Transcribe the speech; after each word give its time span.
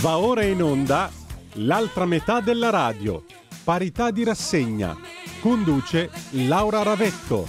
Va 0.00 0.18
ora 0.18 0.44
in 0.44 0.62
onda 0.62 1.08
l'altra 1.54 2.04
metà 2.04 2.40
della 2.40 2.70
radio. 2.70 3.24
Parità 3.64 4.10
di 4.10 4.24
rassegna. 4.24 4.94
Conduce 5.40 6.10
Laura 6.32 6.82
Ravetto. 6.82 7.44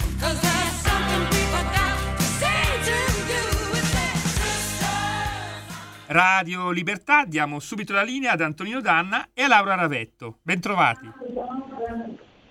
Radio 6.08 6.70
Libertà, 6.70 7.24
diamo 7.24 7.58
subito 7.58 7.92
la 7.92 8.02
linea 8.02 8.32
ad 8.32 8.40
Antonino 8.40 8.80
Danna 8.80 9.28
e 9.34 9.42
a 9.42 9.48
Laura 9.48 9.74
Ravetto. 9.74 10.38
Bentrovati. 10.42 11.10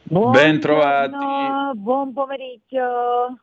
Bentrovati. 0.04 1.78
Buon 1.78 2.14
pomeriggio. 2.14 3.40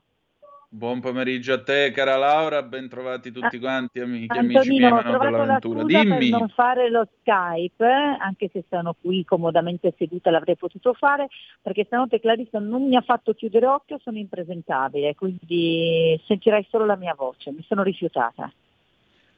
Buon 0.75 1.01
pomeriggio 1.01 1.53
a 1.53 1.63
te, 1.63 1.91
cara 1.91 2.17
Laura, 2.17 2.63
bentrovati 2.63 3.31
tutti 3.31 3.59
quanti, 3.59 4.01
amici, 4.01 4.29
Antonino, 4.31 4.61
amici 4.61 4.79
miei, 4.79 4.91
ho 4.91 5.03
trovato 5.03 5.31
l'avventura. 5.31 5.83
la 5.83 5.85
scusa 5.85 6.03
Dimmi. 6.03 6.31
per 6.31 6.39
non 6.39 6.49
fare 6.49 6.89
lo 6.89 7.07
Skype, 7.21 7.85
anche 8.19 8.49
se 8.51 8.65
sono 8.71 8.97
qui 8.99 9.23
comodamente 9.27 9.93
seduta 9.99 10.31
l'avrei 10.31 10.57
potuto 10.57 10.95
fare, 10.95 11.29
perché 11.61 11.85
stanotte 11.85 12.21
Clarissa 12.21 12.59
non 12.59 12.89
mi 12.89 12.97
ha 12.97 13.03
fatto 13.03 13.35
chiudere 13.35 13.67
occhio, 13.67 14.01
sono 14.03 14.17
impresentabile, 14.17 15.15
quindi 15.15 16.19
sentirai 16.27 16.67
solo 16.71 16.87
la 16.87 16.97
mia 16.97 17.15
voce, 17.15 17.51
mi 17.51 17.63
sono 17.69 17.83
rifiutata. 17.83 18.51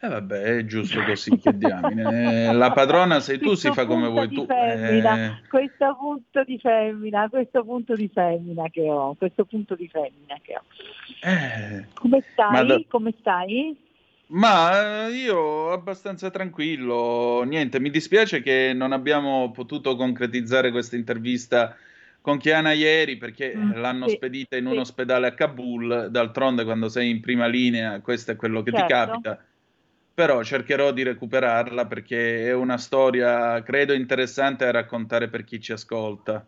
Eh 0.05 0.09
vabbè, 0.09 0.43
è 0.59 0.65
giusto 0.67 1.01
così, 1.07 1.39
che 1.39 1.57
diamine. 1.57 2.49
Eh, 2.49 2.53
La 2.53 2.73
padrona 2.73 3.21
sei 3.21 3.39
tu, 3.39 3.55
si 3.55 3.71
fa 3.73 3.87
come 3.87 4.09
vuoi 4.09 4.29
tu. 4.29 4.45
Femmina, 4.45 5.15
Eh, 5.17 5.33
Questo 5.49 5.97
punto 5.99 6.45
di 6.45 6.59
femmina, 6.59 7.29
questo 7.31 7.65
punto 7.65 7.95
di 7.95 8.11
femmina 8.13 8.69
che 8.71 8.89
ho, 8.91 9.15
questo 9.15 9.45
punto 9.47 9.75
di 9.75 9.89
femmina 9.89 10.39
che 10.43 10.57
ho. 10.57 10.63
eh, 11.23 11.87
Come 11.95 12.23
stai? 12.33 12.51
Ma 12.53 12.63
da- 12.65 12.81
Come 12.89 13.15
stai? 13.19 13.77
Ma 14.27 15.07
eh, 15.07 15.11
io 15.13 15.71
abbastanza 15.71 16.31
tranquillo, 16.31 17.43
niente, 17.45 17.79
mi 17.79 17.91
dispiace 17.91 18.43
che 18.43 18.73
non 18.75 18.93
abbiamo 18.93 19.51
potuto 19.53 19.97
concretizzare 19.97 20.71
questa 20.71 20.97
intervista 20.97 21.77
con 22.23 22.39
Chiana 22.39 22.73
ieri 22.73 23.19
perché 23.19 23.55
Mm, 23.55 23.73
l'hanno 23.75 24.09
sì, 24.09 24.17
spedita 24.17 24.57
in 24.57 24.65
sì. 24.67 24.73
un 24.73 24.79
ospedale 24.79 25.27
a 25.27 25.35
Kabul, 25.35 26.09
d'altronde 26.11 26.65
quando 26.65 26.89
sei 26.89 27.11
in 27.11 27.21
prima 27.21 27.47
linea 27.47 28.01
questo 28.01 28.33
è 28.33 28.37
quello 28.37 28.63
che 28.63 28.71
ti 28.73 28.79
Certo. 28.79 28.95
capita, 28.95 29.45
però 30.15 30.43
cercherò 30.43 30.93
di 30.93 31.03
recuperarla 31.03 31.87
perché 31.87 32.47
è 32.47 32.55
una 32.55 32.79
storia, 32.79 33.61
credo, 33.63 33.93
interessante 33.93 34.65
da 34.65 34.71
raccontare 34.71 35.29
per 35.29 35.45
chi 35.45 35.61
ci 35.61 35.73
ascolta. 35.73 36.47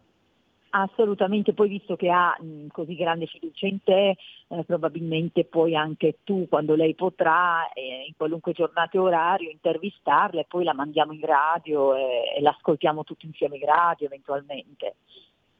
Assolutamente, 0.70 1.54
poi 1.54 1.68
visto 1.68 1.96
che 1.96 2.10
ha 2.10 2.36
mh, 2.38 2.66
così 2.66 2.96
grande 2.96 3.26
fiducia 3.26 3.66
in 3.66 3.82
te, 3.82 4.16
eh, 4.48 4.64
probabilmente 4.64 5.44
poi 5.44 5.74
anche 5.74 6.18
tu, 6.22 6.46
quando 6.48 6.74
lei 6.74 6.94
potrà, 6.94 7.72
eh, 7.72 8.04
in 8.06 8.12
qualunque 8.16 8.52
giornata 8.52 8.90
e 8.92 8.98
orario, 8.98 9.50
intervistarla 9.50 10.40
e 10.40 10.46
poi 10.46 10.64
la 10.64 10.74
mandiamo 10.74 11.12
in 11.12 11.24
radio 11.24 11.94
e, 11.94 12.34
e 12.36 12.40
l'ascoltiamo 12.42 13.04
tutti 13.04 13.24
insieme 13.24 13.56
in 13.56 13.64
radio 13.64 14.06
eventualmente. 14.06 14.96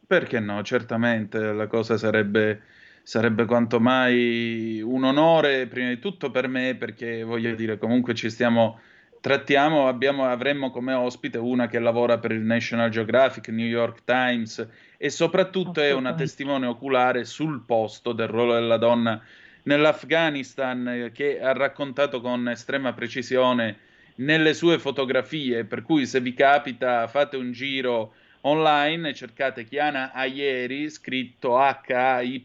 Perché 0.07 0.39
no? 0.39 0.63
Certamente 0.63 1.39
la 1.53 1.67
cosa 1.67 1.97
sarebbe, 1.97 2.63
sarebbe 3.07 3.45
quanto 3.45 3.79
mai 3.79 4.83
un 4.83 5.05
onore, 5.05 5.69
prima 5.69 5.91
di 5.91 6.01
tutto 6.01 6.33
per 6.33 6.49
me, 6.49 6.75
perché 6.75 7.23
voglio 7.23 7.55
dire, 7.55 7.79
comunque 7.79 8.15
ci 8.15 8.29
stiamo, 8.29 8.81
trattiamo, 9.21 9.87
abbiamo, 9.87 10.25
avremmo 10.25 10.73
come 10.73 10.93
ospite 10.93 11.39
una 11.39 11.69
che 11.69 11.79
lavora 11.79 12.19
per 12.19 12.33
il 12.33 12.41
National 12.41 12.91
Geographic, 12.91 13.47
New 13.51 13.65
York 13.65 14.03
Times 14.03 14.69
e 14.97 15.09
soprattutto 15.09 15.81
è 15.81 15.93
una 15.93 16.15
testimone 16.15 16.67
oculare 16.67 17.25
sul 17.25 17.63
posto 17.65 18.13
del 18.13 18.27
ruolo 18.27 18.55
della 18.55 18.77
donna 18.77 19.23
nell'Afghanistan, 19.63 21.13
che 21.15 21.41
ha 21.41 21.53
raccontato 21.53 22.21
con 22.21 22.49
estrema 22.49 22.93
precisione 22.93 23.79
nelle 24.17 24.53
sue 24.53 24.81
fotografie, 24.81 25.65
per 25.65 25.83
cui 25.83 26.07
se 26.07 26.21
vi 26.21 26.35
capita 26.35 27.07
fate 27.07 27.37
un 27.37 27.53
giro 27.53 28.15
online, 28.47 29.13
cercate 29.13 29.65
Chiana 29.65 30.13
Ayeri, 30.13 30.89
scritto 30.89 31.59
H-A-Y-E-R-I, 31.59 32.39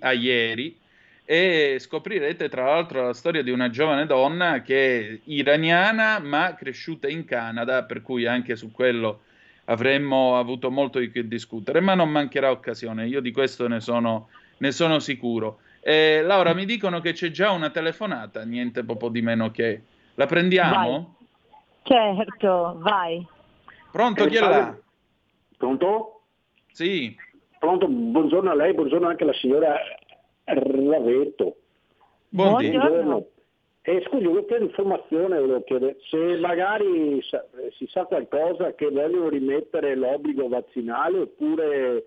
Ayeri, 0.00 0.78
e 1.24 1.76
scoprirete 1.80 2.48
tra 2.48 2.66
l'altro 2.66 3.04
la 3.04 3.12
storia 3.12 3.42
di 3.42 3.50
una 3.50 3.68
giovane 3.68 4.06
donna 4.06 4.62
che 4.62 5.00
è 5.00 5.18
iraniana 5.24 6.20
ma 6.20 6.54
cresciuta 6.54 7.08
in 7.08 7.24
Canada, 7.24 7.82
per 7.82 8.02
cui 8.02 8.26
anche 8.26 8.54
su 8.54 8.70
quello 8.70 9.22
avremmo 9.64 10.38
avuto 10.38 10.70
molto 10.70 11.00
di 11.00 11.10
che 11.10 11.26
discutere, 11.26 11.80
ma 11.80 11.94
non 11.94 12.08
mancherà 12.10 12.52
occasione, 12.52 13.08
io 13.08 13.20
di 13.20 13.32
questo 13.32 13.66
ne 13.66 13.80
sono, 13.80 14.28
ne 14.58 14.70
sono 14.70 15.00
sicuro. 15.00 15.58
Eh, 15.80 16.22
Laura, 16.22 16.54
mi 16.54 16.64
dicono 16.64 17.00
che 17.00 17.12
c'è 17.12 17.30
già 17.30 17.50
una 17.50 17.70
telefonata, 17.70 18.44
niente 18.44 18.84
poco 18.84 19.08
di 19.08 19.22
meno 19.22 19.50
che... 19.50 19.82
La 20.18 20.26
prendiamo? 20.26 21.16
Certo, 21.82 22.76
vai. 22.78 23.26
Pronto, 23.96 24.26
chi 24.26 24.36
è 24.36 24.40
là? 24.40 24.78
Pronto? 25.56 26.20
Sì, 26.70 27.16
Pronto, 27.58 27.88
buongiorno 27.88 28.50
a 28.50 28.54
lei, 28.54 28.74
buongiorno 28.74 29.08
anche 29.08 29.22
alla 29.22 29.32
signora 29.32 29.74
Ravetto. 30.44 31.56
buondì. 32.28 32.68
Buongiorno. 32.72 33.26
E 33.80 34.02
scusi, 34.06 34.24
volevo 34.24 34.44
chiedere 34.44 34.66
informazione, 34.66 35.38
volevo 35.38 35.62
chiedere 35.62 35.96
se 36.10 36.36
magari 36.36 37.22
sa- 37.22 37.46
si 37.78 37.86
sa 37.86 38.04
qualcosa 38.04 38.74
che 38.74 38.90
vogliono 38.90 39.30
rimettere 39.30 39.94
l'obbligo 39.94 40.46
vaccinale 40.46 41.20
oppure 41.20 42.04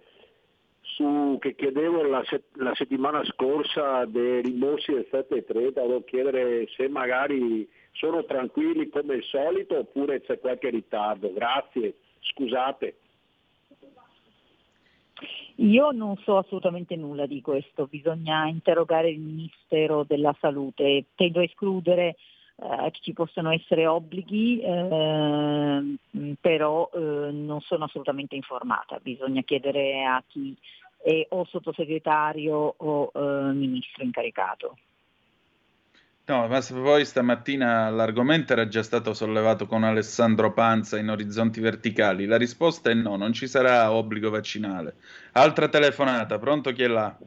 su 0.81 1.37
che 1.39 1.55
chiedevo 1.55 2.03
la, 2.03 2.23
la 2.57 2.75
settimana 2.75 3.23
scorsa 3.25 4.05
dei 4.05 4.43
rimborsi 4.43 4.93
del 4.93 5.07
7 5.09 5.37
e 5.37 5.43
30, 5.43 5.81
volevo 5.81 6.03
chiedere 6.03 6.67
se 6.75 6.87
magari 6.87 7.67
sono 7.99 8.23
tranquilli 8.23 8.87
come 8.87 9.15
il 9.15 9.23
solito 9.25 9.79
oppure 9.79 10.21
c'è 10.21 10.39
qualche 10.39 10.69
ritardo. 10.69 11.33
Grazie, 11.33 11.95
scusate. 12.21 12.97
Io 15.55 15.91
non 15.91 16.15
so 16.23 16.37
assolutamente 16.37 16.95
nulla 16.95 17.25
di 17.25 17.41
questo, 17.41 17.87
bisogna 17.87 18.47
interrogare 18.47 19.09
il 19.09 19.19
Ministero 19.19 20.05
della 20.05 20.33
Salute. 20.39 21.07
Tendo 21.15 21.39
a 21.39 21.43
escludere 21.43 22.15
eh, 22.55 22.91
che 22.91 22.99
ci 23.01 23.11
possano 23.11 23.51
essere 23.51 23.85
obblighi, 23.85 24.61
ehm, 24.61 25.97
però 26.39 26.89
eh, 26.93 26.99
non 26.99 27.59
sono 27.59 27.83
assolutamente 27.83 28.35
informata, 28.35 28.99
bisogna 29.01 29.41
chiedere 29.41 30.05
a 30.05 30.23
chi 30.25 30.55
è 31.01 31.25
o 31.29 31.43
sottosegretario 31.43 32.75
o 32.77 33.11
eh, 33.13 33.51
ministro 33.51 34.05
incaricato. 34.05 34.77
No, 36.29 36.47
ma 36.47 36.61
se 36.61 36.75
poi 36.75 37.05
stamattina 37.05 37.89
l'argomento 37.89 38.53
era 38.53 38.67
già 38.67 38.83
stato 38.83 39.15
sollevato 39.15 39.65
con 39.65 39.83
Alessandro 39.83 40.53
Panza 40.53 40.99
in 40.99 41.09
Orizzonti 41.09 41.59
Verticali. 41.59 42.27
La 42.27 42.37
risposta 42.37 42.91
è 42.91 42.93
no, 42.93 43.15
non 43.15 43.33
ci 43.33 43.47
sarà 43.47 43.91
obbligo 43.91 44.29
vaccinale. 44.29 44.97
Altra 45.31 45.67
telefonata, 45.69 46.37
pronto 46.37 46.71
chi 46.71 46.83
è 46.83 46.87
là? 46.87 47.17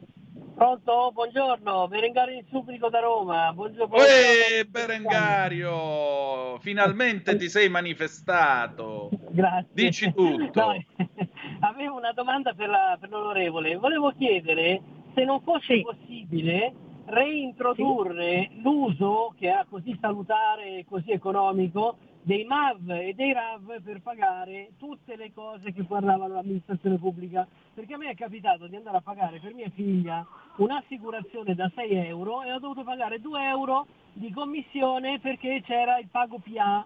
Pronto, 0.55 1.11
buongiorno, 1.13 1.89
Berengario 1.89 2.39
di 2.39 2.45
Supplico 2.49 2.87
da 2.87 3.01
Roma. 3.01 3.51
Buongiorno. 3.51 3.93
Uè, 3.93 4.63
Berengario! 4.69 6.57
Finalmente 6.59 7.35
ti 7.35 7.49
sei 7.49 7.67
manifestato! 7.67 9.09
Grazie. 9.31 9.67
Dici 9.73 10.13
tutto. 10.13 10.61
No, 10.61 10.81
avevo 11.67 11.97
una 11.97 12.13
domanda 12.13 12.53
per, 12.53 12.69
la- 12.69 12.95
per 12.97 13.09
l'onorevole. 13.09 13.75
Volevo 13.75 14.13
chiedere 14.17 14.81
se 15.13 15.25
non 15.25 15.41
fosse 15.41 15.75
Sì. 15.75 15.81
possibile 15.81 16.91
reintrodurre 17.05 18.49
l'uso 18.61 19.33
che 19.37 19.49
ha 19.49 19.65
così 19.69 19.97
salutare 19.99 20.77
e 20.77 20.85
così 20.87 21.11
economico 21.11 21.97
dei 22.23 22.45
MAV 22.45 22.89
e 22.89 23.13
dei 23.13 23.33
RAV 23.33 23.81
per 23.81 24.01
pagare 24.01 24.71
tutte 24.77 25.15
le 25.17 25.33
cose 25.33 25.73
che 25.73 25.83
guardavano 25.83 26.33
l'amministrazione 26.33 26.97
pubblica. 26.97 27.45
Perché 27.73 27.95
a 27.95 27.97
me 27.97 28.09
è 28.09 28.15
capitato 28.15 28.67
di 28.67 28.75
andare 28.75 28.97
a 28.97 29.01
pagare 29.01 29.39
per 29.39 29.53
mia 29.53 29.69
figlia 29.69 30.25
un'assicurazione 30.57 31.53
da 31.53 31.69
6 31.75 31.93
euro 32.07 32.43
e 32.43 32.53
ho 32.53 32.59
dovuto 32.59 32.83
pagare 32.83 33.19
2 33.19 33.43
euro 33.47 33.85
di 34.13 34.31
commissione 34.31 35.19
perché 35.19 35.61
c'era 35.65 35.97
il 35.97 36.07
pago 36.09 36.39
PA. 36.39 36.85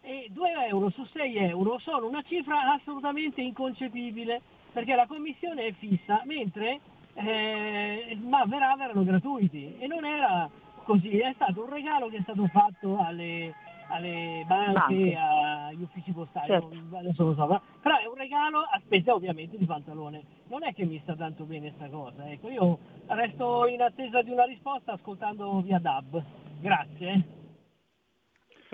E 0.00 0.28
2 0.30 0.50
euro 0.68 0.90
su 0.90 1.04
6 1.06 1.36
euro 1.36 1.78
sono 1.78 2.06
una 2.06 2.22
cifra 2.22 2.72
assolutamente 2.72 3.40
inconcepibile 3.40 4.42
perché 4.72 4.94
la 4.96 5.06
commissione 5.06 5.66
è 5.66 5.72
fissa, 5.72 6.20
mentre 6.24 6.80
eh, 7.14 8.06
e 8.10 8.18
RAV 8.58 8.80
erano 8.80 9.04
gratuiti 9.04 9.76
e 9.78 9.86
non 9.86 10.04
era 10.04 10.48
così, 10.84 11.18
è 11.18 11.32
stato 11.34 11.64
un 11.64 11.70
regalo 11.70 12.08
che 12.08 12.18
è 12.18 12.22
stato 12.22 12.46
fatto 12.48 12.98
alle, 12.98 13.54
alle 13.88 14.44
banche, 14.46 14.72
Banche. 14.72 15.16
agli 15.16 15.82
uffici 15.82 16.12
postali, 16.12 16.46
Certo. 16.46 16.96
adesso 16.96 17.24
lo 17.24 17.34
so, 17.34 17.62
però 17.80 17.98
è 17.98 18.06
un 18.06 18.14
regalo 18.16 18.60
a 18.60 18.80
spese 18.84 19.10
ovviamente 19.10 19.56
di 19.56 19.64
pantalone. 19.64 20.22
Non 20.48 20.64
è 20.64 20.74
che 20.74 20.84
mi 20.84 20.98
sta 21.02 21.14
tanto 21.14 21.44
bene 21.44 21.72
sta 21.76 21.88
cosa, 21.88 22.28
ecco, 22.30 22.50
io 22.50 22.78
resto 23.06 23.66
in 23.66 23.80
attesa 23.80 24.22
di 24.22 24.30
una 24.30 24.44
risposta 24.44 24.92
ascoltando 24.92 25.60
via 25.60 25.78
DAB. 25.78 26.22
Grazie. 26.60 27.42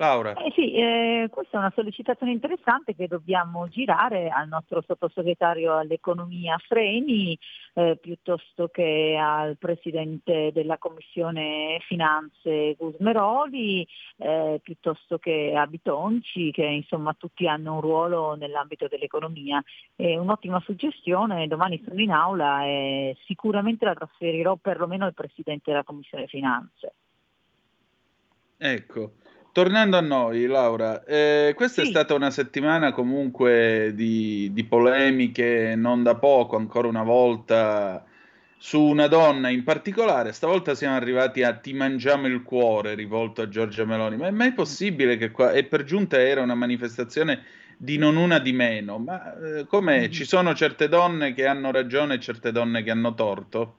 Laura. 0.00 0.32
Eh 0.32 0.50
sì, 0.54 0.72
eh, 0.72 1.28
questa 1.30 1.58
è 1.58 1.60
una 1.60 1.72
sollecitazione 1.74 2.32
interessante 2.32 2.96
che 2.96 3.06
dobbiamo 3.06 3.68
girare 3.68 4.30
al 4.30 4.48
nostro 4.48 4.80
sottosegretario 4.80 5.76
all'economia 5.76 6.56
Freni 6.56 7.38
eh, 7.74 7.98
piuttosto 8.00 8.68
che 8.68 9.18
al 9.20 9.58
presidente 9.58 10.52
della 10.54 10.78
Commissione 10.78 11.80
Finanze 11.86 12.76
Gusmeroli, 12.78 13.86
eh, 14.16 14.58
piuttosto 14.62 15.18
che 15.18 15.52
a 15.54 15.66
Bitonci, 15.66 16.50
che 16.50 16.64
insomma 16.64 17.12
tutti 17.12 17.46
hanno 17.46 17.74
un 17.74 17.80
ruolo 17.82 18.36
nell'ambito 18.36 18.88
dell'economia. 18.88 19.62
È 19.94 20.16
un'ottima 20.16 20.60
suggestione, 20.60 21.46
domani 21.46 21.78
sono 21.86 22.00
in 22.00 22.10
aula 22.10 22.64
e 22.64 23.18
sicuramente 23.26 23.84
la 23.84 23.94
trasferirò 23.94 24.56
perlomeno 24.56 25.04
al 25.04 25.12
presidente 25.12 25.70
della 25.70 25.84
Commissione 25.84 26.26
Finanze. 26.26 26.94
Ecco, 28.56 29.12
tornando 29.52 29.96
a 29.96 30.00
noi, 30.00 30.46
Laura, 30.46 31.04
eh, 31.04 31.52
questa 31.56 31.82
sì. 31.82 31.88
è 31.88 31.90
stata 31.90 32.14
una 32.14 32.30
settimana 32.30 32.92
comunque 32.92 33.92
di, 33.94 34.50
di, 34.52 34.64
polemiche, 34.64 35.74
non 35.76 36.02
da 36.02 36.14
poco, 36.14 36.56
ancora 36.56 36.88
una 36.88 37.02
volta, 37.02 38.04
su 38.56 38.80
una 38.80 39.06
donna 39.06 39.48
in 39.48 39.64
particolare. 39.64 40.32
Stavolta 40.32 40.74
siamo 40.74 40.96
arrivati 40.96 41.42
a 41.42 41.54
Ti 41.54 41.72
mangiamo 41.72 42.26
il 42.26 42.42
cuore, 42.42 42.94
rivolto 42.94 43.42
a 43.42 43.48
Giorgia 43.48 43.84
Meloni. 43.84 44.16
Ma 44.16 44.26
è 44.26 44.32
mai 44.32 44.52
possibile 44.52 45.16
che 45.16 45.30
qua, 45.30 45.52
e 45.52 45.64
per 45.64 45.84
giunta 45.84 46.20
era 46.20 46.42
una 46.42 46.54
manifestazione 46.54 47.42
di 47.76 47.96
non 47.96 48.16
una 48.16 48.38
di 48.38 48.52
meno, 48.52 48.98
ma 48.98 49.34
eh, 49.38 49.66
com'è? 49.66 50.08
Mm. 50.08 50.10
Ci 50.10 50.24
sono 50.24 50.54
certe 50.54 50.88
donne 50.88 51.32
che 51.32 51.46
hanno 51.46 51.70
ragione 51.70 52.14
e 52.14 52.20
certe 52.20 52.52
donne 52.52 52.82
che 52.82 52.90
hanno 52.90 53.14
torto? 53.14 53.74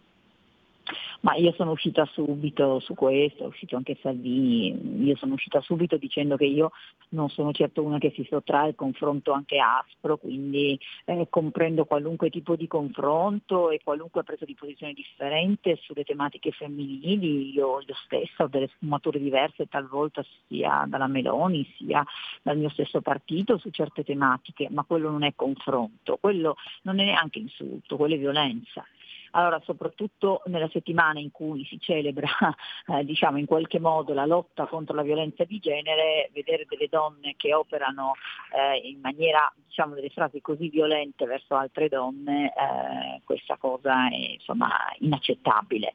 Ma 1.21 1.35
io 1.35 1.53
sono 1.53 1.71
uscita 1.71 2.03
subito 2.06 2.79
su 2.79 2.95
questo, 2.95 3.44
è 3.44 3.47
uscito 3.47 3.75
anche 3.75 3.95
Salvini, 4.01 5.06
io 5.06 5.15
sono 5.18 5.35
uscita 5.35 5.62
subito 5.62 5.97
dicendo 5.97 6.35
che 6.35 6.45
io 6.45 6.71
non 7.09 7.29
sono 7.29 7.51
certo 7.51 7.83
una 7.83 8.00
che 8.00 8.12
si 8.15 8.25
sottrae 8.27 8.69
al 8.69 8.75
confronto 8.75 9.31
anche 9.31 9.59
aspro, 9.59 10.18
quindi 10.18 10.79
eh, 11.06 11.27
comprendo 11.29 11.85
qualunque 11.85 12.31
tipo 12.31 12.56
di 12.56 12.65
confronto 12.65 13.69
e 13.69 13.81
qualunque 13.83 14.23
preso 14.23 14.45
di 14.45 14.56
posizione 14.56 14.94
differente 14.94 15.77
sulle 15.83 16.03
tematiche 16.03 16.50
femminili, 16.51 17.53
io, 17.53 17.81
io 17.81 17.95
stessa 18.03 18.45
ho 18.45 18.47
delle 18.47 18.69
sfumature 18.69 19.19
diverse 19.19 19.67
talvolta 19.67 20.25
sia 20.47 20.85
dalla 20.88 21.07
Meloni 21.07 21.63
sia 21.77 22.03
dal 22.41 22.57
mio 22.57 22.69
stesso 22.69 23.00
partito 23.01 23.59
su 23.59 23.69
certe 23.69 24.03
tematiche, 24.03 24.69
ma 24.71 24.83
quello 24.85 25.12
non 25.12 25.21
è 25.21 25.33
confronto, 25.35 26.17
quello 26.19 26.56
non 26.81 27.00
è 27.00 27.03
neanche 27.03 27.38
insulto, 27.38 27.95
quello 27.95 28.15
è 28.15 28.17
violenza. 28.17 28.83
Allora, 29.31 29.61
soprattutto 29.63 30.41
nella 30.45 30.69
settimana 30.69 31.19
in 31.19 31.31
cui 31.31 31.65
si 31.65 31.79
celebra 31.79 32.27
eh, 32.87 33.03
diciamo, 33.05 33.37
in 33.37 33.45
qualche 33.45 33.79
modo 33.79 34.13
la 34.13 34.25
lotta 34.25 34.65
contro 34.65 34.95
la 34.95 35.03
violenza 35.03 35.43
di 35.43 35.59
genere, 35.59 36.29
vedere 36.33 36.65
delle 36.67 36.87
donne 36.89 37.35
che 37.37 37.53
operano 37.53 38.13
eh, 38.53 38.87
in 38.87 38.99
maniera, 39.01 39.51
diciamo, 39.55 39.95
delle 39.95 40.09
frasi 40.09 40.41
così 40.41 40.69
violente 40.69 41.25
verso 41.25 41.55
altre 41.55 41.87
donne, 41.87 42.47
eh, 42.47 43.21
questa 43.23 43.57
cosa 43.57 44.09
è 44.09 44.15
insomma, 44.15 44.69
inaccettabile. 44.99 45.93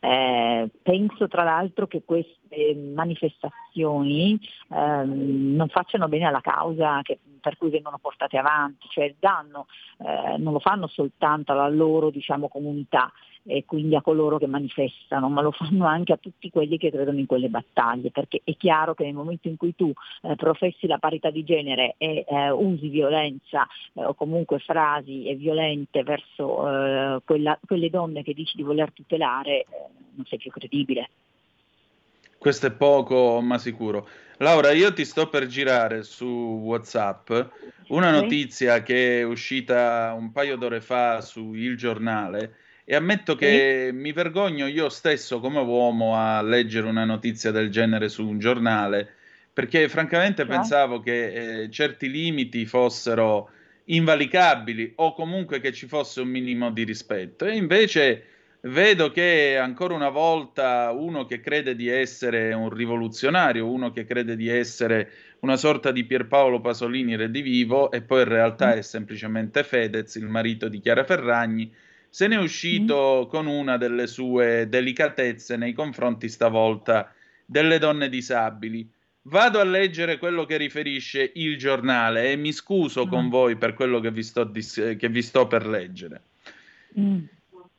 Eh, 0.00 0.68
penso 0.80 1.26
tra 1.26 1.42
l'altro 1.42 1.88
che 1.88 2.04
manifestazioni 2.94 4.38
ehm, 4.70 5.54
non 5.54 5.68
facciano 5.68 6.08
bene 6.08 6.26
alla 6.26 6.40
causa 6.40 7.00
che, 7.02 7.18
per 7.40 7.56
cui 7.56 7.70
vengono 7.70 7.98
portate 7.98 8.36
avanti, 8.36 8.86
cioè 8.90 9.04
il 9.04 9.16
danno 9.18 9.66
eh, 9.98 10.36
non 10.38 10.52
lo 10.52 10.60
fanno 10.60 10.86
soltanto 10.86 11.52
alla 11.52 11.68
loro 11.68 12.10
diciamo, 12.10 12.48
comunità, 12.48 13.12
e 13.48 13.64
quindi 13.64 13.96
a 13.96 14.02
coloro 14.02 14.36
che 14.36 14.46
manifestano, 14.46 15.30
ma 15.30 15.40
lo 15.40 15.52
fanno 15.52 15.86
anche 15.86 16.12
a 16.12 16.18
tutti 16.18 16.50
quelli 16.50 16.76
che 16.76 16.90
credono 16.90 17.18
in 17.18 17.26
quelle 17.26 17.48
battaglie, 17.48 18.10
perché 18.10 18.42
è 18.44 18.54
chiaro 18.56 18.94
che 18.94 19.04
nel 19.04 19.14
momento 19.14 19.48
in 19.48 19.56
cui 19.56 19.74
tu 19.74 19.90
eh, 20.22 20.34
professi 20.36 20.86
la 20.86 20.98
parità 20.98 21.30
di 21.30 21.44
genere 21.44 21.94
e 21.96 22.26
eh, 22.28 22.50
usi 22.50 22.88
violenza 22.88 23.66
eh, 23.94 24.04
o 24.04 24.14
comunque 24.14 24.58
frasi 24.58 25.34
violente 25.34 26.02
verso 26.02 26.68
eh, 26.68 27.20
quella, 27.24 27.58
quelle 27.64 27.88
donne 27.88 28.22
che 28.22 28.34
dici 28.34 28.56
di 28.56 28.62
voler 28.62 28.92
tutelare, 28.92 29.60
eh, 29.60 29.66
non 30.14 30.26
sei 30.26 30.38
più 30.38 30.50
credibile. 30.50 31.08
Questo 32.38 32.66
è 32.66 32.70
poco, 32.70 33.40
ma 33.40 33.58
sicuro. 33.58 34.08
Laura, 34.38 34.70
io 34.70 34.92
ti 34.92 35.04
sto 35.04 35.28
per 35.28 35.46
girare 35.46 36.04
su 36.04 36.26
WhatsApp 36.62 37.32
una 37.88 38.12
notizia 38.12 38.82
che 38.82 39.20
è 39.20 39.22
uscita 39.24 40.14
un 40.16 40.30
paio 40.30 40.56
d'ore 40.56 40.80
fa 40.80 41.20
su 41.20 41.54
Il 41.54 41.76
Giornale 41.76 42.54
e 42.84 42.94
ammetto 42.94 43.34
che 43.34 43.90
mi 43.92 44.12
vergogno 44.12 44.66
io 44.66 44.88
stesso 44.88 45.40
come 45.40 45.58
uomo 45.58 46.16
a 46.16 46.40
leggere 46.40 46.86
una 46.86 47.04
notizia 47.04 47.50
del 47.50 47.70
genere 47.70 48.08
su 48.08 48.26
un 48.26 48.38
giornale, 48.38 49.12
perché 49.52 49.88
francamente 49.88 50.42
sì. 50.42 50.48
pensavo 50.48 51.00
che 51.00 51.62
eh, 51.62 51.70
certi 51.70 52.08
limiti 52.08 52.64
fossero 52.64 53.50
invalicabili 53.84 54.92
o 54.96 55.12
comunque 55.12 55.60
che 55.60 55.72
ci 55.72 55.86
fosse 55.86 56.20
un 56.20 56.28
minimo 56.28 56.70
di 56.70 56.84
rispetto. 56.84 57.44
E 57.44 57.56
invece 57.56 58.24
vedo 58.68 59.10
che 59.10 59.56
ancora 59.56 59.94
una 59.94 60.08
volta 60.08 60.90
uno 60.92 61.24
che 61.24 61.40
crede 61.40 61.74
di 61.74 61.88
essere 61.88 62.52
un 62.52 62.70
rivoluzionario, 62.70 63.70
uno 63.70 63.90
che 63.90 64.04
crede 64.04 64.36
di 64.36 64.48
essere 64.48 65.10
una 65.40 65.56
sorta 65.56 65.90
di 65.90 66.04
Pierpaolo 66.04 66.60
Pasolini 66.60 67.16
redivivo 67.16 67.90
e 67.90 68.02
poi 68.02 68.22
in 68.22 68.28
realtà 68.28 68.68
mm. 68.68 68.78
è 68.78 68.82
semplicemente 68.82 69.64
Fedez, 69.64 70.16
il 70.16 70.28
marito 70.28 70.68
di 70.68 70.80
Chiara 70.80 71.04
Ferragni, 71.04 71.72
se 72.08 72.26
ne 72.26 72.36
è 72.36 72.38
uscito 72.38 73.24
mm. 73.24 73.30
con 73.30 73.46
una 73.46 73.76
delle 73.76 74.06
sue 74.06 74.68
delicatezze 74.68 75.56
nei 75.56 75.72
confronti 75.72 76.28
stavolta 76.28 77.12
delle 77.44 77.78
donne 77.78 78.08
disabili. 78.08 78.90
Vado 79.22 79.60
a 79.60 79.64
leggere 79.64 80.18
quello 80.18 80.46
che 80.46 80.56
riferisce 80.56 81.32
il 81.34 81.58
giornale 81.58 82.32
e 82.32 82.36
mi 82.36 82.52
scuso 82.52 83.06
mm. 83.06 83.08
con 83.08 83.28
voi 83.28 83.56
per 83.56 83.74
quello 83.74 84.00
che 84.00 84.10
vi 84.10 84.22
sto, 84.22 84.44
dis- 84.44 84.96
che 84.98 85.08
vi 85.08 85.22
sto 85.22 85.46
per 85.46 85.66
leggere. 85.66 86.22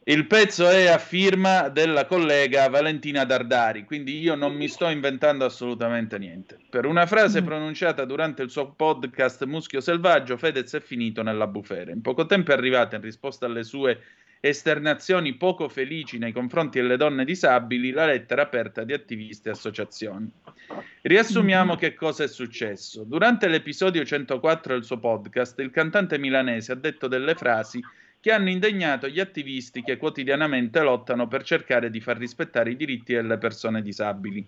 Mm. 0.09 0.11
Il 0.11 0.25
pezzo 0.25 0.67
è 0.67 0.87
a 0.87 0.97
firma 0.97 1.69
della 1.69 2.05
collega 2.05 2.67
Valentina 2.67 3.25
Dardari, 3.25 3.83
quindi 3.83 4.19
io 4.19 4.33
non 4.33 4.55
mi 4.55 4.67
sto 4.67 4.89
inventando 4.89 5.45
assolutamente 5.45 6.17
niente. 6.17 6.57
Per 6.67 6.85
una 6.85 7.05
frase 7.05 7.41
mm. 7.41 7.45
pronunciata 7.45 8.05
durante 8.05 8.41
il 8.41 8.49
suo 8.49 8.71
podcast 8.71 9.43
Muschio 9.45 9.81
Selvaggio, 9.81 10.37
Fedez 10.37 10.73
è 10.73 10.81
finito 10.81 11.21
nella 11.21 11.45
bufera. 11.45 11.91
In 11.91 12.01
poco 12.01 12.25
tempo 12.25 12.51
è 12.51 12.55
arrivata 12.55 12.95
in 12.95 13.03
risposta 13.03 13.45
alle 13.45 13.63
sue 13.63 14.01
esternazioni 14.41 15.33
poco 15.33 15.67
felici 15.67 16.17
nei 16.17 16.31
confronti 16.31 16.79
delle 16.79 16.95
donne 16.95 17.25
disabili 17.25 17.91
la 17.91 18.05
lettera 18.05 18.43
aperta 18.43 18.85
di 18.85 18.93
attivisti 18.93 19.49
e 19.49 19.51
associazioni. 19.51 20.31
Riassumiamo 21.01 21.75
che 21.75 21.93
cosa 21.93 22.23
è 22.23 22.27
successo. 22.27 23.03
Durante 23.03 23.47
l'episodio 23.47 24.03
104 24.03 24.73
del 24.73 24.85
suo 24.85 24.97
podcast, 24.97 25.59
il 25.59 25.71
cantante 25.71 26.17
milanese 26.17 26.71
ha 26.71 26.75
detto 26.75 27.07
delle 27.07 27.35
frasi 27.35 27.81
che 28.21 28.31
hanno 28.31 28.49
indegnato 28.49 29.07
gli 29.07 29.19
attivisti 29.19 29.81
che 29.81 29.97
quotidianamente 29.97 30.81
lottano 30.81 31.27
per 31.27 31.43
cercare 31.43 31.89
di 31.89 32.01
far 32.01 32.17
rispettare 32.17 32.71
i 32.71 32.75
diritti 32.75 33.13
delle 33.13 33.37
persone 33.37 33.81
disabili. 33.81 34.45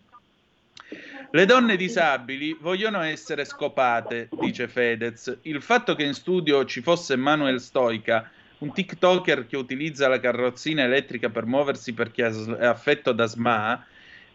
Le 1.33 1.45
donne 1.45 1.77
disabili 1.77 2.57
vogliono 2.59 2.99
essere 3.01 3.45
scopate, 3.45 4.27
dice 4.41 4.67
Fedez. 4.67 5.37
Il 5.43 5.61
fatto 5.61 5.95
che 5.95 6.03
in 6.03 6.13
studio 6.13 6.65
ci 6.65 6.81
fosse 6.81 7.15
Manuel 7.15 7.61
Stoica 7.61 8.29
un 8.61 8.73
TikToker 8.73 9.47
che 9.47 9.57
utilizza 9.57 10.07
la 10.07 10.19
carrozzina 10.19 10.83
elettrica 10.83 11.29
per 11.29 11.45
muoversi 11.45 11.93
perché 11.93 12.27
è 12.27 12.65
affetto 12.65 13.11
da 13.11 13.27
SMA 13.27 13.85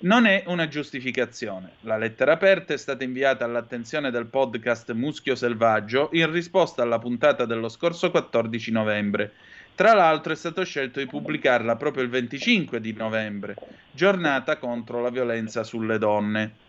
non 0.00 0.26
è 0.26 0.44
una 0.46 0.68
giustificazione. 0.68 1.72
La 1.80 1.96
lettera 1.96 2.32
aperta 2.32 2.74
è 2.74 2.76
stata 2.76 3.02
inviata 3.02 3.44
all'attenzione 3.44 4.10
del 4.10 4.26
podcast 4.26 4.92
Muschio 4.92 5.34
Selvaggio 5.34 6.10
in 6.12 6.30
risposta 6.30 6.82
alla 6.82 6.98
puntata 6.98 7.46
dello 7.46 7.70
scorso 7.70 8.10
14 8.10 8.72
novembre. 8.72 9.32
Tra 9.74 9.94
l'altro 9.94 10.32
è 10.32 10.36
stato 10.36 10.64
scelto 10.64 10.98
di 10.98 11.06
pubblicarla 11.06 11.76
proprio 11.76 12.02
il 12.02 12.10
25 12.10 12.80
di 12.80 12.92
novembre, 12.92 13.56
giornata 13.90 14.58
contro 14.58 15.00
la 15.00 15.10
violenza 15.10 15.64
sulle 15.64 15.98
donne. 15.98 16.64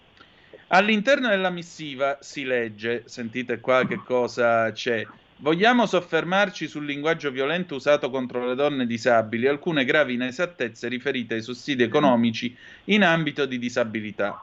All'interno 0.68 1.30
della 1.30 1.50
missiva 1.50 2.18
si 2.22 2.44
legge, 2.44 3.04
sentite 3.06 3.60
qua 3.60 3.86
che 3.86 4.02
cosa 4.04 4.72
c'è, 4.72 5.06
Vogliamo 5.40 5.86
soffermarci 5.86 6.68
sul 6.68 6.84
linguaggio 6.84 7.30
violento 7.30 7.76
usato 7.76 8.10
contro 8.10 8.48
le 8.48 8.56
donne 8.56 8.88
disabili 8.88 9.46
e 9.46 9.50
alcune 9.50 9.86
gravi 9.86 10.16
inesattezze 10.16 10.88
riferite 10.88 11.36
ai 11.36 11.44
sussidi 11.44 11.84
economici 11.84 12.58
in 12.86 13.04
ambito 13.04 13.46
di 13.46 13.60
disabilità. 13.60 14.42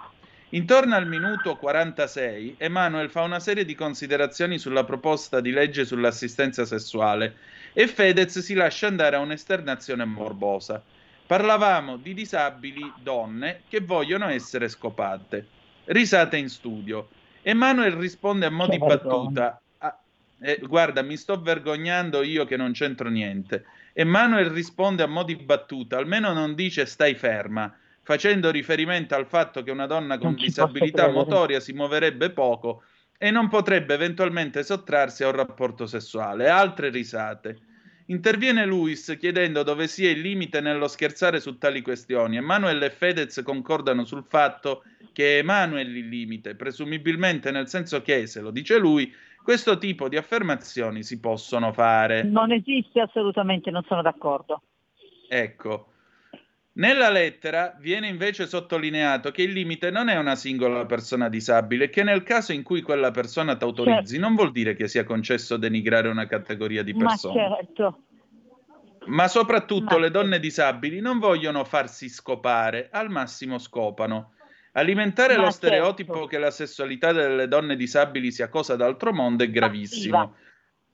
Intorno 0.51 0.95
al 0.95 1.09
minuto 1.09 1.57
46, 1.57 2.55
Emanuel 2.59 3.11
fa 3.11 3.23
una 3.23 3.41
serie 3.41 3.65
di 3.65 3.75
considerazioni 3.75 4.57
sulla 4.57 4.85
proposta 4.85 5.41
di 5.41 5.51
legge 5.51 5.85
sull'assistenza 5.85 6.65
sessuale 6.65 7.39
e 7.73 7.89
Fedez 7.89 8.39
si 8.39 8.55
lascia 8.55 8.87
andare 8.87 9.17
a 9.17 9.21
un'esternazione 9.21 10.05
morbosa. 10.05 10.81
Parlavamo 11.27 11.97
di 11.97 12.15
disabili 12.15 12.93
donne 13.03 13.63
che 13.69 13.81
vogliono 13.81 14.29
essere 14.29 14.69
scopate. 14.69 15.45
Risate 15.87 16.37
in 16.37 16.49
studio. 16.49 17.09
Emanuel 17.43 17.95
risponde 17.95 18.47
a 18.47 18.51
mo' 18.51 18.69
di 18.69 18.79
battuta 18.79 19.59
eh, 20.45 20.61
guarda, 20.63 21.01
mi 21.03 21.17
sto 21.17 21.41
vergognando 21.41 22.23
io 22.23 22.45
che 22.45 22.57
non 22.57 22.73
c'entro 22.73 23.09
niente. 23.09 23.65
Emanuel 23.95 24.51
risponde 24.51 25.03
a 25.03 25.07
mo' 25.07 25.23
di 25.23 25.37
battuta, 25.37 25.97
almeno 25.97 26.33
non 26.33 26.55
dice 26.55 26.85
stai 26.85 27.15
ferma. 27.15 27.75
facendo 28.05 28.51
riferimento 28.51 29.15
al 29.15 29.27
fatto 29.27 29.63
che 29.63 29.71
una 29.71 29.87
donna 29.87 30.19
con 30.19 30.35
disabilità 30.35 31.09
motoria 31.09 31.59
si 31.59 31.73
muoverebbe 31.73 32.31
poco 32.31 32.83
e 33.19 33.31
non 33.31 33.49
potrebbe 33.49 33.95
eventualmente 33.95 34.63
sottrarsi 34.63 35.25
a 35.25 35.29
un 35.29 35.37
rapporto 35.37 35.87
sessuale. 35.87 36.49
Altre 36.49 36.91
risate. 36.91 37.59
Interviene 38.07 38.67
Luis 38.67 39.17
chiedendo 39.19 39.63
dove 39.63 39.87
sia 39.87 40.11
il 40.11 40.21
limite 40.21 40.61
nello 40.61 40.87
scherzare 40.87 41.41
su 41.41 41.57
tali 41.57 41.81
questioni. 41.81 42.37
Emanuel 42.37 42.83
e 42.83 42.91
Fedez 42.91 43.41
concordano 43.43 44.05
sul 44.05 44.25
fatto 44.29 44.85
che 45.13 45.37
è 45.37 45.39
Emanuel 45.39 45.97
il 45.97 46.09
limite, 46.09 46.55
presumibilmente 46.55 47.51
nel 47.51 47.69
senso 47.69 48.03
che, 48.03 48.27
se 48.27 48.41
lo 48.41 48.51
dice 48.51 48.77
lui, 48.77 49.11
questo 49.45 49.77
tipo 49.77 50.09
di 50.09 50.17
affermazioni 50.17 51.03
si 51.03 51.21
possono 51.21 51.71
fare. 51.71 52.23
Non 52.23 52.51
esiste 52.51 53.01
assolutamente, 53.01 53.71
non 53.71 53.85
sono 53.87 54.01
d'accordo. 54.01 54.63
Ecco. 55.29 55.89
Nella 56.77 57.11
lettera 57.11 57.77
viene 57.79 58.09
invece 58.09 58.47
sottolineato 58.47 59.31
che 59.31 59.43
il 59.43 59.53
limite 59.53 59.91
non 59.91 60.09
è 60.09 60.17
una 60.17 60.35
singola 60.35 60.87
persona 60.87 61.29
disabile 61.29 61.85
e 61.85 61.91
che 61.91 62.03
nel 62.03 62.23
caso 62.23 62.53
in 62.53 62.63
cui 62.63 62.81
quella 62.81 63.11
persona 63.11 63.55
t'autorizzi 63.55 64.15
certo. 64.15 64.27
non 64.27 64.35
vuol 64.35 64.51
dire 64.51 64.75
che 64.75 64.89
sia 64.89 65.05
concesso 65.05 65.59
denigrare 65.59 66.09
una 66.09 66.27
categoria 66.27 66.83
di 66.83 66.95
persone. 66.95 67.49
Ma 67.49 67.57
certo. 67.57 67.99
Ma 69.07 69.29
soprattutto 69.29 69.97
Ma 69.97 70.01
le 70.01 70.11
donne 70.11 70.41
disabili 70.41 71.01
non 71.01 71.19
vogliono 71.19 71.65
farsi 71.65 72.09
scopare, 72.09 72.89
al 72.91 73.11
massimo 73.11 73.59
scopano. 73.59 74.33
Alimentare 74.77 75.37
Ma 75.37 75.45
lo 75.45 75.51
certo. 75.51 75.67
stereotipo 75.67 76.27
che 76.27 76.39
la 76.39 76.51
sessualità 76.51 77.13
delle 77.13 77.47
donne 77.47 77.77
disabili 77.77 78.33
sia 78.33 78.49
cosa 78.49 78.75
d'altro 78.75 79.13
mondo 79.13 79.45
è 79.45 79.51
gravissimo. 79.51 80.17
Passiva. 80.17 80.39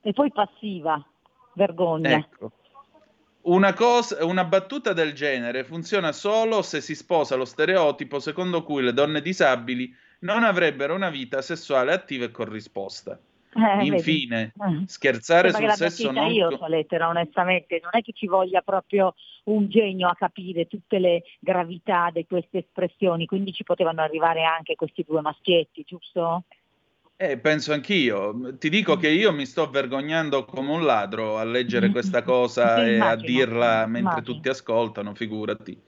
E 0.01 0.13
poi 0.13 0.31
passiva, 0.31 1.05
vergogna. 1.53 2.11
Ecco. 2.11 2.51
Una, 3.43 3.73
cosa, 3.73 4.23
una 4.23 4.43
battuta 4.43 4.93
del 4.93 5.13
genere 5.13 5.63
funziona 5.63 6.11
solo 6.11 6.61
se 6.61 6.79
si 6.79 6.93
sposa 6.93 7.35
lo 7.35 7.45
stereotipo 7.45 8.19
secondo 8.19 8.63
cui 8.63 8.83
le 8.83 8.93
donne 8.93 9.19
disabili 9.19 9.91
non 10.19 10.43
avrebbero 10.43 10.93
una 10.93 11.09
vita 11.09 11.41
sessuale 11.41 11.91
attiva 11.91 12.25
e 12.25 12.31
corrisposta. 12.31 13.19
Eh, 13.53 13.85
Infine, 13.85 14.53
vedi. 14.55 14.83
Eh. 14.83 14.87
scherzare 14.87 15.51
sul 15.51 15.71
sesso 15.71 16.09
non... 16.11 16.31
io 16.31 16.55
sua 16.55 16.69
lettera, 16.69 17.09
onestamente, 17.09 17.79
non 17.81 17.91
è 17.93 18.01
che 18.01 18.13
ci 18.13 18.27
voglia 18.27 18.61
proprio 18.61 19.13
un 19.45 19.67
genio 19.67 20.07
a 20.07 20.15
capire 20.15 20.67
tutte 20.67 20.99
le 20.99 21.23
gravità 21.39 22.09
di 22.13 22.25
queste 22.25 22.59
espressioni, 22.59 23.25
quindi 23.25 23.51
ci 23.51 23.63
potevano 23.63 24.01
arrivare 24.01 24.43
anche 24.43 24.75
questi 24.75 25.03
due 25.05 25.19
maschietti, 25.19 25.83
giusto? 25.85 26.43
Eh, 27.17 27.37
penso 27.37 27.73
anch'io. 27.73 28.57
Ti 28.57 28.69
dico 28.69 28.95
che 28.95 29.09
io 29.09 29.31
mi 29.31 29.45
sto 29.45 29.69
vergognando 29.69 30.45
come 30.45 30.71
un 30.71 30.85
ladro 30.85 31.37
a 31.37 31.43
leggere 31.43 31.89
mm. 31.89 31.91
questa 31.91 32.23
cosa 32.23 32.77
sì, 32.77 32.81
e 32.81 32.95
immagino, 32.95 33.11
a 33.11 33.15
dirla 33.15 33.85
mentre 33.85 33.99
immagino. 33.99 34.21
tutti 34.21 34.49
ascoltano, 34.49 35.13
figurati. 35.13 35.79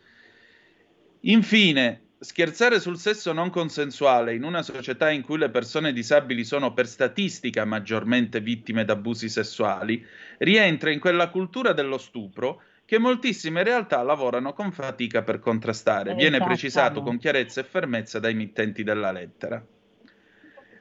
Infine, 1.22 2.03
scherzare 2.24 2.80
sul 2.80 2.98
sesso 2.98 3.34
non 3.34 3.50
consensuale 3.50 4.34
in 4.34 4.44
una 4.44 4.62
società 4.62 5.12
in 5.12 5.22
cui 5.22 5.38
le 5.38 5.50
persone 5.50 5.92
disabili 5.92 6.46
sono 6.46 6.74
per 6.74 6.88
statistica 6.88 7.66
maggiormente 7.66 8.40
vittime 8.40 8.86
d'abusi 8.86 9.28
sessuali 9.28 10.06
rientra 10.38 10.90
in 10.90 11.00
quella 11.00 11.30
cultura 11.30 11.74
dello 11.74 11.98
stupro 11.98 12.62
che 12.86 12.98
moltissime 12.98 13.64
realtà 13.64 14.02
lavorano 14.04 14.54
con 14.54 14.72
fatica 14.72 15.22
per 15.22 15.40
contrastare. 15.40 16.16
Viene 16.16 16.38
esatto. 16.38 16.46
precisato 16.50 17.02
con 17.02 17.18
chiarezza 17.18 17.62
e 17.62 17.66
fermezza 17.66 18.20
dai 18.20 18.34
mittenti 18.34 18.84
della 18.84 19.12
lettera. 19.12 19.66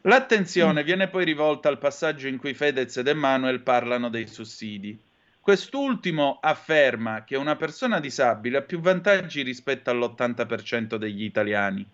L'attenzione 0.03 0.83
viene 0.83 1.09
poi 1.09 1.25
rivolta 1.25 1.69
al 1.69 1.79
passaggio 1.79 2.27
in 2.27 2.39
cui 2.39 2.55
Fedez 2.55 2.97
ed 2.97 3.07
Emanuel 3.07 3.61
parlano 3.63 4.09
dei 4.09 4.27
sussidi. 4.27 5.01
Quest'ultimo 5.43 6.39
afferma 6.41 7.25
che 7.25 7.35
una 7.35 7.57
persona 7.57 7.99
disabile 7.99 8.59
ha 8.59 8.63
più 8.63 8.79
vantaggi 8.79 9.43
rispetto 9.43 9.91
all'80% 9.91 10.95
degli 10.95 11.25
italiani. 11.25 11.85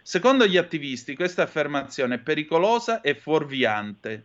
Secondo 0.00 0.46
gli 0.46 0.56
attivisti 0.56 1.14
questa 1.14 1.42
affermazione 1.42 2.14
è 2.14 2.18
pericolosa 2.20 3.02
e 3.02 3.14
fuorviante, 3.14 4.24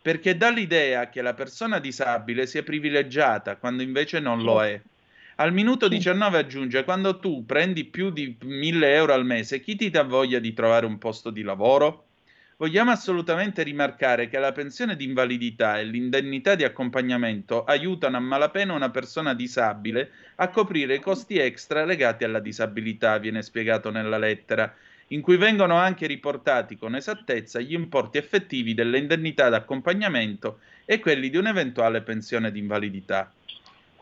perché 0.00 0.36
dà 0.36 0.50
l'idea 0.50 1.08
che 1.08 1.20
la 1.20 1.34
persona 1.34 1.80
disabile 1.80 2.46
sia 2.46 2.62
privilegiata 2.62 3.56
quando 3.56 3.82
invece 3.82 4.20
non 4.20 4.44
lo 4.44 4.62
è. 4.62 4.80
Al 5.38 5.52
minuto 5.52 5.88
19 5.88 6.38
aggiunge, 6.38 6.84
quando 6.84 7.18
tu 7.18 7.44
prendi 7.44 7.86
più 7.86 8.10
di 8.10 8.36
1000 8.40 8.94
euro 8.94 9.14
al 9.14 9.24
mese, 9.24 9.60
chi 9.60 9.74
ti 9.74 9.90
dà 9.90 10.04
voglia 10.04 10.38
di 10.38 10.52
trovare 10.52 10.86
un 10.86 10.98
posto 10.98 11.30
di 11.30 11.42
lavoro? 11.42 12.11
Vogliamo 12.62 12.92
assolutamente 12.92 13.64
rimarcare 13.64 14.28
che 14.28 14.38
la 14.38 14.52
pensione 14.52 14.94
di 14.94 15.02
invalidità 15.02 15.80
e 15.80 15.84
l'indennità 15.84 16.54
di 16.54 16.62
accompagnamento 16.62 17.64
aiutano 17.64 18.18
a 18.18 18.20
malapena 18.20 18.72
una 18.72 18.88
persona 18.88 19.34
disabile 19.34 20.12
a 20.36 20.48
coprire 20.48 20.94
i 20.94 21.00
costi 21.00 21.38
extra 21.38 21.84
legati 21.84 22.22
alla 22.22 22.38
disabilità, 22.38 23.18
viene 23.18 23.42
spiegato 23.42 23.90
nella 23.90 24.16
lettera, 24.16 24.72
in 25.08 25.22
cui 25.22 25.38
vengono 25.38 25.74
anche 25.74 26.06
riportati 26.06 26.76
con 26.76 26.94
esattezza 26.94 27.58
gli 27.58 27.72
importi 27.72 28.18
effettivi 28.18 28.74
delle 28.74 28.98
indennità 28.98 29.48
d'accompagnamento 29.48 30.60
e 30.84 31.00
quelli 31.00 31.30
di 31.30 31.38
un'eventuale 31.38 32.02
pensione 32.02 32.52
di 32.52 32.60
invalidità. 32.60 33.28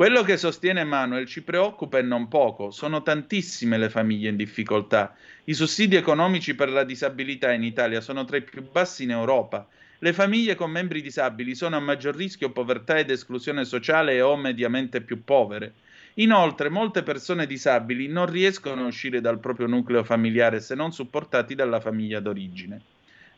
Quello 0.00 0.22
che 0.22 0.38
sostiene 0.38 0.82
Manuel 0.82 1.26
ci 1.26 1.42
preoccupa 1.42 1.98
e 1.98 2.02
non 2.02 2.26
poco, 2.28 2.70
sono 2.70 3.02
tantissime 3.02 3.76
le 3.76 3.90
famiglie 3.90 4.30
in 4.30 4.36
difficoltà. 4.36 5.14
I 5.44 5.52
sussidi 5.52 5.94
economici 5.94 6.54
per 6.54 6.70
la 6.70 6.84
disabilità 6.84 7.52
in 7.52 7.62
Italia 7.62 8.00
sono 8.00 8.24
tra 8.24 8.38
i 8.38 8.42
più 8.42 8.66
bassi 8.70 9.02
in 9.02 9.10
Europa. 9.10 9.68
Le 9.98 10.12
famiglie 10.14 10.54
con 10.54 10.70
membri 10.70 11.02
disabili 11.02 11.54
sono 11.54 11.76
a 11.76 11.80
maggior 11.80 12.16
rischio 12.16 12.50
povertà 12.50 12.96
ed 12.96 13.10
esclusione 13.10 13.66
sociale 13.66 14.14
e 14.14 14.22
o 14.22 14.38
mediamente 14.38 15.02
più 15.02 15.22
povere. 15.22 15.74
Inoltre, 16.14 16.70
molte 16.70 17.02
persone 17.02 17.46
disabili 17.46 18.08
non 18.08 18.24
riescono 18.24 18.84
a 18.84 18.86
uscire 18.86 19.20
dal 19.20 19.38
proprio 19.38 19.66
nucleo 19.66 20.02
familiare 20.02 20.60
se 20.60 20.74
non 20.74 20.92
supportati 20.92 21.54
dalla 21.54 21.78
famiglia 21.78 22.20
d'origine. 22.20 22.80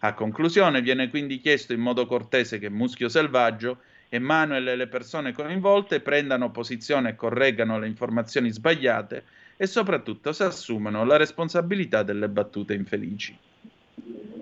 A 0.05 0.15
conclusione, 0.15 0.81
viene 0.81 1.11
quindi 1.11 1.41
chiesto 1.41 1.73
in 1.73 1.81
modo 1.81 2.07
cortese 2.07 2.61
che 2.61 2.71
Muschio 2.71 3.09
Selvaggio 3.09 3.79
Emanuele 4.15 4.73
e 4.73 4.77
le 4.77 4.89
persone 4.89 5.33
coinvolte 5.33 6.01
prendano 6.01 6.51
posizione 6.51 7.11
e 7.11 7.15
correggano 7.15 7.79
le 7.79 7.87
informazioni 7.87 8.51
sbagliate 8.51 9.25
e 9.57 9.67
soprattutto 9.67 10.35
si 10.35 10.43
assumano 10.43 11.03
la 11.07 11.17
responsabilità 11.17 12.03
delle 12.03 12.29
battute 12.29 12.75
infelici. 12.75 13.35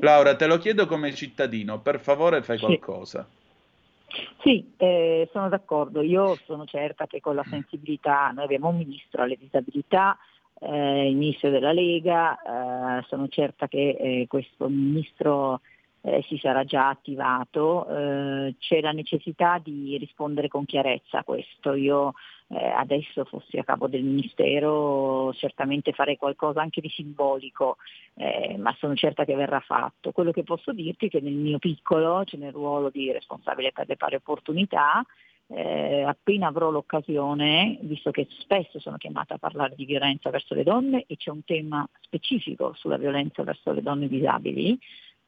Laura, 0.00 0.35
te 0.35 0.49
lo 0.49 0.59
chiedo 0.59 0.87
come 0.87 1.15
cittadino, 1.15 1.79
per 1.79 2.00
favore 2.00 2.43
fai 2.43 2.59
qualcosa. 2.59 3.29
Sì, 4.43 4.73
eh, 4.77 5.29
sono 5.31 5.49
d'accordo. 5.49 6.03
Io 6.03 6.37
sono 6.47 6.65
certa 6.65 7.07
che 7.07 7.21
con 7.21 7.37
la 7.37 7.45
sensibilità, 7.49 8.33
noi 8.35 8.47
abbiamo 8.47 8.71
un 8.71 8.79
ministro 8.79 9.23
alle 9.23 9.37
disabilità, 9.39 10.19
eh, 10.59 11.09
il 11.09 11.15
ministro 11.15 11.50
della 11.50 11.73
Lega, 11.73 12.99
eh, 12.99 13.05
sono 13.07 13.29
certa 13.29 13.69
che 13.69 13.91
eh, 14.00 14.27
questo 14.27 14.69
ministro 14.69 15.61
eh, 16.02 16.23
si 16.28 16.38
sarà 16.38 16.64
già 16.64 16.88
attivato, 16.88 17.87
eh, 17.88 18.54
c'è 18.59 18.80
la 18.80 18.92
necessità 18.92 19.59
di 19.62 19.97
rispondere 19.99 20.49
con 20.49 20.64
chiarezza 20.64 21.19
a 21.19 21.25
questo. 21.25 21.75
Io 21.75 22.12
eh, 22.49 22.66
adesso 22.66 23.25
fossi 23.25 23.59
a 23.59 23.64
capo 23.64 23.87
del 23.87 24.02
Ministero 24.02 25.33
certamente 25.35 25.92
farei 25.92 26.16
qualcosa 26.16 26.61
anche 26.61 26.80
di 26.80 26.88
simbolico, 26.88 27.76
eh, 28.14 28.57
ma 28.59 28.75
sono 28.78 28.95
certa 28.95 29.25
che 29.25 29.35
verrà 29.35 29.61
fatto. 29.61 30.12
Quello 30.12 30.33
che 30.33 30.42
posso 30.42 30.73
dirti 30.73 31.07
è 31.07 31.11
che 31.11 31.21
nel 31.21 31.35
mio 31.35 31.59
piccolo, 31.59 32.25
cioè 32.25 32.40
nel 32.40 32.52
ruolo 32.52 32.90
di 32.90 33.12
responsabile 33.12 33.73
per 33.73 33.87
le 33.87 33.97
pari 33.97 34.16
opportunità, 34.16 35.04
eh, 35.52 36.02
appena 36.02 36.47
avrò 36.47 36.71
l'occasione, 36.71 37.78
visto 37.83 38.11
che 38.11 38.26
spesso 38.38 38.78
sono 38.78 38.97
chiamata 38.97 39.35
a 39.35 39.38
parlare 39.38 39.75
di 39.75 39.85
violenza 39.85 40.30
verso 40.30 40.54
le 40.54 40.62
donne 40.62 41.04
e 41.07 41.16
c'è 41.16 41.30
un 41.30 41.45
tema 41.45 41.87
specifico 42.00 42.73
sulla 42.75 42.97
violenza 42.97 43.42
verso 43.42 43.73
le 43.73 43.83
donne 43.83 44.09
disabili, 44.09 44.78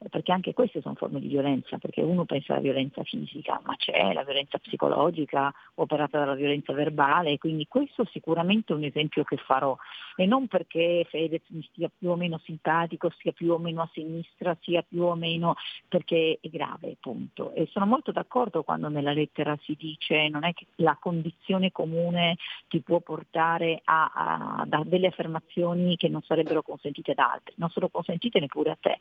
perché 0.09 0.31
anche 0.31 0.53
queste 0.53 0.81
sono 0.81 0.95
forme 0.95 1.19
di 1.19 1.27
violenza, 1.27 1.77
perché 1.77 2.01
uno 2.01 2.25
pensa 2.25 2.53
alla 2.53 2.61
violenza 2.61 3.03
fisica, 3.03 3.59
ma 3.63 3.75
c'è 3.75 4.13
la 4.13 4.23
violenza 4.23 4.57
psicologica 4.57 5.53
operata 5.75 6.19
dalla 6.19 6.35
violenza 6.35 6.73
verbale, 6.73 7.37
quindi 7.37 7.67
questo 7.67 8.05
sicuramente 8.11 8.73
è 8.73 8.75
un 8.75 8.83
esempio 8.83 9.23
che 9.23 9.37
farò 9.37 9.75
e 10.15 10.25
non 10.25 10.47
perché 10.47 11.05
Fedez 11.09 11.41
mi 11.47 11.65
stia 11.71 11.89
più 11.95 12.09
o 12.09 12.15
meno 12.15 12.39
simpatico, 12.43 13.11
sia 13.17 13.31
più 13.31 13.51
o 13.51 13.57
meno 13.57 13.81
a 13.81 13.89
sinistra, 13.93 14.55
sia 14.61 14.83
più 14.87 15.03
o 15.03 15.15
meno 15.15 15.55
perché 15.87 16.37
è 16.41 16.49
grave, 16.49 16.97
punto. 16.99 17.53
E 17.53 17.67
sono 17.71 17.85
molto 17.85 18.11
d'accordo 18.11 18.63
quando 18.63 18.89
nella 18.89 19.13
lettera 19.13 19.57
si 19.61 19.75
dice 19.77 20.27
non 20.29 20.43
è 20.43 20.53
che 20.53 20.67
la 20.75 20.97
condizione 20.99 21.71
comune 21.71 22.37
ti 22.67 22.81
può 22.81 22.99
portare 22.99 23.81
a, 23.83 24.11
a, 24.13 24.65
a 24.69 24.83
delle 24.85 25.07
affermazioni 25.07 25.95
che 25.95 26.09
non 26.09 26.21
sarebbero 26.21 26.61
consentite 26.61 27.11
ad 27.11 27.19
altri, 27.19 27.53
non 27.57 27.69
sono 27.69 27.89
consentite 27.89 28.39
neppure 28.39 28.71
a 28.71 28.77
te 28.79 28.99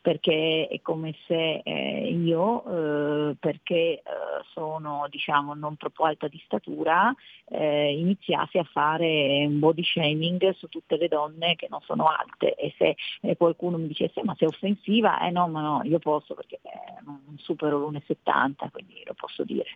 perché 0.00 0.68
è 0.68 0.80
come 0.80 1.14
se 1.26 1.60
eh, 1.64 2.08
io, 2.12 3.30
eh, 3.30 3.36
perché 3.38 3.74
eh, 3.74 4.02
sono 4.52 5.06
diciamo 5.10 5.54
non 5.54 5.76
troppo 5.76 6.04
alta 6.04 6.28
di 6.28 6.40
statura, 6.44 7.14
eh, 7.46 7.92
iniziassi 7.98 8.58
a 8.58 8.64
fare 8.64 9.44
un 9.46 9.58
body 9.58 9.82
shaming 9.82 10.50
su 10.54 10.68
tutte 10.68 10.96
le 10.96 11.08
donne 11.08 11.56
che 11.56 11.66
non 11.68 11.80
sono 11.82 12.06
alte 12.06 12.54
e 12.54 12.74
se 12.78 12.96
eh, 13.22 13.36
qualcuno 13.36 13.76
mi 13.76 13.88
dicesse 13.88 14.22
ma 14.22 14.34
sei 14.36 14.48
offensiva, 14.48 15.20
eh 15.20 15.30
no, 15.30 15.48
ma 15.48 15.60
no, 15.60 15.80
io 15.84 15.98
posso 15.98 16.34
perché 16.34 16.60
eh, 16.62 17.02
non 17.04 17.20
supero 17.36 17.78
l'1,70, 17.78 18.70
quindi 18.70 19.02
lo 19.04 19.14
posso 19.14 19.44
dire. 19.44 19.66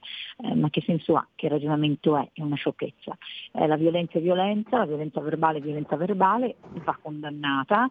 ma 0.54 0.70
che 0.70 0.82
senso 0.82 1.16
ha? 1.16 1.26
Che 1.34 1.48
ragionamento 1.48 2.16
è? 2.16 2.28
È 2.32 2.42
una 2.42 2.56
sciocchezza. 2.56 3.16
la 3.52 3.76
violenza 3.76 4.18
è 4.18 4.20
violenza, 4.20 4.78
la 4.78 4.86
violenza 4.86 5.20
verbale 5.20 5.58
è 5.58 5.60
violenza 5.60 5.96
verbale, 5.96 6.56
va 6.84 6.98
condannata 7.00 7.88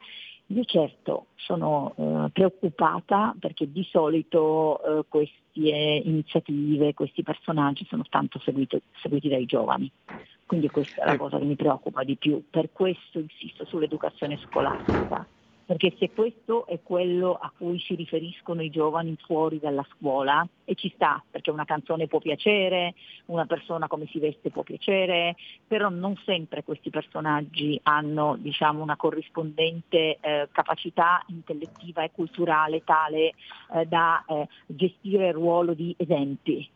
io 0.52 0.64
certo 0.66 1.28
sono 1.36 1.94
eh, 1.96 2.30
preoccupata 2.32 3.36
perché 3.40 3.72
di 3.72 3.84
solito 3.90 5.00
eh, 5.00 5.06
queste 5.08 5.40
iniziative, 5.54 6.94
questi 6.94 7.24
personaggi 7.24 7.86
sono 7.90 8.04
tanto 8.10 8.40
seguiti, 8.40 8.82
seguiti 9.02 9.30
dai 9.30 9.46
giovani, 9.46 9.92
quindi 10.46 10.70
questa 10.70 11.04
è 11.04 11.06
la 11.06 11.18
cosa 11.18 11.38
che 11.38 11.46
mi 11.46 11.56
preoccupa 11.56 12.04
di 12.04 12.16
più, 12.16 12.44
per 12.50 12.72
questo 12.72 13.20
insisto 13.20 13.66
sull'educazione 13.66 14.38
scolastica 14.38 15.28
perché 15.72 15.96
se 15.98 16.10
questo 16.12 16.68
è 16.68 16.82
quello 16.84 17.34
a 17.34 17.50
cui 17.58 17.80
si 17.80 17.96
riferiscono 17.96 18.62
i 18.62 18.70
giovani 18.70 19.16
fuori 19.26 19.58
dalla 19.58 19.86
scuola, 19.96 20.46
e 20.66 20.76
ci 20.76 20.92
sta, 20.94 21.24
perché 21.32 21.50
una 21.50 21.64
canzone 21.64 22.08
può 22.08 22.20
piacere, 22.20 22.94
una 23.28 23.46
persona 23.46 23.88
come 23.88 24.06
si 24.08 24.20
veste 24.20 24.50
può 24.50 24.64
piacere, 24.64 25.38
però 25.66 25.88
non 25.88 26.18
sempre 26.26 26.66
questi 26.66 26.90
personaggi 26.90 27.80
hanno 27.84 28.36
diciamo, 28.38 28.84
una 28.84 28.98
corrispondente 28.98 30.18
eh, 30.20 30.50
capacità 30.52 31.24
intellettiva 31.28 32.04
e 32.04 32.12
culturale 32.12 32.84
tale 32.84 33.32
eh, 33.74 33.86
da 33.86 34.26
eh, 34.28 34.50
gestire 34.66 35.28
il 35.28 35.34
ruolo 35.34 35.74
di 35.74 35.96
esempi. 35.98 36.70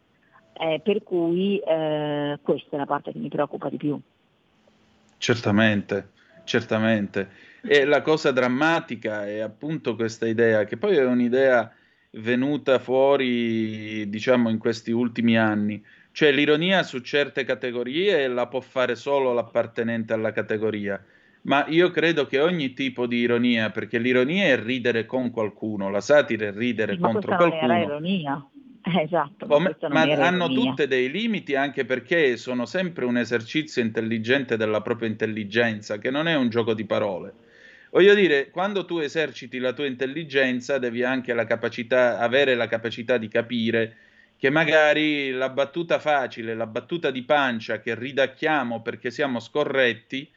Eh, 0.53 0.79
per 0.81 1.03
cui 1.03 1.57
eh, 1.59 2.39
questa 2.41 2.75
è 2.77 2.79
la 2.79 2.85
parte 2.85 3.11
che 3.11 3.19
mi 3.19 3.27
preoccupa 3.27 3.67
di 3.67 3.75
più. 3.75 3.99
Certamente, 5.17 6.11
certamente. 6.45 7.54
E 7.67 7.85
la 7.85 8.01
cosa 8.01 8.31
drammatica 8.31 9.25
è 9.25 9.39
appunto 9.39 9.95
questa 9.95 10.27
idea, 10.27 10.65
che 10.65 10.77
poi 10.77 10.97
è 10.97 11.05
un'idea 11.05 11.71
venuta 12.11 12.79
fuori, 12.79 14.07
diciamo, 14.09 14.49
in 14.49 14.57
questi 14.57 14.91
ultimi 14.91 15.37
anni. 15.37 15.83
Cioè 16.11 16.31
l'ironia 16.31 16.83
su 16.83 16.99
certe 16.99 17.43
categorie 17.43 18.27
la 18.27 18.47
può 18.47 18.61
fare 18.61 18.95
solo 18.95 19.33
l'appartenente 19.33 20.13
alla 20.13 20.31
categoria. 20.31 21.03
Ma 21.41 21.65
io 21.67 21.91
credo 21.91 22.25
che 22.25 22.39
ogni 22.39 22.73
tipo 22.73 23.05
di 23.05 23.17
ironia, 23.17 23.69
perché 23.69 23.99
l'ironia 23.99 24.45
è 24.45 24.59
ridere 24.59 25.05
con 25.05 25.29
qualcuno, 25.29 25.89
la 25.89 26.01
satira 26.01 26.47
è 26.47 26.53
ridere 26.53 26.93
sì, 26.93 26.99
contro 26.99 27.31
ma 27.31 27.37
qualcuno. 27.37 27.73
Era 27.73 27.83
ironia. 27.83 28.49
esatto, 29.03 29.45
Come, 29.45 29.75
ma 29.89 30.01
hanno 30.01 30.47
tutte 30.47 30.87
dei 30.87 31.11
limiti 31.11 31.55
anche 31.55 31.85
perché 31.85 32.37
sono 32.37 32.65
sempre 32.65 33.05
un 33.05 33.17
esercizio 33.17 33.81
intelligente 33.81 34.57
della 34.57 34.81
propria 34.81 35.09
intelligenza, 35.09 35.97
che 35.99 36.09
non 36.09 36.27
è 36.27 36.35
un 36.35 36.49
gioco 36.49 36.73
di 36.73 36.85
parole. 36.85 37.33
Voglio 37.91 38.13
dire, 38.13 38.49
quando 38.49 38.85
tu 38.85 38.97
eserciti 38.97 39.57
la 39.59 39.73
tua 39.73 39.85
intelligenza, 39.85 40.77
devi 40.77 41.03
anche 41.03 41.33
la 41.33 41.45
capacità, 41.45 42.19
avere 42.19 42.55
la 42.55 42.67
capacità 42.67 43.17
di 43.17 43.27
capire 43.27 43.97
che 44.37 44.49
magari 44.49 45.31
la 45.31 45.49
battuta 45.49 45.99
facile, 45.99 46.55
la 46.55 46.67
battuta 46.67 47.09
di 47.09 47.23
pancia 47.23 47.79
che 47.79 47.95
ridacchiamo 47.95 48.81
perché 48.81 49.09
siamo 49.09 49.39
scorretti, 49.39 50.29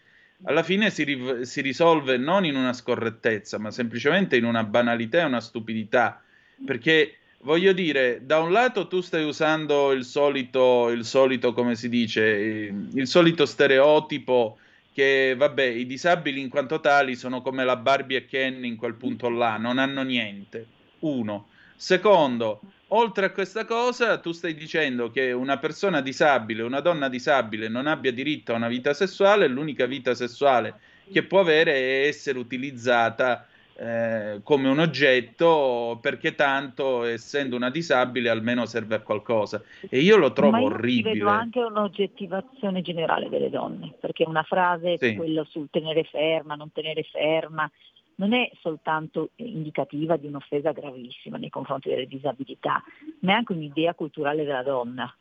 alla 0.44 0.62
fine 0.62 0.90
si, 0.90 1.02
ri- 1.02 1.44
si 1.44 1.60
risolve 1.60 2.16
non 2.16 2.44
in 2.44 2.54
una 2.54 2.72
scorrettezza, 2.72 3.58
ma 3.58 3.70
semplicemente 3.70 4.36
in 4.36 4.44
una 4.44 4.62
banalità 4.62 5.20
e 5.20 5.24
una 5.24 5.40
stupidità. 5.40 6.22
Perché 6.64 7.16
voglio 7.40 7.72
dire, 7.72 8.20
da 8.22 8.38
un 8.38 8.52
lato 8.52 8.86
tu 8.86 9.00
stai 9.00 9.24
usando 9.24 9.90
il 9.92 10.04
solito, 10.04 10.90
il 10.90 11.04
solito 11.04 11.52
come 11.52 11.74
si 11.74 11.88
dice, 11.88 12.22
il 12.22 13.06
solito 13.08 13.46
stereotipo 13.46 14.58
che 14.98 15.36
vabbè, 15.36 15.62
i 15.62 15.86
disabili 15.86 16.40
in 16.40 16.48
quanto 16.48 16.80
tali 16.80 17.14
sono 17.14 17.40
come 17.40 17.64
la 17.64 17.76
Barbie 17.76 18.16
e 18.16 18.26
Ken 18.26 18.64
in 18.64 18.74
quel 18.74 18.94
punto 18.94 19.28
là, 19.28 19.56
non 19.56 19.78
hanno 19.78 20.02
niente. 20.02 20.66
Uno. 21.02 21.46
Secondo, 21.76 22.62
oltre 22.88 23.26
a 23.26 23.30
questa 23.30 23.64
cosa, 23.64 24.18
tu 24.18 24.32
stai 24.32 24.54
dicendo 24.54 25.08
che 25.12 25.30
una 25.30 25.58
persona 25.58 26.00
disabile, 26.00 26.64
una 26.64 26.80
donna 26.80 27.08
disabile 27.08 27.68
non 27.68 27.86
abbia 27.86 28.10
diritto 28.10 28.52
a 28.52 28.56
una 28.56 28.66
vita 28.66 28.92
sessuale, 28.92 29.46
l'unica 29.46 29.86
vita 29.86 30.16
sessuale 30.16 30.74
che 31.12 31.22
può 31.22 31.38
avere 31.38 31.74
è 31.74 32.06
essere 32.08 32.40
utilizzata 32.40 33.46
eh, 33.80 34.40
come 34.42 34.68
un 34.68 34.80
oggetto 34.80 36.00
perché 36.02 36.34
tanto 36.34 37.04
essendo 37.04 37.54
una 37.54 37.70
disabile 37.70 38.28
almeno 38.28 38.66
serve 38.66 38.96
a 38.96 39.00
qualcosa 39.00 39.62
e 39.88 40.00
io 40.00 40.16
lo 40.16 40.32
trovo 40.32 40.50
Ma 40.50 40.58
io 40.58 40.66
orribile. 40.66 41.12
vedo 41.12 41.28
anche 41.28 41.60
un'oggettivazione 41.60 42.82
generale 42.82 43.28
delle 43.28 43.50
donne, 43.50 43.94
perché 44.00 44.24
una 44.26 44.42
frase 44.42 44.98
sì. 44.98 45.14
quello 45.14 45.44
sul 45.44 45.68
tenere 45.70 46.02
ferma, 46.02 46.56
non 46.56 46.72
tenere 46.72 47.04
ferma, 47.04 47.70
non 48.16 48.32
è 48.32 48.50
soltanto 48.60 49.30
indicativa 49.36 50.16
di 50.16 50.26
un'offesa 50.26 50.72
gravissima 50.72 51.36
nei 51.36 51.50
confronti 51.50 51.88
delle 51.88 52.08
disabilità, 52.08 52.82
ma 53.20 53.32
è 53.32 53.34
anche 53.36 53.52
un'idea 53.52 53.94
culturale 53.94 54.44
della 54.44 54.64
donna. 54.64 55.14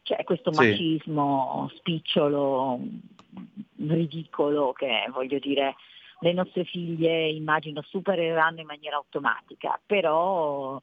Cioè 0.00 0.24
questo 0.24 0.54
sì. 0.54 0.68
macismo 0.68 1.70
spicciolo, 1.74 2.80
ridicolo 3.76 4.72
che 4.72 5.06
voglio 5.12 5.38
dire 5.38 5.74
le 6.20 6.32
nostre 6.32 6.64
figlie 6.64 7.28
immagino 7.28 7.82
supereranno 7.82 8.60
in 8.60 8.66
maniera 8.66 8.96
automatica, 8.96 9.78
però 9.84 10.80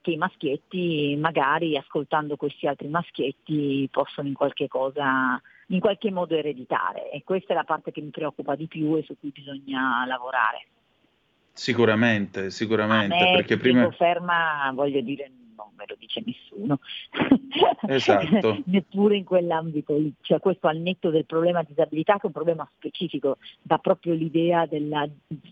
che 0.00 0.10
i 0.12 0.16
maschietti 0.16 1.16
magari 1.18 1.76
ascoltando 1.76 2.36
questi 2.36 2.66
altri 2.66 2.88
maschietti 2.88 3.88
possono 3.90 4.28
in 4.28 4.34
qualche 4.34 4.68
cosa 4.68 5.40
in 5.70 5.80
qualche 5.80 6.10
modo 6.10 6.34
ereditare 6.34 7.10
e 7.10 7.22
questa 7.24 7.52
è 7.52 7.56
la 7.56 7.64
parte 7.64 7.90
che 7.90 8.00
mi 8.00 8.10
preoccupa 8.10 8.54
di 8.54 8.66
più 8.66 8.96
e 8.96 9.02
su 9.02 9.16
cui 9.18 9.30
bisogna 9.30 10.04
lavorare. 10.06 10.66
Sicuramente, 11.52 12.50
sicuramente, 12.50 13.14
A 13.14 13.24
me, 13.24 13.32
perché 13.36 13.56
prima 13.56 13.90
ferma, 13.90 14.70
voglio 14.72 15.00
dire, 15.00 15.30
me 15.78 15.84
lo 15.86 15.96
dice 15.98 16.22
nessuno, 16.26 16.80
esatto. 17.86 18.62
neppure 18.66 19.16
in 19.16 19.24
quell'ambito 19.24 19.96
lì, 19.96 20.12
cioè 20.20 20.40
questo 20.40 20.66
al 20.66 20.78
netto 20.78 21.10
del 21.10 21.24
problema 21.24 21.62
disabilità 21.62 22.14
che 22.14 22.22
è 22.22 22.26
un 22.26 22.32
problema 22.32 22.68
specifico, 22.76 23.38
dà 23.62 23.78
proprio 23.78 24.14
l'idea 24.14 24.66
della, 24.66 25.08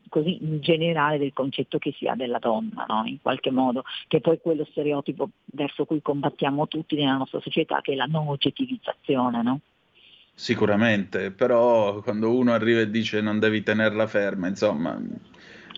così 0.08 0.44
in 0.44 0.60
generale 0.60 1.18
del 1.18 1.32
concetto 1.32 1.78
che 1.78 1.94
si 1.96 2.06
ha 2.08 2.16
della 2.16 2.38
donna, 2.38 2.84
no? 2.88 3.04
in 3.06 3.20
qualche 3.22 3.50
modo, 3.50 3.84
che 4.08 4.20
poi 4.20 4.38
quello 4.40 4.66
stereotipo 4.70 5.30
verso 5.44 5.84
cui 5.84 6.02
combattiamo 6.02 6.66
tutti 6.66 6.96
nella 6.96 7.16
nostra 7.16 7.40
società, 7.40 7.80
che 7.80 7.92
è 7.92 7.94
la 7.94 8.06
non 8.06 8.26
oggettivizzazione. 8.28 9.42
No? 9.42 9.60
Sicuramente, 10.34 11.30
però 11.30 12.02
quando 12.02 12.36
uno 12.36 12.52
arriva 12.52 12.80
e 12.80 12.90
dice 12.90 13.22
non 13.22 13.38
devi 13.38 13.62
tenerla 13.62 14.06
ferma, 14.06 14.48
insomma, 14.48 15.00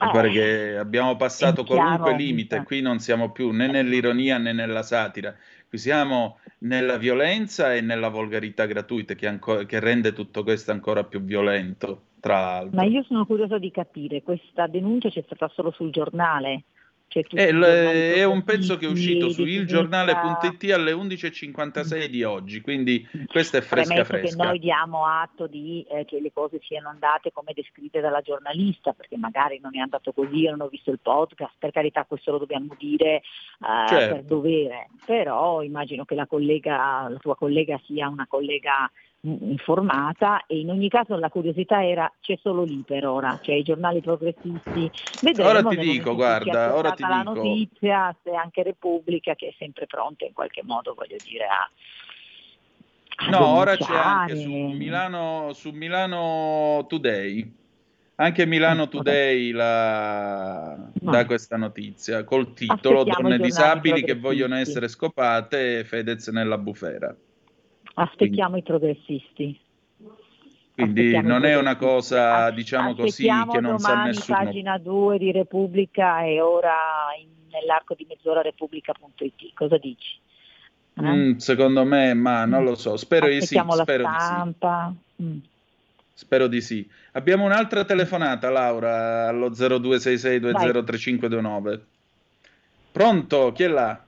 pare 0.06 0.30
che 0.30 0.76
abbiamo 0.76 1.16
passato 1.16 1.64
qualunque 1.64 2.14
limite, 2.14 2.62
qui 2.62 2.80
non 2.80 2.98
siamo 2.98 3.30
più 3.32 3.50
né 3.50 3.66
nell'ironia 3.66 4.38
né 4.38 4.52
nella 4.52 4.82
satira, 4.82 5.34
qui 5.68 5.78
siamo 5.78 6.38
nella 6.58 6.96
violenza 6.96 7.74
e 7.74 7.80
nella 7.80 8.08
volgarità 8.08 8.66
gratuita 8.66 9.14
che, 9.14 9.26
anco- 9.26 9.64
che 9.66 9.80
rende 9.80 10.12
tutto 10.12 10.42
questo 10.42 10.72
ancora 10.72 11.04
più 11.04 11.20
violento, 11.20 12.02
tra 12.20 12.40
l'altro. 12.40 12.76
Ma 12.76 12.84
io 12.84 13.02
sono 13.02 13.26
curiosa 13.26 13.58
di 13.58 13.70
capire, 13.70 14.22
questa 14.22 14.66
denuncia 14.66 15.08
c'è 15.08 15.22
stata 15.26 15.48
solo 15.54 15.70
sul 15.70 15.90
giornale? 15.90 16.64
È, 17.08 17.52
le, 17.52 18.14
è, 18.14 18.24
un 18.24 18.44
pezzo 18.44 18.76
che 18.76 18.84
è 18.84 18.88
uscito 18.88 19.30
su 19.30 19.42
ilgiornale.it 19.42 20.72
alle 20.72 20.92
11.56 20.92 22.04
di 22.04 22.22
oggi, 22.22 22.60
quindi 22.60 23.06
questa 23.26 23.58
è 23.58 23.60
fresca 23.62 24.04
fresca. 24.04 24.36
che 24.36 24.48
noi 24.48 24.58
diamo 24.58 25.06
atto 25.06 25.46
di 25.46 25.86
eh, 25.88 26.04
che 26.04 26.20
le 26.20 26.30
cose 26.32 26.60
siano 26.62 26.90
andate 26.90 27.32
come 27.32 27.52
descritte 27.54 28.00
dalla 28.00 28.20
giornalista, 28.20 28.92
perché 28.92 29.16
magari 29.16 29.58
non 29.58 29.74
è 29.74 29.78
andato 29.78 30.12
così, 30.12 30.44
non 30.44 30.60
ho 30.60 30.68
visto 30.68 30.90
il 30.90 30.98
podcast, 31.00 31.54
per 31.58 31.70
carità 31.70 32.04
questo 32.04 32.32
lo 32.32 32.38
dobbiamo 32.38 32.76
dire 32.78 33.16
eh, 33.16 33.88
certo. 33.88 34.14
per 34.14 34.24
dovere, 34.24 34.88
però 35.06 35.62
immagino 35.62 36.04
che 36.04 36.14
la, 36.14 36.26
collega, 36.26 37.08
la 37.08 37.18
tua 37.18 37.36
collega 37.36 37.80
sia 37.86 38.08
una 38.08 38.26
collega 38.28 38.90
informata 39.20 40.46
e 40.46 40.60
in 40.60 40.70
ogni 40.70 40.88
caso 40.88 41.16
la 41.16 41.28
curiosità 41.28 41.84
era 41.84 42.10
c'è 42.20 42.38
solo 42.40 42.62
lì 42.62 42.82
per 42.86 43.06
ora, 43.06 43.38
cioè 43.42 43.56
i 43.56 43.62
giornali 43.62 44.00
progressisti. 44.00 44.90
Vedremo 45.20 45.48
ora 45.48 45.62
ti 45.62 45.76
dico, 45.76 46.14
guarda, 46.14 46.74
ora 46.74 46.92
ti 46.92 47.02
la 47.02 47.22
dico. 47.24 47.34
notizia, 47.34 48.16
se 48.22 48.30
anche 48.30 48.62
Repubblica 48.62 49.34
che 49.34 49.48
è 49.48 49.54
sempre 49.58 49.86
pronta 49.86 50.24
in 50.24 50.32
qualche 50.32 50.62
modo, 50.64 50.94
voglio 50.94 51.16
dire, 51.24 51.44
a, 51.46 51.68
No, 53.30 53.46
ora 53.46 53.76
c'è 53.76 53.96
anche 53.96 54.36
su 54.36 54.48
Milano, 54.48 55.52
su 55.52 55.70
Milano 55.70 56.86
Today. 56.88 57.56
Anche 58.20 58.46
Milano 58.46 58.84
mm, 58.84 58.88
Today 58.88 59.50
la... 59.50 60.76
no. 60.76 61.10
dà 61.10 61.24
questa 61.24 61.56
notizia 61.56 62.24
col 62.24 62.52
titolo 62.52 63.04
Donne 63.04 63.38
disabili 63.38 64.02
che 64.02 64.14
vogliono 64.14 64.56
essere 64.56 64.88
scopate 64.88 65.84
Fedez 65.84 66.28
nella 66.28 66.58
bufera. 66.58 67.14
Aspettiamo 68.00 68.50
Quindi. 68.50 68.58
i 68.58 68.62
progressisti. 68.62 69.58
Quindi 70.74 71.20
non 71.20 71.44
è 71.44 71.56
una 71.56 71.74
cosa, 71.74 72.50
diciamo 72.50 72.94
così, 72.94 73.24
che 73.24 73.60
non 73.60 73.80
sa 73.80 74.04
nessuno. 74.04 74.38
pagina 74.38 74.78
2 74.78 75.18
di 75.18 75.32
Repubblica 75.32 76.22
e 76.22 76.40
ora 76.40 76.76
in, 77.20 77.28
nell'arco 77.50 77.94
di 77.94 78.06
mezz'ora 78.08 78.42
Repubblica.it. 78.42 79.52
Cosa 79.54 79.76
dici? 79.78 80.20
Eh? 80.94 81.02
Mm, 81.02 81.38
secondo 81.38 81.84
me, 81.84 82.14
ma 82.14 82.44
non 82.44 82.62
lo 82.62 82.76
so, 82.76 82.96
spero 82.96 83.26
di 83.26 83.40
sì. 83.40 83.56
spero 83.56 84.08
stampa. 84.08 84.94
Di 85.16 85.24
sì. 85.24 85.24
Mm. 85.24 85.38
Spero 86.14 86.46
di 86.46 86.60
sì. 86.60 86.88
Abbiamo 87.12 87.44
un'altra 87.44 87.84
telefonata, 87.84 88.50
Laura, 88.50 89.26
allo 89.26 89.50
0266203529. 89.50 91.80
Pronto? 92.92 93.50
Chi 93.52 93.64
è 93.64 93.68
là? 93.68 94.00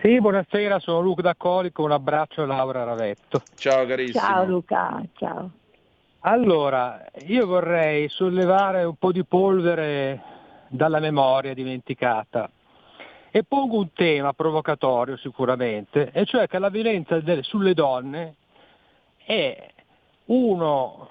Sì, 0.00 0.20
buonasera, 0.20 0.78
sono 0.78 1.00
Luca 1.00 1.22
da 1.22 1.34
Colico, 1.34 1.82
un 1.82 1.92
abbraccio 1.92 2.42
a 2.42 2.46
Laura 2.46 2.84
Ravetto. 2.84 3.42
Ciao 3.54 3.86
carissimo. 3.86 4.20
Ciao 4.20 4.44
Luca, 4.44 5.02
ciao. 5.14 5.50
Allora, 6.20 7.04
io 7.26 7.46
vorrei 7.46 8.08
sollevare 8.08 8.84
un 8.84 8.96
po' 8.96 9.12
di 9.12 9.24
polvere 9.24 10.22
dalla 10.68 10.98
memoria 10.98 11.54
dimenticata 11.54 12.50
e 13.30 13.44
pongo 13.44 13.78
un 13.78 13.92
tema 13.92 14.32
provocatorio 14.32 15.16
sicuramente, 15.16 16.10
e 16.12 16.24
cioè 16.24 16.46
che 16.46 16.58
la 16.58 16.68
violenza 16.68 17.18
delle, 17.20 17.42
sulle 17.42 17.74
donne 17.74 18.36
è 19.16 19.70
uno 20.26 21.08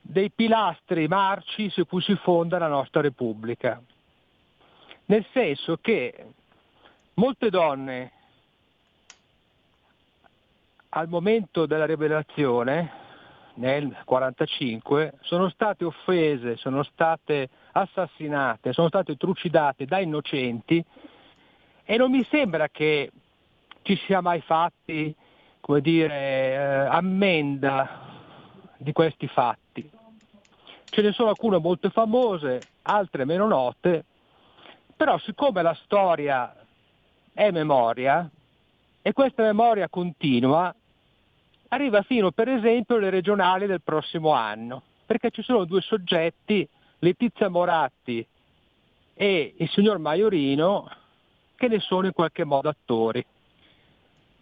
dei 0.00 0.30
pilastri 0.30 1.06
marci 1.08 1.70
su 1.70 1.86
cui 1.86 2.00
si 2.00 2.14
fonda 2.16 2.58
la 2.58 2.68
nostra 2.68 3.00
Repubblica. 3.00 3.80
Nel 5.06 5.26
senso 5.32 5.78
che 5.80 6.26
molte 7.14 7.50
donne 7.50 8.10
al 10.90 11.08
momento 11.08 11.66
della 11.66 11.86
rivelazione 11.86 13.00
nel 13.54 13.82
1945 13.82 15.14
sono 15.20 15.48
state 15.50 15.84
offese, 15.84 16.56
sono 16.56 16.82
state 16.82 17.48
assassinate, 17.72 18.72
sono 18.72 18.88
state 18.88 19.16
trucidate 19.16 19.84
da 19.84 19.98
innocenti 19.98 20.82
e 21.84 21.96
non 21.96 22.10
mi 22.10 22.24
sembra 22.30 22.68
che 22.68 23.10
ci 23.82 23.96
sia 24.06 24.20
mai 24.20 24.40
fatti, 24.40 25.14
come 25.60 25.80
dire, 25.80 26.14
eh, 26.14 26.56
ammenda 26.88 28.10
di 28.76 28.92
questi 28.92 29.26
fatti. 29.26 29.90
Ce 30.88 31.02
ne 31.02 31.12
sono 31.12 31.30
alcune 31.30 31.58
molto 31.58 31.90
famose, 31.90 32.60
altre 32.82 33.24
meno 33.24 33.46
note, 33.46 34.04
però 34.96 35.18
siccome 35.18 35.62
la 35.62 35.74
storia 35.82 36.54
è 37.32 37.50
memoria 37.50 38.28
e 39.00 39.12
questa 39.12 39.42
memoria 39.42 39.88
continua, 39.88 40.74
arriva 41.68 42.02
fino 42.02 42.30
per 42.30 42.48
esempio 42.48 42.96
alle 42.96 43.10
regionali 43.10 43.66
del 43.66 43.82
prossimo 43.82 44.30
anno, 44.30 44.82
perché 45.06 45.30
ci 45.30 45.42
sono 45.42 45.64
due 45.64 45.80
soggetti, 45.80 46.66
Letizia 47.00 47.48
Moratti 47.48 48.24
e 49.14 49.54
il 49.56 49.68
signor 49.70 49.98
Maiorino, 49.98 50.90
che 51.56 51.68
ne 51.68 51.80
sono 51.80 52.06
in 52.06 52.12
qualche 52.12 52.44
modo 52.44 52.68
attori. 52.68 53.24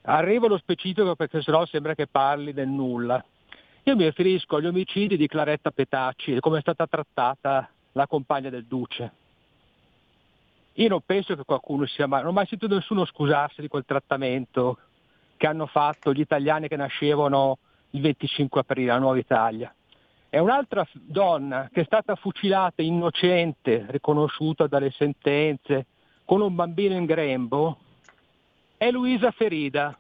Arrivo 0.02 0.46
allo 0.46 0.58
specifico 0.58 1.14
perché 1.14 1.42
sennò 1.42 1.64
sembra 1.66 1.94
che 1.94 2.06
parli 2.06 2.52
del 2.52 2.68
nulla. 2.68 3.22
Io 3.84 3.96
mi 3.96 4.04
riferisco 4.04 4.56
agli 4.56 4.66
omicidi 4.66 5.16
di 5.16 5.26
Claretta 5.26 5.70
Petacci 5.70 6.34
e 6.34 6.40
come 6.40 6.58
è 6.58 6.60
stata 6.60 6.86
trattata 6.86 7.68
la 7.92 8.06
compagna 8.06 8.50
del 8.50 8.64
Duce. 8.66 9.12
Io 10.74 10.88
non 10.88 11.00
penso 11.04 11.34
che 11.34 11.44
qualcuno 11.44 11.86
sia 11.86 12.06
mai, 12.06 12.20
non 12.20 12.30
ho 12.30 12.32
mai 12.34 12.46
sentito 12.46 12.74
nessuno 12.74 13.04
scusarsi 13.04 13.60
di 13.60 13.68
quel 13.68 13.84
trattamento 13.84 14.78
che 15.36 15.46
hanno 15.46 15.66
fatto 15.66 16.12
gli 16.12 16.20
italiani 16.20 16.68
che 16.68 16.76
nascevano 16.76 17.58
il 17.90 18.00
25 18.00 18.60
aprile, 18.60 18.86
la 18.86 18.98
nuova 18.98 19.18
Italia. 19.18 19.74
E 20.28 20.38
un'altra 20.38 20.86
donna 20.92 21.68
che 21.72 21.80
è 21.80 21.84
stata 21.84 22.14
fucilata 22.14 22.82
innocente, 22.82 23.86
riconosciuta 23.88 24.66
dalle 24.68 24.92
sentenze, 24.92 25.86
con 26.24 26.40
un 26.40 26.54
bambino 26.54 26.94
in 26.94 27.04
grembo, 27.04 27.78
è 28.76 28.90
Luisa 28.90 29.32
Ferida, 29.32 29.96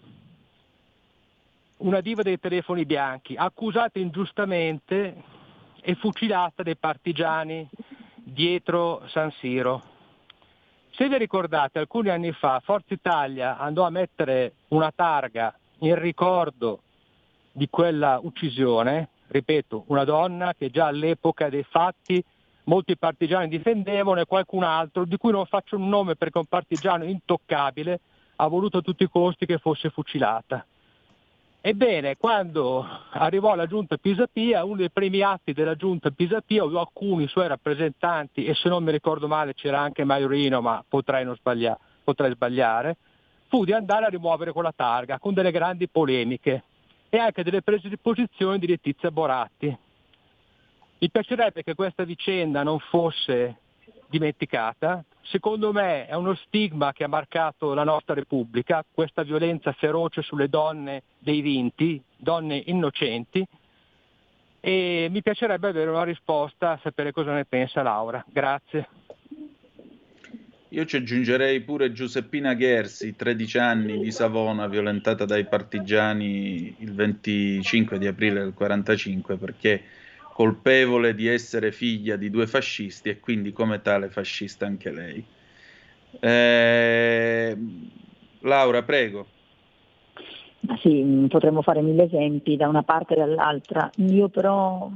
una 1.78 2.00
diva 2.00 2.22
dei 2.22 2.38
telefoni 2.38 2.84
bianchi, 2.84 3.34
accusata 3.34 3.98
ingiustamente 3.98 5.22
e 5.80 5.94
fucilata 5.96 6.62
dai 6.62 6.76
partigiani 6.76 7.68
dietro 8.14 9.02
San 9.08 9.32
Siro. 9.32 9.82
Se 10.92 11.08
vi 11.08 11.16
ricordate, 11.18 11.78
alcuni 11.78 12.10
anni 12.10 12.32
fa 12.32 12.60
Forza 12.62 12.92
Italia 12.92 13.56
andò 13.58 13.84
a 13.84 13.90
mettere 13.90 14.52
una 14.68 14.92
targa 14.94 15.54
in 15.78 15.98
ricordo 15.98 16.80
di 17.52 17.68
quella 17.70 18.18
uccisione, 18.22 19.08
ripeto, 19.28 19.84
una 19.86 20.04
donna 20.04 20.54
che 20.56 20.70
già 20.70 20.86
all'epoca 20.86 21.48
dei 21.48 21.62
fatti 21.62 22.22
molti 22.64 22.96
partigiani 22.96 23.48
difendevano 23.48 24.20
e 24.20 24.26
qualcun 24.26 24.62
altro, 24.62 25.04
di 25.04 25.16
cui 25.16 25.32
non 25.32 25.46
faccio 25.46 25.76
un 25.76 25.88
nome 25.88 26.16
perché 26.16 26.36
è 26.36 26.42
un 26.42 26.46
partigiano 26.46 27.04
intoccabile, 27.04 28.00
ha 28.36 28.46
voluto 28.46 28.78
a 28.78 28.82
tutti 28.82 29.02
i 29.04 29.08
costi 29.08 29.46
che 29.46 29.58
fosse 29.58 29.90
fucilata. 29.90 30.64
Ebbene, 31.62 32.16
quando 32.16 32.86
arrivò 33.10 33.54
la 33.54 33.66
giunta 33.66 33.98
Pisapia, 33.98 34.64
uno 34.64 34.76
dei 34.76 34.90
primi 34.90 35.20
atti 35.20 35.52
della 35.52 35.74
giunta 35.74 36.10
Pisapia, 36.10 36.64
o 36.64 36.78
alcuni 36.78 37.28
suoi 37.28 37.48
rappresentanti, 37.48 38.46
e 38.46 38.54
se 38.54 38.70
non 38.70 38.82
mi 38.82 38.90
ricordo 38.90 39.28
male 39.28 39.52
c'era 39.52 39.78
anche 39.78 40.04
Maiorino, 40.04 40.62
ma 40.62 40.82
potrei, 40.88 41.30
sbaglia- 41.36 41.78
potrei 42.02 42.32
sbagliare, 42.32 42.96
fu 43.48 43.64
di 43.64 43.74
andare 43.74 44.06
a 44.06 44.08
rimuovere 44.08 44.52
quella 44.52 44.72
targa 44.74 45.18
con 45.18 45.34
delle 45.34 45.50
grandi 45.50 45.86
polemiche 45.86 46.62
e 47.10 47.18
anche 47.18 47.42
delle 47.42 47.60
prese 47.60 47.90
di 47.90 47.98
posizione 47.98 48.58
di 48.58 48.66
Letizia 48.66 49.10
Boratti. 49.10 49.76
Mi 50.98 51.10
piacerebbe 51.10 51.62
che 51.62 51.74
questa 51.74 52.04
vicenda 52.04 52.62
non 52.62 52.78
fosse 52.78 53.56
dimenticata. 54.10 55.02
Secondo 55.22 55.72
me 55.72 56.06
è 56.06 56.14
uno 56.14 56.34
stigma 56.34 56.92
che 56.92 57.04
ha 57.04 57.08
marcato 57.08 57.72
la 57.72 57.84
nostra 57.84 58.14
Repubblica, 58.14 58.84
questa 58.92 59.22
violenza 59.22 59.72
feroce 59.72 60.22
sulle 60.22 60.48
donne 60.48 61.04
dei 61.18 61.40
vinti, 61.40 62.02
donne 62.16 62.62
innocenti, 62.66 63.46
e 64.62 65.08
mi 65.10 65.22
piacerebbe 65.22 65.68
avere 65.68 65.88
una 65.88 66.02
risposta, 66.02 66.78
sapere 66.82 67.12
cosa 67.12 67.32
ne 67.32 67.44
pensa 67.44 67.82
Laura. 67.82 68.22
Grazie. 68.28 68.88
Io 70.72 70.84
ci 70.84 70.96
aggiungerei 70.96 71.62
pure 71.62 71.92
Giuseppina 71.92 72.54
Ghersi, 72.54 73.16
13 73.16 73.58
anni 73.58 73.98
di 73.98 74.12
Savona, 74.12 74.68
violentata 74.68 75.24
dai 75.24 75.46
partigiani 75.46 76.76
il 76.78 76.92
25 76.92 77.98
di 77.98 78.06
aprile 78.06 78.40
del 78.40 78.54
1945, 78.56 79.36
perché 79.36 79.82
colpevole 80.40 81.14
di 81.14 81.26
essere 81.26 81.70
figlia 81.70 82.16
di 82.16 82.30
due 82.30 82.46
fascisti 82.46 83.10
e 83.10 83.20
quindi 83.20 83.52
come 83.52 83.82
tale 83.82 84.08
fascista 84.08 84.64
anche 84.64 84.90
lei. 84.90 85.22
Eh, 86.18 87.58
Laura, 88.38 88.82
prego. 88.82 89.26
Sì, 90.80 91.26
potremmo 91.28 91.60
fare 91.60 91.82
mille 91.82 92.04
esempi 92.04 92.56
da 92.56 92.68
una 92.68 92.82
parte 92.82 93.12
e 93.12 93.18
dall'altra. 93.18 93.90
Io 93.96 94.30
però 94.30 94.90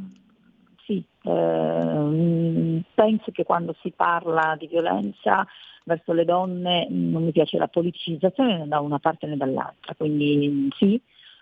sì, 0.86 1.04
eh, 1.24 2.82
penso 2.94 3.30
che 3.30 3.44
quando 3.44 3.76
si 3.82 3.92
parla 3.94 4.56
di 4.58 4.66
violenza 4.66 5.46
verso 5.84 6.14
le 6.14 6.24
donne 6.24 6.86
non 6.88 7.22
mi 7.22 7.32
piace 7.32 7.58
la 7.58 7.68
politicizzazione 7.68 8.56
né 8.56 8.66
da 8.66 8.80
una 8.80 8.98
parte 8.98 9.26
né 9.26 9.36
dall'altra, 9.36 9.94
quindi 9.94 10.70
sì, 10.78 10.98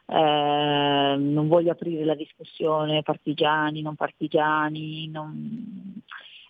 eh, 0.07 1.17
non 1.19 1.49
voglio 1.49 1.73
aprire 1.73 2.05
la 2.05 2.15
discussione 2.15 3.03
partigiani, 3.03 3.83
non 3.83 3.95
partigiani, 3.95 5.09
non, 5.09 6.03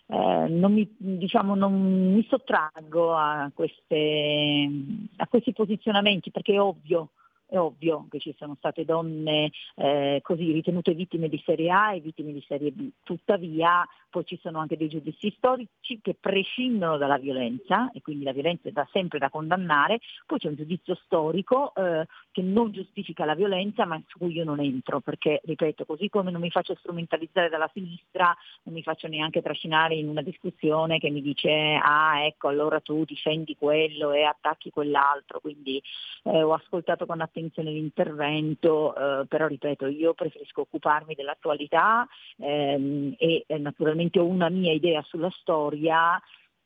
eh, 0.06 0.46
non, 0.48 0.72
mi, 0.72 0.88
diciamo, 0.96 1.54
non 1.54 2.12
mi, 2.12 2.26
sottraggo 2.28 3.14
a, 3.14 3.50
queste, 3.54 4.68
a 5.16 5.26
questi 5.28 5.52
posizionamenti 5.52 6.30
perché 6.30 6.54
è 6.54 6.60
ovvio 6.60 7.10
è 7.52 7.58
ovvio 7.58 8.06
che 8.10 8.18
ci 8.18 8.34
sono 8.38 8.54
state 8.56 8.86
donne 8.86 9.50
eh, 9.76 10.20
così 10.22 10.52
ritenute 10.52 10.94
vittime 10.94 11.28
di 11.28 11.40
serie 11.44 11.70
A 11.70 11.94
e 11.94 12.00
vittime 12.00 12.32
di 12.32 12.42
serie 12.48 12.70
B, 12.70 12.88
tuttavia 13.02 13.86
poi 14.08 14.24
ci 14.24 14.38
sono 14.42 14.58
anche 14.58 14.76
dei 14.76 14.88
giudizi 14.88 15.32
storici 15.36 16.00
che 16.02 16.14
prescindono 16.18 16.96
dalla 16.96 17.18
violenza 17.18 17.90
e 17.92 18.02
quindi 18.02 18.24
la 18.24 18.32
violenza 18.32 18.68
è 18.68 18.72
da 18.72 18.86
sempre 18.90 19.18
da 19.18 19.30
condannare, 19.30 20.00
poi 20.26 20.38
c'è 20.38 20.48
un 20.48 20.54
giudizio 20.54 20.94
storico 21.04 21.74
eh, 21.74 22.06
che 22.30 22.42
non 22.42 22.72
giustifica 22.72 23.24
la 23.24 23.34
violenza 23.34 23.84
ma 23.84 24.00
su 24.06 24.18
cui 24.18 24.32
io 24.32 24.44
non 24.44 24.60
entro 24.60 25.00
perché, 25.00 25.40
ripeto, 25.44 25.84
così 25.84 26.08
come 26.08 26.30
non 26.30 26.40
mi 26.40 26.50
faccio 26.50 26.74
strumentalizzare 26.74 27.48
dalla 27.48 27.70
sinistra, 27.72 28.34
non 28.64 28.74
mi 28.74 28.82
faccio 28.82 29.08
neanche 29.08 29.42
trascinare 29.42 29.94
in 29.94 30.08
una 30.08 30.22
discussione 30.22 30.98
che 30.98 31.10
mi 31.10 31.20
dice 31.20 31.78
ah 31.82 32.24
ecco 32.24 32.48
allora 32.48 32.80
tu 32.80 33.04
difendi 33.04 33.56
quello 33.56 34.12
e 34.12 34.22
attacchi 34.22 34.70
quell'altro, 34.70 35.40
quindi 35.40 35.82
eh, 36.24 36.42
ho 36.42 36.54
ascoltato 36.54 37.04
con 37.06 37.20
attenzione 37.20 37.40
l'intervento, 37.56 38.94
eh, 38.94 39.26
però 39.26 39.46
ripeto 39.46 39.86
io 39.86 40.14
preferisco 40.14 40.62
occuparmi 40.62 41.14
dell'attualità 41.14 42.06
ehm, 42.38 43.14
e 43.18 43.44
naturalmente 43.58 44.18
ho 44.18 44.26
una 44.26 44.48
mia 44.48 44.72
idea 44.72 45.02
sulla 45.02 45.30
storia 45.30 46.20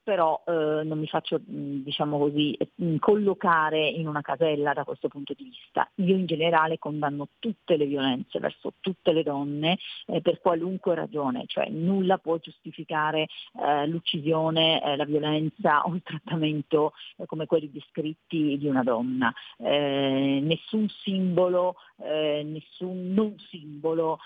però 0.07 0.41
eh, 0.47 0.85
non 0.85 1.01
mi 1.01 1.09
faccio 1.09 1.41
diciamo 1.43 2.17
così, 2.17 2.57
collocare 3.01 3.89
in 3.89 4.07
una 4.07 4.21
casella 4.21 4.73
da 4.73 4.85
questo 4.85 5.09
punto 5.09 5.35
di 5.37 5.43
vista. 5.43 5.91
Io 5.97 6.15
in 6.15 6.27
generale 6.27 6.79
condanno 6.79 7.31
tutte 7.41 7.77
le 7.77 7.87
violenze 7.87 8.39
verso 8.39 8.75
tutte 8.79 9.11
le 9.11 9.25
donne 9.25 9.79
eh, 10.07 10.21
per 10.21 10.41
qualunque 10.41 10.95
ragione, 10.95 11.47
cioè 11.49 11.69
nulla 11.71 12.19
può 12.19 12.39
giustificare 12.39 13.27
eh, 13.61 13.89
l'uccisione, 13.89 14.81
eh, 14.81 14.95
la 14.95 15.05
violenza 15.05 15.83
o 15.83 15.93
il 15.93 16.03
trattamento 16.05 16.93
eh, 17.17 17.27
come 17.27 17.47
quelli 17.47 17.69
descritti 17.73 18.57
di 18.59 18.69
una 18.69 18.85
donna. 18.85 19.35
Eh, 19.59 20.39
nessun 20.41 20.89
simbolo, 20.89 21.75
nessun 21.99 23.13
non 23.13 23.35
simbolo 23.49 24.19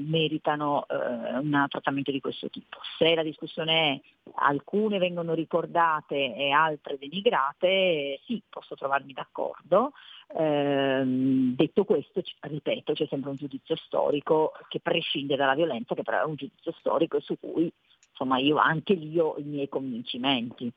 meritano 0.00 0.84
un 0.88 1.66
trattamento 1.68 2.10
di 2.10 2.20
questo 2.20 2.50
tipo. 2.50 2.78
Se 2.98 3.14
la 3.14 3.22
discussione 3.22 3.94
è 3.94 4.00
alcune 4.36 4.98
vengono 4.98 5.34
ricordate 5.34 6.34
e 6.34 6.50
altre 6.50 6.98
denigrate, 6.98 8.20
sì, 8.24 8.42
posso 8.48 8.74
trovarmi 8.74 9.12
d'accordo. 9.12 9.92
Eh, 10.36 11.02
detto 11.54 11.84
questo, 11.84 12.22
ripeto, 12.40 12.92
c'è 12.94 13.06
sempre 13.06 13.30
un 13.30 13.36
giudizio 13.36 13.76
storico 13.76 14.52
che 14.68 14.80
prescinde 14.80 15.36
dalla 15.36 15.54
violenza, 15.54 15.94
che 15.94 16.02
però 16.02 16.20
è 16.20 16.24
un 16.24 16.36
giudizio 16.36 16.72
storico 16.72 17.20
su 17.20 17.38
cui 17.38 17.72
insomma, 18.14 18.38
io 18.38 18.56
anche 18.56 18.94
lì 18.94 19.18
ho 19.18 19.34
i 19.38 19.42
miei 19.42 19.68
convincimenti. 19.68 20.72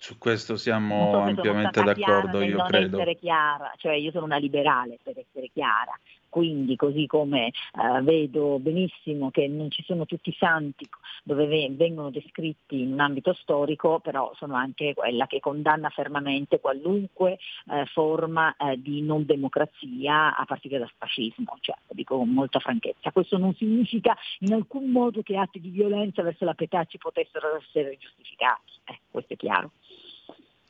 Su 0.00 0.16
questo 0.16 0.56
siamo 0.56 1.10
so 1.10 1.18
ampiamente 1.18 1.82
d'accordo, 1.82 2.40
io 2.40 2.62
credo. 2.64 2.96
essere 2.96 3.16
chiara, 3.16 3.72
cioè 3.76 3.94
io 3.94 4.10
sono 4.10 4.24
una 4.24 4.38
liberale 4.38 4.98
per 5.02 5.18
essere 5.18 5.50
chiara, 5.52 5.92
quindi 6.28 6.76
così 6.76 7.06
come 7.06 7.46
eh, 7.48 8.02
vedo 8.02 8.58
benissimo 8.58 9.30
che 9.30 9.46
non 9.48 9.70
ci 9.70 9.82
sono 9.84 10.06
tutti 10.06 10.30
i 10.30 10.36
santi 10.38 10.88
dove 11.24 11.46
vengono 11.70 12.10
descritti 12.10 12.80
in 12.80 12.92
un 12.92 13.00
ambito 13.00 13.32
storico, 13.34 14.00
però 14.00 14.32
sono 14.36 14.54
anche 14.54 14.94
quella 14.94 15.26
che 15.26 15.40
condanna 15.40 15.88
fermamente 15.90 16.60
qualunque 16.60 17.38
eh, 17.70 17.84
forma 17.86 18.54
eh, 18.56 18.80
di 18.80 19.02
non 19.02 19.24
democrazia 19.24 20.36
a 20.36 20.44
partire 20.44 20.78
dal 20.78 20.92
fascismo, 20.96 21.56
cioè, 21.60 21.76
dico 21.88 22.16
con 22.16 22.30
molta 22.30 22.58
franchezza. 22.58 23.12
Questo 23.12 23.38
non 23.38 23.54
significa 23.54 24.16
in 24.40 24.52
alcun 24.52 24.90
modo 24.90 25.22
che 25.22 25.36
atti 25.36 25.60
di 25.60 25.70
violenza 25.70 26.22
verso 26.22 26.44
la 26.44 26.54
pietà 26.54 26.84
ci 26.84 26.98
potessero 26.98 27.56
essere 27.56 27.96
giustificati, 27.98 28.72
eh, 28.84 29.00
questo 29.10 29.34
è 29.34 29.36
chiaro. 29.36 29.70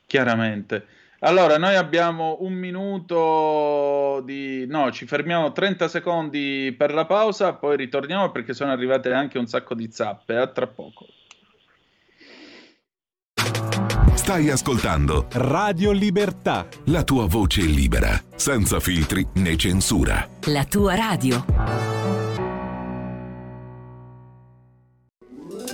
Chiaramente. 0.05 0.98
Allora, 1.19 1.57
noi 1.57 1.75
abbiamo 1.75 2.37
un 2.41 2.53
minuto 2.53 4.21
di... 4.23 4.65
no, 4.67 4.91
ci 4.91 5.05
fermiamo 5.05 5.51
30 5.51 5.87
secondi 5.87 6.73
per 6.77 6.93
la 6.93 7.05
pausa, 7.05 7.53
poi 7.53 7.75
ritorniamo 7.75 8.31
perché 8.31 8.53
sono 8.53 8.71
arrivate 8.71 9.11
anche 9.11 9.37
un 9.37 9.47
sacco 9.47 9.73
di 9.73 9.89
zappe. 9.91 10.37
A 10.37 10.47
tra 10.47 10.67
poco. 10.67 11.05
Stai 14.13 14.49
ascoltando 14.49 15.25
Radio 15.31 15.91
Libertà. 15.91 16.67
La 16.85 17.03
tua 17.03 17.25
voce 17.25 17.61
libera, 17.61 18.11
senza 18.35 18.79
filtri 18.79 19.25
né 19.35 19.55
censura. 19.55 20.27
La 20.45 20.65
tua 20.65 20.95
radio. 20.95 22.18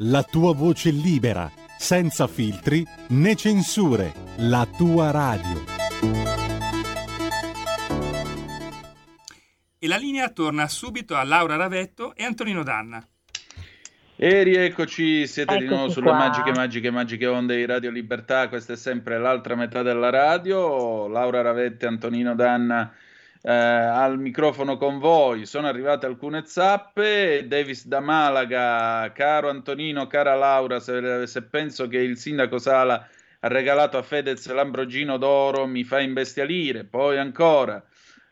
la 0.00 0.22
tua 0.22 0.52
voce 0.52 0.90
libera, 0.90 1.50
senza 1.78 2.26
filtri 2.26 2.84
né 3.08 3.34
censure, 3.34 4.12
la 4.36 4.66
tua 4.76 5.10
radio. 5.10 5.64
E 9.78 9.88
la 9.88 9.96
linea 9.96 10.28
torna 10.30 10.68
subito 10.68 11.14
a 11.14 11.22
Laura 11.22 11.56
Ravetto 11.56 12.14
e 12.14 12.24
Antonino 12.24 12.62
Danna. 12.62 13.06
E 14.18 14.42
rieccoci, 14.42 15.26
siete 15.26 15.52
Eccoci 15.54 15.68
di 15.68 15.74
nuovo 15.74 15.90
sulle 15.90 16.08
qua. 16.08 16.18
magiche, 16.18 16.52
magiche, 16.52 16.90
magiche 16.90 17.26
onde 17.26 17.56
di 17.56 17.66
Radio 17.66 17.90
Libertà. 17.90 18.48
Questa 18.48 18.72
è 18.72 18.76
sempre 18.76 19.18
l'altra 19.18 19.54
metà 19.54 19.82
della 19.82 20.10
radio. 20.10 21.06
Laura 21.06 21.42
Ravetti, 21.42 21.86
Antonino 21.86 22.34
Danna 22.34 22.94
eh, 23.46 23.52
al 23.52 24.18
microfono 24.18 24.76
con 24.76 24.98
voi. 24.98 25.46
Sono 25.46 25.68
arrivate 25.68 26.04
alcune 26.04 26.42
zappe. 26.46 27.46
Davis 27.46 27.86
da 27.86 28.00
Malaga, 28.00 29.12
caro 29.12 29.48
Antonino, 29.48 30.08
cara 30.08 30.34
Laura, 30.34 30.80
se, 30.80 31.28
se 31.28 31.42
penso 31.44 31.86
che 31.86 31.98
il 31.98 32.16
sindaco 32.16 32.58
Sala 32.58 33.08
ha 33.38 33.48
regalato 33.48 33.98
a 33.98 34.02
Fedez 34.02 34.50
l'Ambrogino 34.50 35.16
d'oro, 35.16 35.66
mi 35.66 35.84
fa 35.84 36.00
imbestialire. 36.00 36.84
Poi 36.84 37.18
ancora. 37.18 37.80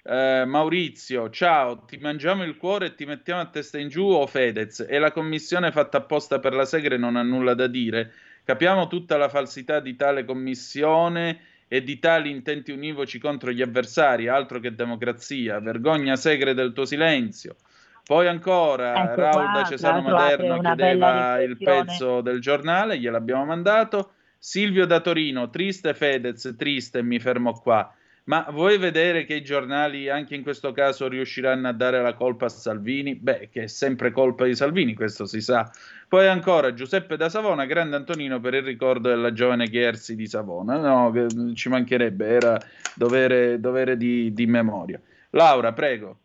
Eh, 0.03 0.45
Maurizio, 0.47 1.31
ciao, 1.31 1.85
ti 1.85 1.97
mangiamo 1.99 2.43
il 2.43 2.57
cuore 2.57 2.87
e 2.87 2.95
ti 2.97 3.05
mettiamo 3.07 3.41
a 3.41 3.47
testa 3.47 3.79
in 3.79 3.89
giù 3.89 4.07
o 4.07 4.27
Fedez? 4.27 4.85
E 4.89 4.99
la 4.99 5.13
commissione 5.13 5.71
fatta 5.71 5.99
apposta 5.99 6.41
per 6.41 6.55
la 6.55 6.65
Segre 6.65 6.97
non 6.97 7.15
ha 7.15 7.23
nulla 7.23 7.55
da 7.55 7.69
dire. 7.69 8.13
Capiamo 8.43 8.89
tutta 8.89 9.17
la 9.17 9.29
falsità 9.29 9.79
di 9.79 9.95
tale 9.95 10.25
commissione 10.25 11.39
e 11.69 11.83
di 11.83 11.99
tali 11.99 12.31
intenti 12.31 12.73
univoci 12.73 13.19
contro 13.19 13.51
gli 13.51 13.63
avversari, 13.63 14.29
altro 14.29 14.61
che 14.61 14.75
democrazia. 14.75 15.61
Vergogna 15.61 16.17
Segre 16.17 16.55
del 16.55 16.73
tuo 16.73 16.85
silenzio. 16.85 17.57
Poi 18.05 18.29
ancora 18.29 19.11
Ecco 19.11 19.21
Raul 19.21 19.33
qua, 19.33 19.53
da 19.55 19.65
Cesano 19.65 20.03
bella 20.03 20.59
chiedeva 20.59 21.41
il 21.41 21.57
pezzo 21.57 22.21
del 22.21 22.41
giornale, 22.41 22.99
gliel'abbiamo 22.99 23.47
mandato. 23.47 24.13
Silvio 24.39 24.85
da 24.85 25.01
Torino, 25.01 25.49
triste 25.49 25.95
Fedez, 25.95 26.55
triste, 26.57 27.03
mi 27.03 27.19
fermo 27.19 27.53
qua. 27.53 27.91
Ma 28.27 28.47
vuoi 28.51 28.79
vedere 28.79 29.27
che 29.27 29.35
i 29.35 29.45
giornali 29.45 30.09
anche 30.09 30.35
in 30.35 30.43
questo 30.43 30.73
caso 30.73 31.09
riusciranno 31.09 31.69
a 31.69 31.73
dare 31.73 32.01
la 32.01 32.15
colpa 32.15 32.47
a 32.47 32.49
Salvini? 32.49 33.17
Beh, 33.17 33.51
che 33.53 33.65
è 33.65 33.67
sempre 33.67 34.13
colpa 34.13 34.47
di 34.47 34.55
Salvini, 34.55 34.95
questo 34.95 35.27
si 35.27 35.43
sa. 35.43 35.71
Poi 36.09 36.27
ancora 36.27 36.73
Giuseppe 36.73 37.19
da 37.19 37.29
Savona, 37.29 37.67
grande 37.67 37.97
Antonino 37.97 38.41
per 38.41 38.55
il 38.55 38.63
ricordo 38.63 39.11
della 39.11 39.35
giovane 39.35 39.69
Chiersi 39.69 40.17
di 40.17 40.27
Savona. 40.27 40.79
No, 40.79 41.11
che 41.11 41.27
ci 41.55 41.69
mancherebbe, 41.69 42.27
era 42.27 42.59
dovere, 42.95 43.61
dovere 43.61 43.99
di, 43.99 44.33
di 44.33 44.47
memoria. 44.47 44.99
Laura, 45.31 45.75
prego. 45.75 46.17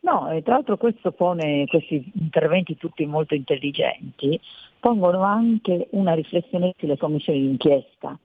No, 0.00 0.30
e 0.30 0.42
tra 0.42 0.54
l'altro 0.54 0.78
questo 0.78 1.12
pone, 1.12 1.66
questi 1.66 2.10
interventi 2.14 2.78
tutti 2.78 3.04
molto 3.04 3.34
intelligenti, 3.34 4.40
pongono 4.80 5.22
anche 5.22 5.88
una 5.90 6.14
riflessione 6.14 6.74
sulle 6.78 6.96
commissioni 6.96 7.40
d'inchiesta, 7.40 8.18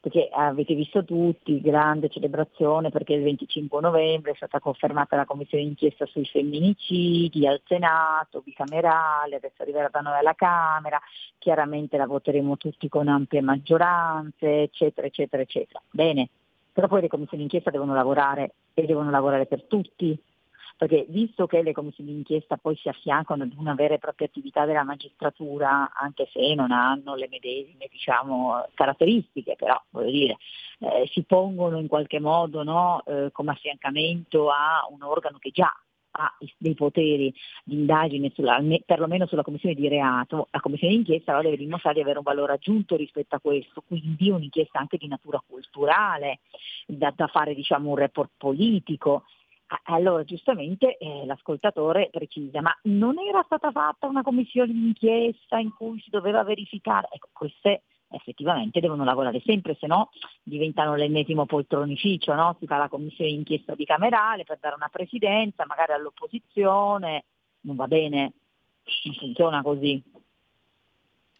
perché 0.00 0.30
avete 0.32 0.74
visto 0.74 1.04
tutti, 1.04 1.60
grande 1.60 2.08
celebrazione 2.08 2.88
perché 2.88 3.12
il 3.12 3.22
25 3.22 3.80
novembre 3.82 4.32
è 4.32 4.34
stata 4.34 4.58
confermata 4.58 5.14
la 5.14 5.26
commissione 5.26 5.64
d'inchiesta 5.64 6.06
sui 6.06 6.24
femminicidi 6.24 7.46
al 7.46 7.60
Senato, 7.66 8.40
bicamerale, 8.40 9.36
adesso 9.36 9.60
arriverà 9.62 9.88
da 9.88 10.00
noi 10.00 10.18
alla 10.18 10.34
Camera, 10.34 10.98
chiaramente 11.38 11.98
la 11.98 12.06
voteremo 12.06 12.56
tutti 12.56 12.88
con 12.88 13.08
ampie 13.08 13.42
maggioranze, 13.42 14.62
eccetera, 14.62 15.06
eccetera, 15.06 15.42
eccetera. 15.42 15.82
Bene, 15.90 16.30
però 16.72 16.88
poi 16.88 17.02
le 17.02 17.08
commissioni 17.08 17.42
d'inchiesta 17.42 17.70
devono 17.70 17.92
lavorare 17.92 18.54
e 18.72 18.86
devono 18.86 19.10
lavorare 19.10 19.44
per 19.44 19.64
tutti, 19.64 20.18
perché 20.80 21.04
visto 21.10 21.46
che 21.46 21.60
le 21.60 21.72
commissioni 21.72 22.14
d'inchiesta 22.14 22.56
poi 22.56 22.74
si 22.74 22.88
affiancano 22.88 23.42
ad 23.42 23.52
una 23.54 23.74
vera 23.74 23.92
e 23.92 23.98
propria 23.98 24.26
attività 24.26 24.64
della 24.64 24.82
magistratura, 24.82 25.92
anche 25.92 26.26
se 26.32 26.54
non 26.54 26.72
hanno 26.72 27.16
le 27.16 27.28
medesime 27.30 27.86
diciamo, 27.90 28.64
caratteristiche, 28.72 29.56
però 29.56 29.78
voglio 29.90 30.10
dire, 30.10 30.36
eh, 30.78 31.06
si 31.12 31.22
pongono 31.24 31.78
in 31.78 31.86
qualche 31.86 32.18
modo 32.18 32.62
no, 32.62 33.02
eh, 33.04 33.28
come 33.30 33.50
affiancamento 33.50 34.48
a 34.48 34.86
un 34.90 35.02
organo 35.02 35.36
che 35.36 35.50
già 35.50 35.70
ha 36.12 36.34
dei 36.56 36.74
poteri 36.74 37.30
di 37.62 37.74
indagine 37.74 38.32
sulla, 38.34 38.58
perlomeno 38.86 39.26
sulla 39.26 39.42
commissione 39.42 39.74
di 39.74 39.86
reato, 39.86 40.48
la 40.50 40.60
commissione 40.60 40.94
d'inchiesta 40.94 41.32
allora 41.32 41.50
deve 41.50 41.62
dimostrare 41.62 41.96
di 41.96 42.02
avere 42.02 42.18
un 42.18 42.24
valore 42.24 42.54
aggiunto 42.54 42.96
rispetto 42.96 43.36
a 43.36 43.40
questo, 43.40 43.82
quindi 43.86 44.30
un'inchiesta 44.30 44.78
anche 44.78 44.96
di 44.96 45.08
natura 45.08 45.42
culturale, 45.46 46.40
da, 46.86 47.12
da 47.14 47.26
fare 47.26 47.54
diciamo, 47.54 47.90
un 47.90 47.96
report 47.96 48.30
politico. 48.38 49.24
Ah, 49.72 49.80
Allora 49.84 50.24
giustamente 50.24 50.96
eh, 50.96 51.24
l'ascoltatore 51.26 52.08
precisa, 52.10 52.60
ma 52.60 52.76
non 52.84 53.18
era 53.18 53.42
stata 53.44 53.70
fatta 53.70 54.08
una 54.08 54.22
commissione 54.22 54.72
d'inchiesta 54.72 55.58
in 55.58 55.72
cui 55.72 56.00
si 56.00 56.10
doveva 56.10 56.42
verificare? 56.42 57.08
Ecco, 57.12 57.28
queste 57.32 57.82
effettivamente 58.08 58.80
devono 58.80 59.04
lavorare 59.04 59.40
sempre, 59.44 59.76
se 59.78 59.86
no 59.86 60.10
diventano 60.42 60.96
l'ennesimo 60.96 61.46
poltronificio, 61.46 62.34
no? 62.34 62.56
si 62.58 62.66
fa 62.66 62.78
la 62.78 62.88
commissione 62.88 63.30
d'inchiesta 63.30 63.76
bicamerale 63.76 64.42
per 64.42 64.58
dare 64.60 64.74
una 64.74 64.88
presidenza, 64.88 65.64
magari 65.66 65.92
all'opposizione, 65.92 67.26
non 67.60 67.76
va 67.76 67.86
bene, 67.86 68.32
non 69.04 69.14
funziona 69.14 69.62
così. 69.62 70.02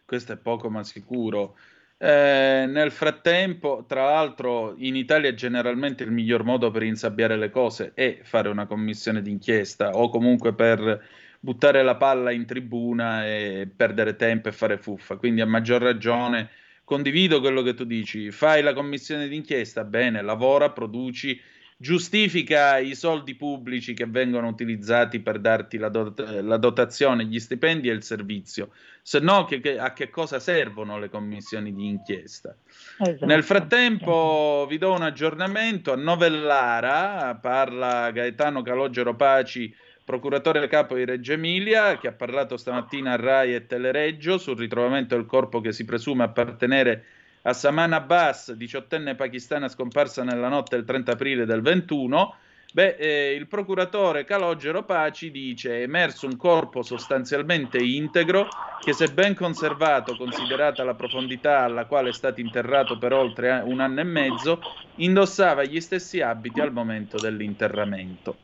questo 0.05 0.31
è 0.31 0.37
poco 0.37 0.69
ma 0.69 0.85
sicuro. 0.85 1.57
Eh, 2.03 2.65
nel 2.67 2.89
frattempo, 2.89 3.85
tra 3.87 4.05
l'altro, 4.05 4.73
in 4.77 4.95
Italia 4.95 5.35
generalmente 5.35 6.03
il 6.03 6.09
miglior 6.09 6.43
modo 6.43 6.71
per 6.71 6.81
insabbiare 6.81 7.37
le 7.37 7.51
cose 7.51 7.91
è 7.93 8.21
fare 8.23 8.49
una 8.49 8.65
commissione 8.65 9.21
d'inchiesta 9.21 9.91
o 9.91 10.09
comunque 10.09 10.55
per 10.55 10.99
buttare 11.39 11.83
la 11.83 11.95
palla 11.97 12.31
in 12.31 12.47
tribuna 12.47 13.27
e 13.27 13.69
perdere 13.75 14.15
tempo 14.15 14.49
e 14.49 14.51
fare 14.51 14.79
fuffa. 14.79 15.17
Quindi 15.17 15.41
a 15.41 15.45
maggior 15.45 15.83
ragione 15.83 16.49
condivido 16.83 17.39
quello 17.39 17.61
che 17.61 17.75
tu 17.75 17.83
dici, 17.83 18.31
fai 18.31 18.63
la 18.63 18.73
commissione 18.73 19.27
d'inchiesta, 19.27 19.83
bene, 19.83 20.23
lavora, 20.23 20.71
produci, 20.71 21.39
giustifica 21.81 22.77
i 22.77 22.93
soldi 22.93 23.33
pubblici 23.33 23.95
che 23.95 24.05
vengono 24.05 24.47
utilizzati 24.47 25.19
per 25.19 25.39
darti 25.39 25.79
la, 25.79 25.89
dot- 25.89 26.39
la 26.41 26.57
dotazione, 26.57 27.25
gli 27.25 27.39
stipendi 27.39 27.89
e 27.89 27.93
il 27.93 28.03
servizio, 28.03 28.69
se 29.01 29.17
no 29.17 29.45
che, 29.45 29.59
che, 29.59 29.79
a 29.79 29.91
che 29.91 30.11
cosa 30.11 30.39
servono 30.39 30.99
le 30.99 31.09
commissioni 31.09 31.73
di 31.73 31.87
inchiesta? 31.87 32.55
Esatto. 32.99 33.25
Nel 33.25 33.41
frattempo 33.41 34.67
vi 34.69 34.77
do 34.77 34.93
un 34.93 35.01
aggiornamento, 35.01 35.91
a 35.91 35.95
Novellara 35.95 37.33
parla 37.41 38.11
Gaetano 38.11 38.61
Calogero 38.61 39.15
Paci, 39.15 39.73
procuratore 40.05 40.67
capo 40.67 40.93
di 40.93 41.03
Reggio 41.03 41.33
Emilia, 41.33 41.97
che 41.97 42.09
ha 42.09 42.13
parlato 42.13 42.57
stamattina 42.57 43.13
a 43.13 43.15
Rai 43.15 43.55
e 43.55 43.65
Telereggio 43.65 44.37
sul 44.37 44.55
ritrovamento 44.55 45.15
del 45.15 45.25
corpo 45.25 45.61
che 45.61 45.71
si 45.71 45.83
presume 45.83 46.25
appartenere 46.25 46.91
a 46.91 47.20
Saman 47.49 47.93
Abbas, 47.93 48.53
diciottenne 48.53 49.15
pakistana 49.15 49.67
scomparsa 49.67 50.23
nella 50.23 50.47
notte 50.47 50.75
del 50.75 50.85
30 50.85 51.13
aprile 51.13 51.45
del 51.45 51.61
21, 51.61 52.35
beh, 52.71 52.95
eh, 52.97 53.33
il 53.33 53.47
procuratore 53.47 54.23
Calogero 54.25 54.85
Paci 54.85 55.31
dice 55.31 55.79
è 55.79 55.81
emerso 55.81 56.27
un 56.27 56.37
corpo 56.37 56.83
sostanzialmente 56.83 57.79
integro 57.81 58.53
che 58.81 58.93
se 58.93 59.11
ben 59.11 59.33
conservato, 59.35 60.15
considerata 60.15 60.83
la 60.83 60.95
profondità 60.95 61.59
alla 61.61 61.85
quale 61.85 62.09
è 62.09 62.13
stato 62.13 62.41
interrato 62.41 62.97
per 62.97 63.13
oltre 63.13 63.61
un 63.63 63.79
anno 63.79 63.99
e 64.01 64.03
mezzo, 64.03 64.65
indossava 64.95 65.63
gli 65.63 65.79
stessi 65.79 66.21
abiti 66.21 66.59
al 66.59 66.71
momento 66.71 67.19
dell'interramento. 67.19 68.41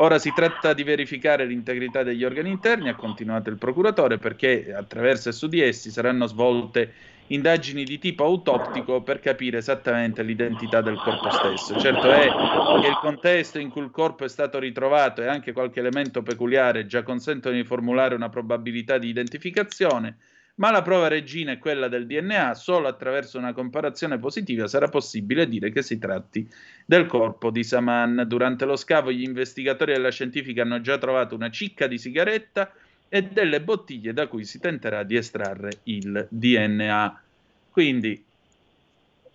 Ora 0.00 0.18
si 0.18 0.32
tratta 0.32 0.74
di 0.74 0.84
verificare 0.84 1.44
l'integrità 1.44 2.02
degli 2.02 2.22
organi 2.22 2.50
interni, 2.50 2.88
ha 2.88 2.94
continuato 2.94 3.50
il 3.50 3.58
procuratore, 3.58 4.18
perché 4.18 4.72
attraverso 4.72 5.32
su 5.32 5.48
di 5.48 5.60
essi 5.60 5.90
saranno 5.90 6.26
svolte 6.26 6.94
indagini 7.28 7.84
di 7.84 7.98
tipo 7.98 8.24
autoptico 8.24 9.02
per 9.02 9.20
capire 9.20 9.58
esattamente 9.58 10.22
l'identità 10.22 10.80
del 10.80 10.96
corpo 10.96 11.30
stesso. 11.30 11.78
Certo 11.78 12.10
è 12.10 12.28
che 12.80 12.88
il 12.88 12.98
contesto 13.00 13.58
in 13.58 13.70
cui 13.70 13.82
il 13.82 13.90
corpo 13.90 14.24
è 14.24 14.28
stato 14.28 14.58
ritrovato 14.58 15.22
e 15.22 15.26
anche 15.26 15.52
qualche 15.52 15.80
elemento 15.80 16.22
peculiare 16.22 16.86
già 16.86 17.02
consentono 17.02 17.54
di 17.54 17.64
formulare 17.64 18.14
una 18.14 18.28
probabilità 18.28 18.98
di 18.98 19.08
identificazione, 19.08 20.16
ma 20.56 20.70
la 20.70 20.82
prova 20.82 21.08
regina 21.08 21.52
è 21.52 21.58
quella 21.58 21.86
del 21.88 22.06
DNA, 22.06 22.54
solo 22.54 22.88
attraverso 22.88 23.38
una 23.38 23.52
comparazione 23.52 24.18
positiva 24.18 24.66
sarà 24.66 24.88
possibile 24.88 25.46
dire 25.46 25.70
che 25.70 25.82
si 25.82 25.98
tratti 25.98 26.48
del 26.84 27.06
corpo 27.06 27.50
di 27.50 27.62
Saman. 27.62 28.24
Durante 28.26 28.64
lo 28.64 28.74
scavo 28.74 29.12
gli 29.12 29.22
investigatori 29.22 29.92
della 29.92 30.10
scientifica 30.10 30.62
hanno 30.62 30.80
già 30.80 30.98
trovato 30.98 31.34
una 31.34 31.50
cicca 31.50 31.86
di 31.86 31.98
sigaretta 31.98 32.72
e 33.08 33.22
delle 33.22 33.60
bottiglie 33.60 34.12
da 34.12 34.26
cui 34.26 34.44
si 34.44 34.60
tenterà 34.60 35.02
di 35.02 35.16
estrarre 35.16 35.70
il 35.84 36.26
DNA. 36.30 37.22
Quindi 37.70 38.24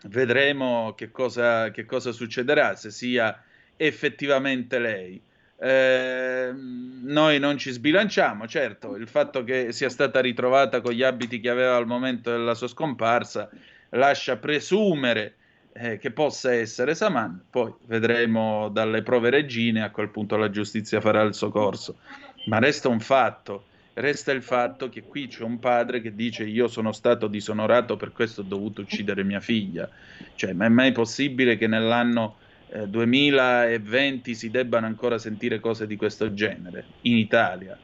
vedremo 0.03 0.93
che 0.95 1.11
cosa, 1.11 1.71
che 1.71 1.85
cosa 1.85 2.11
succederà, 2.11 2.75
se 2.75 2.91
sia 2.91 3.41
effettivamente 3.75 4.79
lei. 4.79 5.21
Eh, 5.55 6.51
noi 6.53 7.39
non 7.39 7.57
ci 7.57 7.71
sbilanciamo, 7.71 8.47
certo, 8.47 8.95
il 8.95 9.07
fatto 9.07 9.43
che 9.43 9.71
sia 9.71 9.89
stata 9.89 10.19
ritrovata 10.19 10.81
con 10.81 10.91
gli 10.93 11.03
abiti 11.03 11.39
che 11.39 11.49
aveva 11.49 11.77
al 11.77 11.87
momento 11.87 12.31
della 12.31 12.53
sua 12.53 12.67
scomparsa 12.67 13.49
lascia 13.93 14.37
presumere 14.37 15.35
eh, 15.73 15.97
che 15.97 16.11
possa 16.11 16.53
essere 16.53 16.95
Saman, 16.95 17.45
poi 17.49 17.73
vedremo 17.85 18.69
dalle 18.69 19.01
prove 19.01 19.29
regine, 19.29 19.83
a 19.83 19.89
quel 19.89 20.09
punto 20.09 20.37
la 20.37 20.49
giustizia 20.49 21.01
farà 21.01 21.21
il 21.21 21.33
suo 21.33 21.49
corso. 21.49 21.97
Ma 22.45 22.59
resta 22.59 22.89
un 22.89 22.99
fatto, 22.99 23.65
resta 23.93 24.31
il 24.31 24.41
fatto 24.41 24.89
che 24.89 25.03
qui 25.03 25.27
c'è 25.27 25.43
un 25.43 25.59
padre 25.59 26.01
che 26.01 26.13
dice 26.13 26.43
io 26.43 26.67
sono 26.67 26.91
stato 26.91 27.27
disonorato 27.27 27.95
per 27.95 28.11
questo 28.11 28.41
ho 28.41 28.43
dovuto 28.43 28.81
uccidere 28.81 29.23
mia 29.23 29.39
figlia. 29.39 29.89
Cioè, 30.35 30.53
ma 30.53 30.65
è 30.65 30.69
mai 30.69 30.91
possibile 30.91 31.57
che 31.57 31.67
nell'anno 31.67 32.35
eh, 32.69 32.87
2020 32.87 34.35
si 34.35 34.49
debbano 34.49 34.85
ancora 34.85 35.17
sentire 35.17 35.59
cose 35.59 35.87
di 35.87 35.95
questo 35.95 36.33
genere 36.33 36.85
in 37.01 37.17
Italia? 37.17 37.77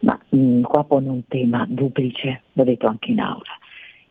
Ma 0.00 0.20
mh, 0.28 0.38
mm, 0.38 0.62
qua 0.62 0.84
pone 0.84 1.08
un 1.08 1.26
tema 1.26 1.64
duplice, 1.66 2.42
l'ho 2.52 2.64
detto 2.64 2.86
anche 2.86 3.10
in 3.10 3.20
aula. 3.20 3.58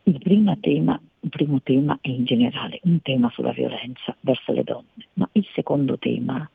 Il 0.04 0.18
primo 0.18 0.56
tema 0.60 1.00
il 1.26 1.32
primo 1.32 1.60
tema 1.60 1.98
è 2.00 2.08
in 2.08 2.24
generale 2.24 2.78
un 2.84 3.02
tema 3.02 3.28
sulla 3.30 3.50
violenza 3.50 4.14
verso 4.20 4.52
le 4.52 4.62
donne, 4.62 5.08
ma 5.14 5.28
il 5.32 5.44
secondo 5.54 5.98
tema 5.98 6.48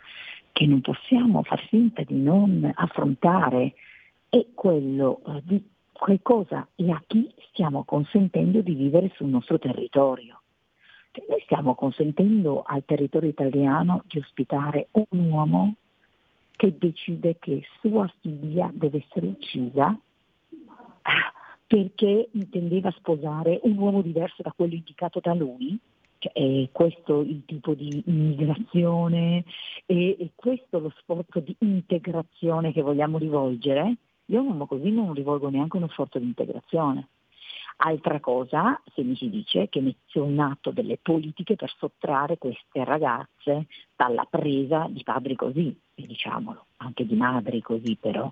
che 0.52 0.66
non 0.66 0.82
possiamo 0.82 1.44
far 1.44 1.60
finta 1.68 2.04
di 2.04 2.16
non 2.16 2.70
affrontare 2.74 3.74
è 4.30 4.46
quello 4.54 5.22
eh, 5.26 5.42
di 5.44 5.64
che 6.06 6.20
cosa 6.22 6.68
e 6.76 6.92
a 6.92 7.02
chi 7.06 7.32
stiamo 7.50 7.84
consentendo 7.84 8.62
di 8.62 8.74
vivere 8.74 9.12
sul 9.16 9.28
nostro 9.28 9.60
territorio. 9.60 10.42
Cioè, 11.12 11.26
noi 11.30 11.42
stiamo 11.42 11.76
consentendo 11.76 12.64
al 12.66 12.84
territorio 12.86 13.30
italiano 13.30 14.04
di 14.08 14.18
ospitare 14.18 14.88
un 14.92 15.30
uomo 15.30 15.76
che 16.52 16.76
decide 16.78 17.38
che 17.40 17.64
sua 17.80 18.12
figlia 18.22 18.70
deve 18.74 19.04
essere 19.06 19.28
uccisa 19.28 19.88
ah, 21.02 21.34
perché 21.68 22.30
intendeva 22.32 22.92
sposare 22.92 23.60
un 23.64 23.78
uomo 23.78 24.02
diverso 24.02 24.42
da 24.42 24.54
quello 24.56 24.74
indicato 24.74 25.20
da 25.22 25.34
lui 25.34 25.78
cioè, 26.22 26.34
è 26.34 26.70
questo 26.72 27.22
il 27.22 27.44
tipo 27.46 27.74
di 27.74 28.04
immigrazione 28.06 29.44
e 29.88 30.16
è 30.20 30.30
questo 30.36 30.78
lo 30.78 30.94
sforzo 31.00 31.40
di 31.40 31.56
integrazione 31.60 32.72
che 32.72 32.84
vogliamo 32.84 33.18
rivolgere? 33.18 33.96
Io 34.26 34.44
non 34.44 34.68
così 34.68 34.92
non 34.92 35.16
rivolgo 35.16 35.50
neanche 35.50 35.78
uno 35.78 35.88
sforzo 35.90 36.20
di 36.20 36.26
integrazione. 36.26 37.08
Altra 37.78 38.20
cosa, 38.20 38.80
se 38.94 39.02
mi 39.02 39.16
si 39.16 39.32
dice 39.32 39.68
che 39.68 39.82
metto 39.82 40.24
in 40.24 40.40
atto 40.40 40.70
delle 40.70 41.00
politiche 41.02 41.56
per 41.56 41.74
sottrarre 41.76 42.38
queste 42.38 42.84
ragazze 42.84 43.66
dalla 43.96 44.28
presa 44.30 44.86
di 44.92 45.02
padri 45.02 45.36
così, 45.36 45.76
diciamolo, 45.96 46.68
anche 46.78 47.04
di 47.08 47.16
madri 47.16 47.62
così 47.62 47.98
però, 48.00 48.32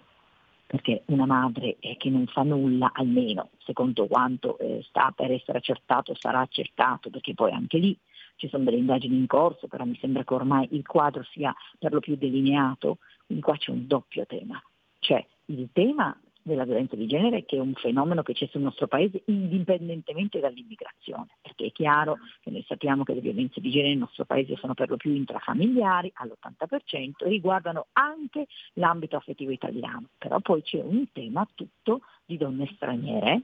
perché 0.69 1.01
una 1.07 1.25
madre 1.25 1.77
eh, 1.79 1.97
che 1.97 2.11
non 2.11 2.27
fa 2.27 2.43
nulla, 2.43 2.91
almeno 2.93 3.49
secondo 3.57 4.05
quanto 4.05 4.59
eh, 4.59 4.83
sta 4.87 5.11
per 5.15 5.31
essere 5.31 5.57
accertato, 5.57 6.13
sarà 6.13 6.41
accertato, 6.41 7.09
perché 7.09 7.33
poi 7.33 7.51
anche 7.51 7.79
lì 7.79 7.97
ci 8.35 8.47
sono 8.49 8.65
delle 8.65 8.77
indagini 8.77 9.17
in 9.17 9.25
corso, 9.25 9.67
però 9.67 9.83
mi 9.83 9.97
sembra 9.99 10.23
che 10.23 10.31
ormai 10.35 10.67
il 10.73 10.85
quadro 10.85 11.23
sia 11.23 11.55
per 11.79 11.91
lo 11.91 11.99
più 11.99 12.15
delineato, 12.17 12.99
quindi 13.25 13.43
qua 13.43 13.57
c'è 13.57 13.71
un 13.71 13.87
doppio 13.87 14.27
tema. 14.27 14.61
C'è 14.99 15.25
il 15.45 15.69
tema 15.73 16.15
della 16.49 16.65
violenza 16.65 16.95
di 16.95 17.07
genere 17.07 17.45
che 17.45 17.55
è 17.55 17.59
un 17.59 17.73
fenomeno 17.73 18.23
che 18.23 18.33
c'è 18.33 18.47
sul 18.47 18.61
nostro 18.61 18.87
paese 18.87 19.21
indipendentemente 19.25 20.39
dall'immigrazione, 20.39 21.37
perché 21.41 21.67
è 21.67 21.71
chiaro 21.71 22.17
che 22.41 22.51
noi 22.51 22.63
sappiamo 22.67 23.03
che 23.03 23.13
le 23.13 23.21
violenze 23.21 23.61
di 23.61 23.69
genere 23.69 23.89
nel 23.89 23.99
nostro 23.99 24.25
paese 24.25 24.55
sono 24.57 24.73
per 24.73 24.89
lo 24.89 24.97
più 24.97 25.13
intrafamiliari 25.13 26.11
all'80% 26.15 27.25
e 27.25 27.29
riguardano 27.29 27.87
anche 27.93 28.47
l'ambito 28.73 29.15
affettivo 29.15 29.51
italiano, 29.51 30.09
però 30.17 30.39
poi 30.39 30.61
c'è 30.61 30.81
un 30.81 31.11
tema 31.11 31.47
tutto 31.55 32.01
di 32.25 32.37
donne 32.37 32.69
straniere 32.75 33.43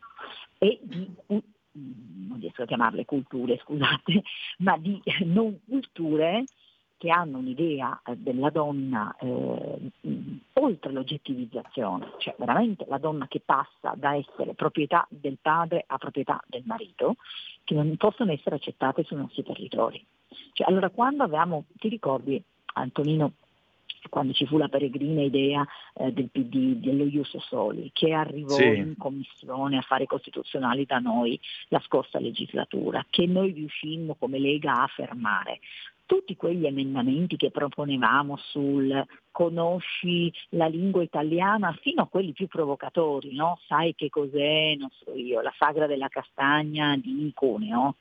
e 0.57 0.79
di 0.81 1.07
non 1.75 2.39
riesco 2.39 2.63
a 2.63 2.65
chiamarle 2.65 3.05
culture, 3.05 3.59
scusate, 3.61 4.23
ma 4.59 4.77
di 4.77 5.01
non 5.25 5.59
culture 5.67 6.45
che 7.05 7.11
hanno 7.11 7.37
un'idea 7.37 8.01
eh, 8.03 8.15
della 8.17 8.49
donna 8.49 9.15
eh, 9.19 9.91
oltre 10.53 10.91
l'oggettivizzazione, 10.91 12.13
cioè 12.17 12.33
veramente 12.39 12.83
la 12.87 12.97
donna 12.97 13.27
che 13.27 13.41
passa 13.45 13.93
da 13.95 14.15
essere 14.15 14.55
proprietà 14.55 15.05
del 15.07 15.37
padre 15.39 15.83
a 15.85 15.99
proprietà 15.99 16.41
del 16.47 16.63
marito, 16.65 17.17
che 17.63 17.75
non 17.75 17.95
possono 17.97 18.31
essere 18.31 18.55
accettate 18.55 19.03
sui 19.03 19.17
nostri 19.17 19.43
territori. 19.43 20.03
Cioè, 20.53 20.67
allora 20.67 20.89
quando 20.89 21.21
avevamo, 21.21 21.65
ti 21.77 21.89
ricordi 21.89 22.41
Antonino, 22.73 23.33
quando 24.09 24.33
ci 24.33 24.47
fu 24.47 24.57
la 24.57 24.67
peregrina 24.67 25.21
idea 25.21 25.63
eh, 25.93 26.11
del 26.11 26.29
PD, 26.31 26.77
dello 26.77 27.03
Ius 27.03 27.37
Soli, 27.37 27.91
che 27.93 28.13
arrivò 28.13 28.55
sì. 28.55 28.65
in 28.65 28.95
commissione 28.97 29.77
affari 29.77 30.07
costituzionali 30.07 30.85
da 30.85 30.97
noi 30.97 31.39
la 31.67 31.81
scorsa 31.85 32.19
legislatura, 32.19 33.05
che 33.11 33.27
noi 33.27 33.51
riuscimmo 33.51 34.15
come 34.15 34.39
Lega 34.39 34.81
a 34.81 34.87
fermare 34.87 35.59
tutti 36.05 36.35
quegli 36.35 36.65
emendamenti 36.65 37.35
che 37.35 37.51
proponevamo 37.51 38.37
sul 38.37 39.05
conosci 39.31 40.31
la 40.49 40.67
lingua 40.67 41.03
italiana, 41.03 41.77
fino 41.81 42.03
a 42.03 42.07
quelli 42.07 42.31
più 42.31 42.47
provocatori, 42.47 43.35
no? 43.35 43.59
sai 43.67 43.93
che 43.95 44.09
cos'è, 44.09 44.75
non 44.77 44.89
so 44.91 45.13
io, 45.13 45.41
la 45.41 45.53
sagra 45.57 45.87
della 45.87 46.07
castagna 46.07 46.95
di 46.95 47.31
Cuneo, 47.33 47.95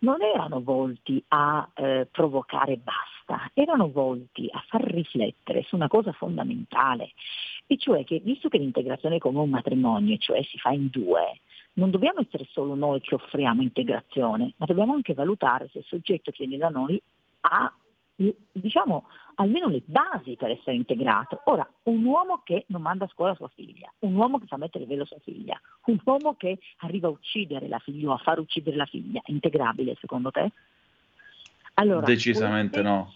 non 0.00 0.22
erano 0.22 0.62
volti 0.62 1.22
a 1.28 1.68
eh, 1.74 2.08
provocare 2.10 2.76
basta 2.76 3.50
erano 3.54 3.90
volti 3.90 4.48
a 4.50 4.62
far 4.66 4.82
riflettere 4.82 5.62
su 5.62 5.76
una 5.76 5.88
cosa 5.88 6.12
fondamentale, 6.12 7.12
e 7.66 7.76
cioè 7.78 8.04
che 8.04 8.20
visto 8.20 8.48
che 8.48 8.58
l'integrazione 8.58 9.16
è 9.16 9.18
come 9.18 9.38
un 9.38 9.50
matrimonio, 9.50 10.16
cioè 10.18 10.42
si 10.42 10.58
fa 10.58 10.70
in 10.70 10.88
due, 10.90 11.40
non 11.74 11.90
dobbiamo 11.90 12.20
essere 12.20 12.46
solo 12.50 12.74
noi 12.74 13.00
che 13.00 13.14
offriamo 13.14 13.62
integrazione, 13.62 14.54
ma 14.56 14.66
dobbiamo 14.66 14.92
anche 14.92 15.14
valutare 15.14 15.68
se 15.72 15.78
il 15.78 15.84
soggetto 15.84 16.30
che 16.30 16.46
viene 16.46 16.58
da 16.58 16.68
noi 16.68 17.00
ha 17.42 17.72
diciamo 18.52 19.06
almeno 19.36 19.68
le 19.68 19.82
basi 19.84 20.36
per 20.36 20.50
essere 20.50 20.76
integrato. 20.76 21.40
Ora, 21.44 21.68
un 21.84 22.04
uomo 22.04 22.42
che 22.44 22.64
non 22.68 22.82
manda 22.82 23.06
a 23.06 23.08
scuola 23.08 23.34
sua 23.34 23.50
figlia, 23.54 23.92
un 24.00 24.14
uomo 24.14 24.38
che 24.38 24.46
fa 24.46 24.56
mettere 24.56 24.84
il 24.84 24.90
velo 24.90 25.04
sua 25.04 25.18
figlia, 25.22 25.60
un 25.86 25.98
uomo 26.04 26.34
che 26.36 26.58
arriva 26.78 27.08
a 27.08 27.10
uccidere 27.10 27.68
la 27.68 27.78
figlia 27.78 28.10
o 28.10 28.12
a 28.12 28.18
far 28.18 28.38
uccidere 28.38 28.76
la 28.76 28.86
figlia, 28.86 29.20
è 29.24 29.30
integrabile 29.30 29.96
secondo 30.00 30.30
te? 30.30 30.50
Allora, 31.74 32.04
Decisamente 32.04 32.82
queste, 32.82 32.88
no. 32.88 33.12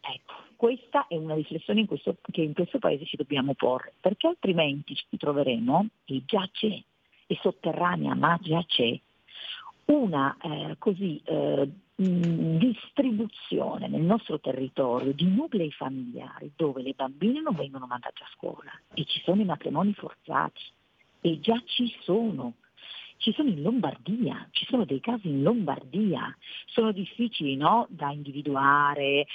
Ecco, 0.00 0.34
questa 0.56 1.06
è 1.06 1.16
una 1.16 1.34
riflessione 1.34 1.80
in 1.80 1.86
questo, 1.86 2.16
che 2.22 2.40
in 2.40 2.54
questo 2.54 2.78
paese 2.78 3.04
ci 3.04 3.16
dobbiamo 3.16 3.54
porre, 3.54 3.92
perché 4.00 4.28
altrimenti 4.28 4.94
ci 4.94 5.16
troveremo, 5.16 5.86
e 6.06 6.22
già 6.24 6.48
c'è, 6.50 6.82
è 7.26 7.38
sotterranea, 7.42 8.14
ma 8.14 8.38
già 8.40 8.64
c'è, 8.66 8.98
una 9.86 10.36
eh, 10.42 10.76
così, 10.78 11.20
eh, 11.24 11.68
distribuzione 11.94 13.17
nel 13.98 14.06
nostro 14.06 14.38
territorio 14.38 15.12
di 15.12 15.26
nuclei 15.26 15.72
familiari 15.72 16.52
dove 16.54 16.82
le 16.82 16.94
bambine 16.94 17.40
non 17.40 17.56
vengono 17.56 17.86
mandate 17.86 18.22
a 18.22 18.30
scuola 18.32 18.70
e 18.94 19.04
ci 19.04 19.20
sono 19.24 19.42
i 19.42 19.44
matrimoni 19.44 19.92
forzati 19.92 20.62
e 21.20 21.40
già 21.40 21.60
ci 21.64 21.92
sono. 22.02 22.54
Ci 23.20 23.32
sono 23.32 23.48
in 23.48 23.62
Lombardia, 23.62 24.46
ci 24.52 24.64
sono 24.66 24.84
dei 24.84 25.00
casi 25.00 25.26
in 25.26 25.42
Lombardia, 25.42 26.32
sono 26.66 26.92
difficili 26.92 27.56
no? 27.56 27.88
da 27.90 28.12
individuare, 28.12 29.02
eh, 29.02 29.26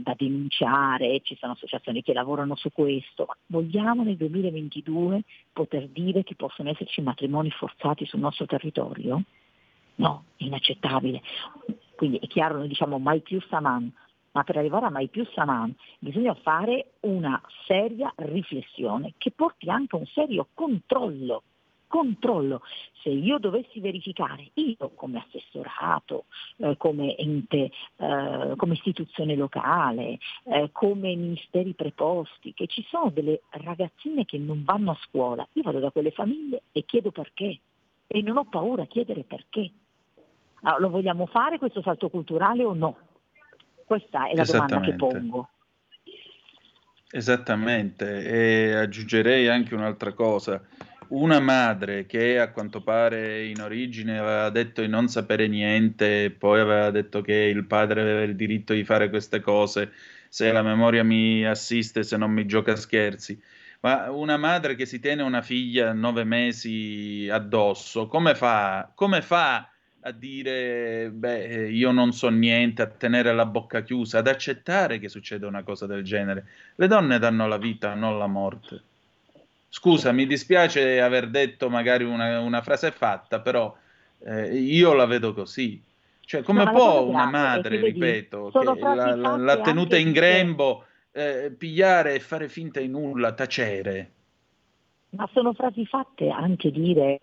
da 0.00 0.12
denunciare, 0.18 1.20
ci 1.20 1.36
sono 1.36 1.52
associazioni 1.52 2.02
che 2.02 2.12
lavorano 2.12 2.56
su 2.56 2.72
questo, 2.72 3.28
vogliamo 3.46 4.02
nel 4.02 4.16
2022 4.16 5.22
poter 5.52 5.86
dire 5.86 6.24
che 6.24 6.34
possono 6.34 6.70
esserci 6.70 7.00
matrimoni 7.00 7.48
forzati 7.50 8.06
sul 8.06 8.18
nostro 8.18 8.44
territorio? 8.46 9.22
No, 9.94 10.24
è 10.36 10.42
inaccettabile. 10.42 11.22
Quindi 11.94 12.18
è 12.18 12.26
chiaro, 12.26 12.58
noi 12.58 12.68
diciamo 12.68 12.98
mai 12.98 13.20
più 13.20 13.40
Saman, 13.48 13.92
ma 14.32 14.44
per 14.44 14.56
arrivare 14.56 14.86
a 14.86 14.90
mai 14.90 15.08
più 15.08 15.24
Saman 15.32 15.74
bisogna 15.98 16.34
fare 16.34 16.92
una 17.00 17.40
seria 17.66 18.12
riflessione 18.16 19.14
che 19.18 19.30
porti 19.30 19.68
anche 19.68 19.96
a 19.96 19.98
un 19.98 20.06
serio 20.06 20.48
controllo. 20.54 21.42
Controllo. 21.88 22.60
Se 23.02 23.08
io 23.08 23.38
dovessi 23.38 23.80
verificare, 23.80 24.50
io 24.54 24.90
come 24.94 25.24
assessorato, 25.26 26.26
eh, 26.58 26.76
come 26.76 27.16
ente, 27.16 27.70
eh, 27.96 28.52
come 28.56 28.74
istituzione 28.74 29.34
locale, 29.34 30.18
eh, 30.44 30.68
come 30.70 31.16
ministeri 31.16 31.72
preposti, 31.72 32.52
che 32.52 32.66
ci 32.66 32.84
sono 32.90 33.08
delle 33.08 33.40
ragazzine 33.48 34.26
che 34.26 34.36
non 34.36 34.64
vanno 34.64 34.90
a 34.90 34.98
scuola, 35.00 35.48
io 35.54 35.62
vado 35.62 35.78
da 35.78 35.90
quelle 35.90 36.10
famiglie 36.10 36.64
e 36.72 36.84
chiedo 36.84 37.10
perché. 37.10 37.58
E 38.06 38.20
non 38.20 38.36
ho 38.36 38.44
paura 38.44 38.82
a 38.82 38.86
chiedere 38.86 39.24
perché. 39.24 39.70
Allora, 40.62 40.80
lo 40.80 40.90
vogliamo 40.90 41.24
fare 41.24 41.56
questo 41.56 41.80
salto 41.80 42.10
culturale 42.10 42.64
o 42.64 42.74
no? 42.74 42.96
Questa 43.88 44.28
è 44.28 44.34
la 44.34 44.44
domanda 44.44 44.80
che 44.80 44.92
pongo. 44.96 45.48
Esattamente, 47.10 48.22
e 48.22 48.74
aggiungerei 48.74 49.48
anche 49.48 49.74
un'altra 49.74 50.12
cosa. 50.12 50.62
Una 51.08 51.40
madre 51.40 52.04
che 52.04 52.38
a 52.38 52.50
quanto 52.50 52.82
pare 52.82 53.46
in 53.46 53.62
origine 53.62 54.18
aveva 54.18 54.50
detto 54.50 54.82
di 54.82 54.88
non 54.88 55.08
sapere 55.08 55.48
niente, 55.48 56.30
poi 56.30 56.60
aveva 56.60 56.90
detto 56.90 57.22
che 57.22 57.32
il 57.32 57.64
padre 57.64 58.02
aveva 58.02 58.20
il 58.24 58.36
diritto 58.36 58.74
di 58.74 58.84
fare 58.84 59.08
queste 59.08 59.40
cose, 59.40 59.90
se 60.28 60.52
la 60.52 60.60
memoria 60.60 61.02
mi 61.02 61.46
assiste, 61.46 62.02
se 62.02 62.18
non 62.18 62.30
mi 62.30 62.44
gioca 62.44 62.76
scherzi. 62.76 63.40
Ma 63.80 64.10
una 64.10 64.36
madre 64.36 64.74
che 64.74 64.84
si 64.84 65.00
tiene 65.00 65.22
una 65.22 65.40
figlia 65.40 65.94
nove 65.94 66.24
mesi 66.24 67.26
addosso, 67.32 68.06
come 68.06 68.34
fa? 68.34 68.92
Come 68.94 69.22
fa 69.22 69.66
a 70.08 70.12
dire 70.12 71.10
beh, 71.10 71.44
eh, 71.44 71.70
io 71.70 71.90
non 71.90 72.12
so 72.12 72.28
niente, 72.28 72.82
a 72.82 72.86
tenere 72.86 73.32
la 73.32 73.46
bocca 73.46 73.82
chiusa, 73.82 74.18
ad 74.18 74.26
accettare 74.26 74.98
che 74.98 75.08
succeda 75.08 75.46
una 75.46 75.62
cosa 75.62 75.86
del 75.86 76.02
genere. 76.02 76.46
Le 76.74 76.86
donne 76.86 77.18
danno 77.18 77.46
la 77.46 77.58
vita, 77.58 77.94
non 77.94 78.18
la 78.18 78.26
morte. 78.26 78.82
Scusa, 79.68 80.12
mi 80.12 80.26
dispiace 80.26 81.00
aver 81.00 81.28
detto 81.28 81.68
magari 81.68 82.04
una, 82.04 82.40
una 82.40 82.62
frase 82.62 82.90
fatta, 82.90 83.40
però 83.40 83.76
eh, 84.20 84.56
io 84.56 84.94
la 84.94 85.06
vedo 85.06 85.34
così. 85.34 85.82
Cioè, 86.20 86.42
come 86.42 86.64
no, 86.64 86.72
può 86.72 87.02
una 87.02 87.26
madre, 87.26 87.80
ripeto, 87.80 88.50
che 88.50 88.64
la, 88.64 89.36
la, 89.36 89.60
tenuta 89.60 89.96
in 89.96 90.12
grembo, 90.12 90.84
eh, 91.12 91.54
pigliare 91.56 92.14
e 92.14 92.20
fare 92.20 92.48
finta 92.48 92.80
di 92.80 92.88
nulla, 92.88 93.32
tacere? 93.32 94.12
Ma 95.10 95.28
sono 95.32 95.54
frasi 95.54 95.86
fatte 95.86 96.28
anche 96.28 96.70
dire 96.70 97.18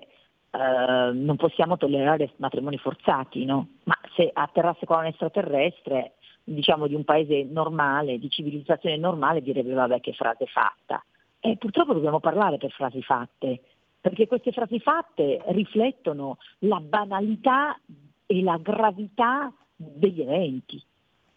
eh, 0.56 1.12
non 1.14 1.36
possiamo 1.36 1.78
tollerare 1.78 2.34
matrimoni 2.38 2.78
forzati, 2.78 3.46
no? 3.46 3.68
Ma 3.84 3.98
se 4.16 4.30
atterrasse 4.32 4.86
qua 4.86 5.00
un 5.00 5.06
extraterrestre, 5.06 6.14
diciamo 6.44 6.88
di 6.88 6.96
un 6.96 7.04
paese 7.04 7.44
normale, 7.44 8.20
di 8.20 8.30
civilizzazione 8.30 8.98
normale, 8.98 9.42
direbbe 9.42 9.74
vabbè 9.74 10.00
che 10.00 10.14
frase 10.14 10.46
fatta. 10.46 11.04
E 11.40 11.58
purtroppo 11.58 11.94
dobbiamo 11.94 12.20
parlare 12.20 12.58
per 12.58 12.72
frasi 12.72 13.02
fatte, 13.02 13.62
perché 14.00 14.28
queste 14.28 14.52
frasi 14.52 14.80
fatte 14.80 15.42
riflettono 15.48 16.38
la 16.60 16.80
banalità 16.80 17.78
e 18.26 18.42
la 18.42 18.58
gravità 18.58 19.52
degli 19.76 20.22
eventi. 20.22 20.82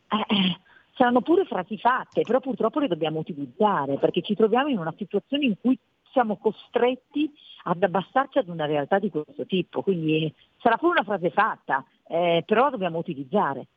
Eh, 0.08 0.34
eh, 0.34 0.58
saranno 0.94 1.20
pure 1.20 1.44
frasi 1.44 1.78
fatte, 1.78 2.22
però 2.22 2.40
purtroppo 2.40 2.80
le 2.80 2.88
dobbiamo 2.88 3.18
utilizzare, 3.18 3.98
perché 3.98 4.22
ci 4.22 4.34
troviamo 4.34 4.68
in 4.68 4.78
una 4.78 4.94
situazione 4.96 5.44
in 5.44 5.54
cui 5.60 5.78
siamo 6.18 6.36
costretti 6.36 7.32
ad 7.64 7.80
abbassarci 7.80 8.38
ad 8.38 8.48
una 8.48 8.66
realtà 8.66 8.98
di 8.98 9.08
questo 9.08 9.46
tipo. 9.46 9.82
Quindi 9.82 10.34
sarà 10.60 10.76
pure 10.76 10.98
una 10.98 11.04
frase 11.04 11.30
fatta, 11.30 11.84
eh, 12.08 12.42
però 12.44 12.64
la 12.64 12.70
dobbiamo 12.70 12.98
utilizzare. 12.98 13.68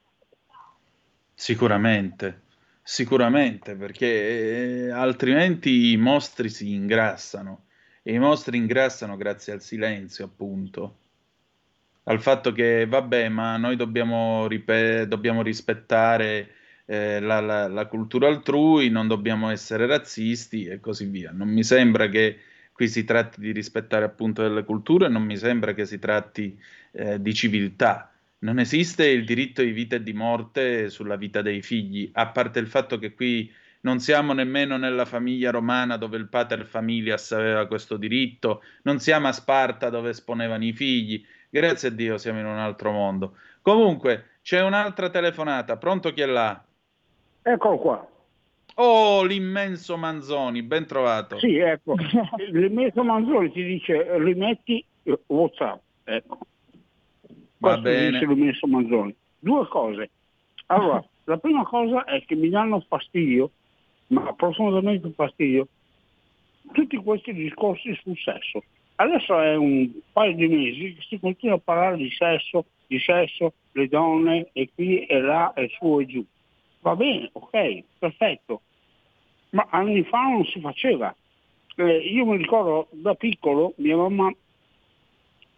Sicuramente, 1.35 2.41
sicuramente, 2.81 3.75
perché 3.75 4.87
eh, 4.87 4.89
altrimenti 4.89 5.91
i 5.91 5.97
mostri 5.97 6.49
si 6.49 6.73
ingrassano 6.73 7.65
e 8.01 8.13
i 8.13 8.19
mostri 8.19 8.57
ingrassano 8.57 9.17
grazie 9.17 9.53
al 9.53 9.61
silenzio, 9.61 10.25
appunto. 10.25 10.95
Al 12.05 12.21
fatto 12.21 12.51
che, 12.51 12.87
vabbè, 12.87 13.29
ma 13.29 13.57
noi 13.57 13.75
dobbiamo, 13.75 14.47
ripet- 14.47 15.05
dobbiamo 15.05 15.43
rispettare 15.43 16.55
eh, 16.91 17.21
la, 17.21 17.39
la, 17.39 17.69
la, 17.69 17.85
cultura 17.85 18.27
altrui, 18.27 18.89
non 18.89 19.07
dobbiamo 19.07 19.49
essere 19.49 19.85
razzisti 19.85 20.65
e 20.65 20.81
così 20.81 21.05
via. 21.05 21.31
Non 21.31 21.47
mi 21.47 21.63
sembra 21.63 22.09
che 22.09 22.39
qui 22.73 22.89
si 22.89 23.05
tratti 23.05 23.39
di 23.39 23.53
rispettare 23.53 24.03
appunto 24.03 24.41
delle 24.41 24.65
culture, 24.65 25.07
non 25.07 25.23
mi 25.23 25.37
sembra 25.37 25.73
che 25.73 25.85
si 25.85 25.99
tratti 25.99 26.59
eh, 26.91 27.21
di 27.21 27.33
civiltà. 27.33 28.11
Non 28.39 28.59
esiste 28.59 29.07
il 29.07 29.23
diritto 29.23 29.61
di 29.61 29.71
vita 29.71 29.95
e 29.95 30.03
di 30.03 30.11
morte 30.11 30.89
sulla 30.89 31.15
vita 31.15 31.41
dei 31.41 31.61
figli, 31.61 32.09
a 32.11 32.27
parte 32.27 32.59
il 32.59 32.67
fatto 32.67 32.99
che 32.99 33.13
qui 33.13 33.49
non 33.81 33.99
siamo 34.01 34.33
nemmeno 34.33 34.75
nella 34.75 35.05
famiglia 35.05 35.49
romana 35.49 35.95
dove 35.95 36.17
il 36.17 36.27
pater 36.27 36.65
familias 36.65 37.31
aveva 37.31 37.67
questo 37.67 37.95
diritto, 37.95 38.63
non 38.81 38.99
siamo 38.99 39.29
a 39.29 39.31
Sparta 39.31 39.89
dove 39.89 40.09
esponevano 40.09 40.65
i 40.65 40.73
figli, 40.73 41.23
grazie 41.49 41.87
a 41.87 41.91
Dio 41.91 42.17
siamo 42.17 42.39
in 42.39 42.47
un 42.47 42.57
altro 42.57 42.91
mondo. 42.91 43.37
Comunque, 43.61 44.39
c'è 44.41 44.61
un'altra 44.61 45.09
telefonata, 45.09 45.77
pronto 45.77 46.11
chi 46.11 46.19
è 46.19 46.25
là? 46.25 46.61
Eccolo 47.43 47.77
qua. 47.77 48.07
Oh, 48.75 49.23
l'immenso 49.23 49.97
Manzoni, 49.97 50.63
ben 50.63 50.85
trovato. 50.85 51.37
Sì, 51.39 51.57
ecco, 51.57 51.95
l'immenso 52.51 53.03
Manzoni 53.03 53.51
ti 53.51 53.63
dice 53.63 54.17
rimetti 54.17 54.83
WhatsApp, 55.27 55.81
ecco. 56.03 56.37
Va 57.57 57.69
Questo 57.73 57.81
bene. 57.81 58.11
dice 58.11 58.25
l'immenso 58.25 58.67
Manzoni. 58.67 59.15
Due 59.39 59.67
cose. 59.67 60.09
Allora, 60.67 61.03
la 61.25 61.37
prima 61.37 61.63
cosa 61.63 62.05
è 62.05 62.23
che 62.25 62.35
mi 62.35 62.49
danno 62.49 62.83
fastidio, 62.87 63.51
ma 64.07 64.33
profondamente 64.33 65.11
fastidio, 65.11 65.67
tutti 66.71 66.95
questi 66.97 67.33
discorsi 67.33 67.93
sul 68.01 68.17
sesso. 68.17 68.63
Adesso 68.95 69.39
è 69.39 69.55
un 69.55 69.89
paio 70.11 70.35
di 70.35 70.47
mesi 70.47 70.93
che 70.93 71.01
si 71.07 71.19
continua 71.19 71.55
a 71.55 71.61
parlare 71.63 71.97
di 71.97 72.09
sesso, 72.11 72.65
di 72.87 72.99
sesso, 72.99 73.53
le 73.71 73.87
donne 73.87 74.49
e 74.53 74.69
qui 74.73 75.05
e 75.05 75.19
là 75.19 75.53
e 75.53 75.69
su 75.77 75.99
e 75.99 76.05
giù. 76.05 76.25
Va 76.81 76.95
bene, 76.95 77.29
ok, 77.31 77.83
perfetto. 77.99 78.61
Ma 79.51 79.67
anni 79.69 80.03
fa 80.03 80.21
non 80.23 80.45
si 80.45 80.59
faceva. 80.59 81.13
Eh, 81.75 81.97
io 81.97 82.25
mi 82.25 82.37
ricordo 82.37 82.87
da 82.91 83.13
piccolo, 83.15 83.73
mia 83.77 83.95
mamma 83.95 84.33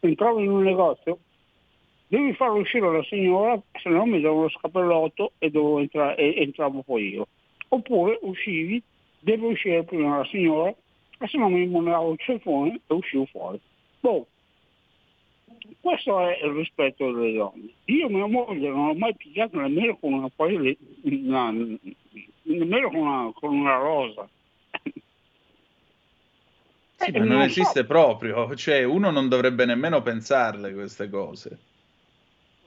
entrava 0.02 0.42
in 0.42 0.52
un 0.52 0.64
negozio, 0.64 1.20
devi 2.08 2.34
far 2.34 2.52
uscire 2.52 2.92
la 2.92 3.04
signora, 3.04 3.60
se 3.82 3.90
no 3.90 4.06
mi 4.06 4.20
davo 4.20 4.44
lo 4.44 4.50
scappellotto 4.50 5.34
e, 5.40 5.50
entra- 5.54 6.16
e 6.16 6.36
entravo 6.38 6.82
poi 6.84 7.14
io. 7.14 7.28
Oppure 7.70 8.20
uscivi, 8.22 8.82
deve 9.20 9.48
uscire 9.48 9.84
prima 9.84 10.18
la 10.18 10.26
signora, 10.26 10.70
e 11.20 11.28
se 11.28 11.38
no 11.38 11.50
mi 11.50 11.66
monavo 11.68 12.12
il 12.12 12.20
cellofone 12.20 12.82
e 12.86 12.94
uscivo 12.94 13.26
fuori. 13.26 13.60
Boh. 14.02 14.28
Questo 15.80 16.20
è 16.20 16.40
il 16.44 16.52
rispetto 16.52 17.12
delle 17.12 17.34
donne. 17.34 17.70
Io 17.86 18.10
mia 18.10 18.26
moglie 18.26 18.70
non 18.70 18.88
l'ho 18.88 18.96
mai 18.96 19.16
picchiato 19.16 19.60
nemmeno 19.60 19.98
con 19.98 20.14
una, 20.14 20.30
una, 20.38 21.52
nemmeno 22.44 22.90
con 22.90 23.00
una, 23.00 23.32
con 23.34 23.56
una 23.56 23.76
rosa. 23.78 24.28
Sì, 26.96 27.12
ma 27.12 27.26
non 27.26 27.42
esiste 27.42 27.82
so. 27.82 27.86
proprio, 27.86 28.56
cioè 28.56 28.84
uno 28.84 29.12
non 29.12 29.28
dovrebbe 29.28 29.66
nemmeno 29.66 30.02
pensarle 30.02 30.74
queste 30.74 31.10
cose. 31.10 31.60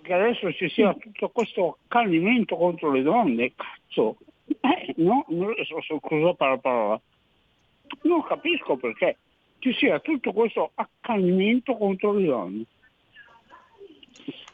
Che 0.03 0.13
adesso 0.13 0.53
ci 0.53 0.69
sia 0.69 0.95
tutto 0.95 1.31
questo 1.31 1.79
accanimento 1.87 2.57
contro 2.57 2.93
le 2.93 3.03
donne, 3.03 3.53
cazzo, 3.55 4.19
eh, 4.47 4.95
no, 4.97 5.25
non 5.29 5.55
so, 5.65 5.81
scusa 5.81 6.35
per 6.35 6.49
la 6.49 6.59
parola, 6.59 7.01
non 8.03 8.23
capisco 8.23 8.77
perché 8.77 9.17
ci 9.59 9.73
sia 9.73 9.99
tutto 10.01 10.33
questo 10.33 10.71
accanimento 10.75 11.77
contro 11.77 12.13
le 12.13 12.27
donne. 12.27 12.65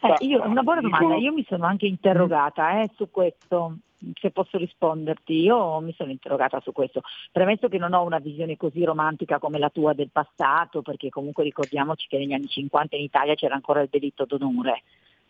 Eh, 0.02 0.26
io, 0.26 0.42
una 0.44 0.62
buona 0.62 0.80
domanda, 0.80 1.16
io 1.16 1.32
mi 1.32 1.44
sono 1.48 1.64
anche 1.64 1.86
interrogata 1.86 2.82
eh, 2.82 2.90
su 2.96 3.08
questo, 3.10 3.76
se 4.20 4.30
posso 4.30 4.58
risponderti, 4.58 5.32
io 5.32 5.78
mi 5.80 5.94
sono 5.96 6.10
interrogata 6.10 6.60
su 6.60 6.72
questo, 6.72 7.02
premesso 7.30 7.68
che 7.68 7.78
non 7.78 7.92
ho 7.92 8.02
una 8.02 8.18
visione 8.18 8.56
così 8.56 8.82
romantica 8.84 9.38
come 9.38 9.58
la 9.58 9.70
tua 9.70 9.92
del 9.92 10.10
passato, 10.10 10.82
perché 10.82 11.08
comunque 11.08 11.44
ricordiamoci 11.44 12.08
che 12.08 12.18
negli 12.18 12.32
anni 12.32 12.48
50 12.48 12.96
in 12.96 13.02
Italia 13.02 13.34
c'era 13.34 13.54
ancora 13.54 13.80
il 13.80 13.88
delitto 13.90 14.24
d'onore. 14.24 14.82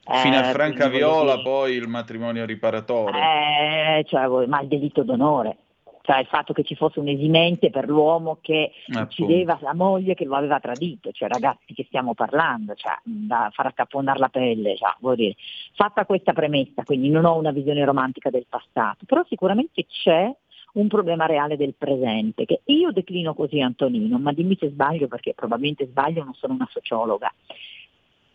Fino 0.04 0.36
a 0.36 0.48
eh, 0.48 0.52
Franca 0.52 0.88
Viola 0.88 1.40
poi 1.42 1.74
il 1.74 1.86
matrimonio 1.86 2.44
riparatore. 2.44 3.18
Eh, 3.18 4.04
cioè, 4.08 4.46
ma 4.46 4.60
il 4.60 4.68
delitto 4.68 5.04
d'onore, 5.04 5.56
cioè 6.03 6.18
il 6.18 6.26
fatto 6.26 6.53
che 6.53 6.64
ci 6.64 6.74
fosse 6.74 7.00
un 7.00 7.09
esimente 7.09 7.70
per 7.70 7.88
l'uomo 7.88 8.38
che 8.40 8.72
uccideva 8.88 9.59
la 9.62 9.74
moglie 9.74 10.14
che 10.14 10.24
lo 10.24 10.36
aveva 10.36 10.61
tradito, 10.61 11.12
cioè 11.12 11.28
ragazzi 11.28 11.72
che 11.74 11.84
stiamo 11.84 12.14
parlando, 12.14 12.74
cioè, 12.74 12.94
da 13.03 13.50
far 13.53 13.66
accapponare 13.66 14.18
la 14.18 14.28
pelle, 14.28 14.76
cioè, 14.76 14.94
vuol 15.00 15.16
dire. 15.16 15.36
fatta 15.74 16.05
questa 16.05 16.32
premessa, 16.32 16.82
quindi 16.82 17.09
non 17.09 17.24
ho 17.24 17.36
una 17.36 17.53
visione 17.53 17.84
romantica 17.84 18.30
del 18.30 18.46
passato, 18.48 19.05
però 19.07 19.24
sicuramente 19.28 19.86
c'è 19.86 20.30
un 20.74 20.88
problema 20.88 21.26
reale 21.26 21.57
del 21.57 21.74
presente, 21.76 22.46
che 22.46 22.62
io 22.64 22.92
declino 22.92 23.34
così 23.34 23.61
Antonino, 23.61 24.18
ma 24.18 24.32
dimmi 24.32 24.57
se 24.59 24.70
sbaglio 24.70 25.07
perché 25.07 25.34
probabilmente 25.34 25.86
sbaglio, 25.86 26.24
non 26.24 26.34
sono 26.34 26.55
una 26.55 26.68
sociologa. 26.70 27.32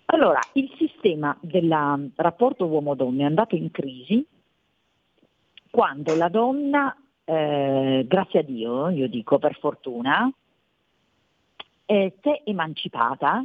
Allora, 0.05 0.39
il 0.53 0.71
sistema 0.77 1.35
del 1.41 2.11
rapporto 2.15 2.65
uomo-donna 2.65 3.23
è 3.23 3.25
andato 3.25 3.55
in 3.55 3.71
crisi 3.71 4.25
quando 5.69 6.15
la 6.15 6.29
donna 6.29 6.95
eh, 7.29 8.05
grazie 8.07 8.39
a 8.39 8.41
Dio, 8.41 8.87
io 8.87 9.09
dico 9.09 9.37
per 9.37 9.57
fortuna, 9.59 10.31
eh, 11.85 12.15
si 12.21 12.29
è 12.29 12.41
emancipata 12.45 13.43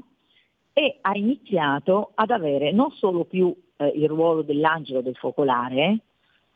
e 0.73 0.99
ha 1.01 1.17
iniziato 1.17 2.13
ad 2.15 2.31
avere 2.31 2.71
non 2.71 2.93
solo 2.93 3.25
più 3.25 3.53
eh, 3.77 3.89
il 3.89 4.09
ruolo 4.09 4.43
dell'angelo 4.43 5.01
del 5.01 5.17
focolare, 5.17 5.99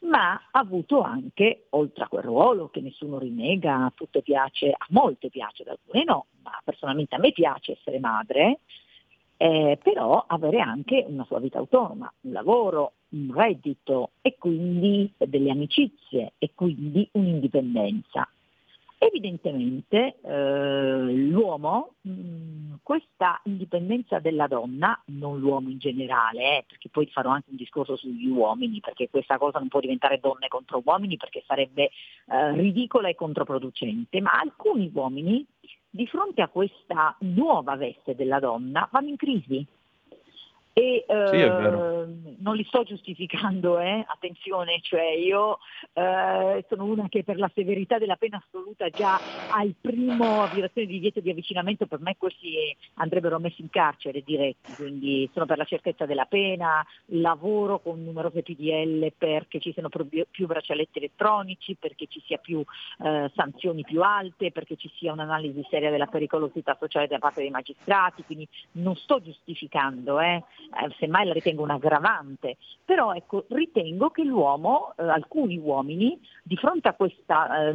ma 0.00 0.34
ha 0.34 0.60
avuto 0.60 1.00
anche, 1.00 1.66
oltre 1.70 2.04
a 2.04 2.08
quel 2.08 2.22
ruolo 2.22 2.68
che 2.68 2.80
nessuno 2.80 3.18
rinnega, 3.18 3.86
a 3.86 3.92
tutte 3.92 4.22
piace, 4.22 4.70
a 4.70 4.86
molte 4.90 5.28
piace, 5.28 5.62
ad 5.62 5.70
alcune 5.70 6.04
no, 6.04 6.26
ma 6.44 6.52
personalmente 6.62 7.16
a 7.16 7.18
me 7.18 7.32
piace 7.32 7.72
essere 7.72 7.98
madre, 7.98 8.60
eh, 9.36 9.78
però 9.82 10.24
avere 10.26 10.60
anche 10.60 11.04
una 11.06 11.24
sua 11.24 11.40
vita 11.40 11.58
autonoma, 11.58 12.12
un 12.22 12.32
lavoro, 12.32 12.92
un 13.10 13.32
reddito 13.34 14.10
e 14.22 14.36
quindi 14.38 15.12
delle 15.16 15.50
amicizie 15.50 16.32
e 16.38 16.52
quindi 16.54 17.08
un'indipendenza. 17.12 18.28
Evidentemente 18.98 20.16
eh, 20.22 21.12
l'uomo, 21.12 21.96
mm, 22.08 22.76
questa 22.82 23.38
indipendenza 23.44 24.20
della 24.20 24.46
donna, 24.46 24.98
non 25.08 25.38
l'uomo 25.38 25.68
in 25.68 25.76
generale, 25.76 26.58
eh, 26.58 26.64
perché 26.66 26.88
poi 26.88 27.06
farò 27.08 27.28
anche 27.28 27.50
un 27.50 27.56
discorso 27.56 27.94
sugli 27.96 28.26
uomini, 28.26 28.80
perché 28.80 29.10
questa 29.10 29.36
cosa 29.36 29.58
non 29.58 29.68
può 29.68 29.80
diventare 29.80 30.18
donne 30.18 30.48
contro 30.48 30.80
uomini 30.82 31.18
perché 31.18 31.44
sarebbe 31.46 31.90
eh, 32.26 32.52
ridicola 32.52 33.08
e 33.08 33.14
controproducente, 33.14 34.18
ma 34.22 34.30
alcuni 34.30 34.90
uomini 34.94 35.46
di 35.96 36.06
fronte 36.06 36.42
a 36.42 36.48
questa 36.48 37.16
nuova 37.20 37.74
veste 37.74 38.14
della 38.14 38.38
donna 38.38 38.86
vanno 38.92 39.08
in 39.08 39.16
crisi 39.16 39.66
e 40.78 41.06
sì, 41.08 41.40
eh, 41.40 42.36
non 42.38 42.54
li 42.54 42.62
sto 42.64 42.82
giustificando, 42.82 43.78
eh? 43.78 44.04
attenzione, 44.06 44.80
cioè 44.82 45.10
io 45.10 45.56
eh, 45.94 46.66
sono 46.68 46.84
una 46.84 47.08
che 47.08 47.24
per 47.24 47.38
la 47.38 47.50
severità 47.54 47.96
della 47.96 48.16
pena 48.16 48.42
assoluta 48.44 48.90
già 48.90 49.18
al 49.48 49.74
primo 49.80 50.46
violazione 50.48 50.86
di 50.86 50.92
divieto 50.92 51.20
di 51.20 51.30
avvicinamento 51.30 51.86
per 51.86 52.00
me 52.00 52.16
questi 52.18 52.76
andrebbero 52.96 53.38
messi 53.38 53.62
in 53.62 53.70
carcere 53.70 54.20
diretti, 54.22 54.74
quindi 54.74 55.30
sono 55.32 55.46
per 55.46 55.56
la 55.56 55.64
certezza 55.64 56.04
della 56.04 56.26
pena, 56.26 56.84
lavoro 57.06 57.78
con 57.78 58.04
numerose 58.04 58.42
PDL 58.42 59.14
perché 59.16 59.60
ci 59.60 59.72
siano 59.72 59.88
più, 59.88 60.46
braccialetti 60.46 60.98
elettronici, 60.98 61.76
perché 61.76 62.04
ci 62.06 62.22
sia 62.26 62.36
più 62.36 62.62
eh, 63.02 63.30
sanzioni 63.34 63.82
più 63.82 64.02
alte, 64.02 64.52
perché 64.52 64.76
ci 64.76 64.90
sia 64.98 65.14
un'analisi 65.14 65.66
seria 65.70 65.90
della 65.90 66.04
pericolosità 66.04 66.76
sociale 66.78 67.06
da 67.06 67.16
parte 67.16 67.40
dei 67.40 67.48
magistrati, 67.48 68.24
quindi 68.24 68.46
non 68.72 68.94
sto 68.94 69.22
giustificando. 69.22 70.20
Eh 70.20 70.42
eh, 70.70 70.94
semmai 70.98 71.26
la 71.26 71.32
ritengo 71.32 71.62
un 71.62 71.70
aggravante, 71.70 72.56
però 72.84 73.14
ecco, 73.14 73.44
ritengo 73.48 74.10
che 74.10 74.24
l'uomo, 74.24 74.94
eh, 74.96 75.02
alcuni 75.02 75.58
uomini, 75.58 76.18
di 76.42 76.56
fronte 76.56 76.88
a 76.88 76.94
questo 76.94 77.32
eh, 77.32 77.70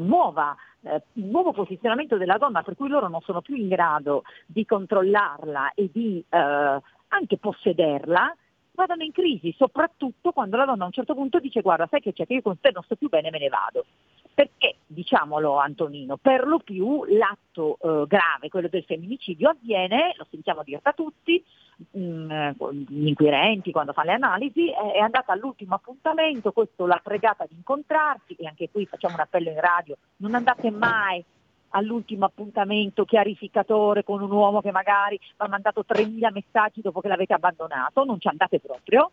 eh, 0.84 1.02
nuovo 1.14 1.54
posizionamento 1.54 2.18
della 2.18 2.38
donna, 2.38 2.64
per 2.64 2.76
cui 2.76 2.90
loro 2.90 3.08
non 3.08 3.22
sono 3.22 3.42
più 3.42 3.56
in 3.56 3.68
grado 3.68 4.24
di 4.46 4.66
controllarla 4.66 5.74
e 5.76 5.90
di 5.92 6.24
eh, 6.28 6.38
anche 6.38 7.38
possederla, 7.38 8.36
vadano 8.74 9.04
in 9.04 9.12
crisi, 9.12 9.54
soprattutto 9.58 10.32
quando 10.32 10.58
la 10.58 10.66
donna 10.66 10.84
a 10.84 10.88
un 10.88 10.94
certo 10.94 11.14
punto 11.14 11.40
dice 11.40 11.62
guarda 11.62 11.88
sai 11.90 12.00
che 12.00 12.14
c'è 12.14 12.26
che 12.26 12.36
io 12.36 12.42
con 12.42 12.60
te 12.60 12.72
non 12.72 12.84
sto 12.84 12.96
più 12.96 13.10
bene, 13.10 13.30
me 13.30 13.40
ne 13.40 13.50
vado. 13.50 13.86
Perché, 14.34 14.78
diciamolo 14.88 15.58
Antonino, 15.58 16.18
per 16.18 16.48
lo 16.48 16.60
più 16.60 17.04
l'atto 17.06 17.78
eh, 17.82 18.08
grave, 18.08 18.50
quello 18.50 18.70
del 18.70 18.84
femminicidio, 18.84 19.50
avviene, 19.50 20.14
lo 20.18 20.26
sentiamo 20.30 20.64
dire 20.64 20.80
da 20.82 20.94
tutti, 20.94 21.44
mh, 21.92 22.00
mm, 22.00 22.50
gli 22.88 23.08
inquirenti 23.08 23.72
quando 23.72 23.94
fanno 23.94 24.10
le 24.10 24.16
analisi, 24.16 24.70
è, 24.70 24.94
è 24.94 25.00
andata 25.00 25.34
all'ultimo 25.34 25.76
appuntamento, 25.76 26.52
questo 26.52 26.86
l'ha 26.86 27.00
pregata 27.04 27.46
di 27.48 27.56
incontrarsi 27.56 28.36
e 28.36 28.48
anche 28.48 28.70
qui 28.72 28.86
facciamo 28.86 29.16
un 29.16 29.22
appello 29.22 29.50
in 29.50 29.60
radio, 29.60 29.98
non 30.18 30.36
andate 30.36 30.72
mai 30.72 31.24
all'ultimo 31.72 32.26
appuntamento 32.26 33.06
chiarificatore 33.06 34.04
con 34.04 34.22
un 34.22 34.32
uomo 34.32 34.62
che 34.62 34.72
magari 34.72 35.20
ha 35.38 35.48
mandato 35.48 35.86
3.000 35.88 36.32
messaggi 36.32 36.82
dopo 36.82 37.02
che 37.02 37.08
l'avete 37.08 37.34
abbandonato, 37.34 38.04
non 38.04 38.20
ci 38.20 38.28
andate 38.28 38.60
proprio, 38.60 39.12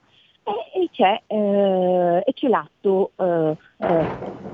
e, 0.49 0.82
e, 0.82 0.88
c'è, 0.90 1.22
eh, 1.26 2.22
e 2.24 2.32
c'è, 2.32 2.49
l'atto 2.49 3.12
eh, 3.16 3.57
eh, 3.78 4.07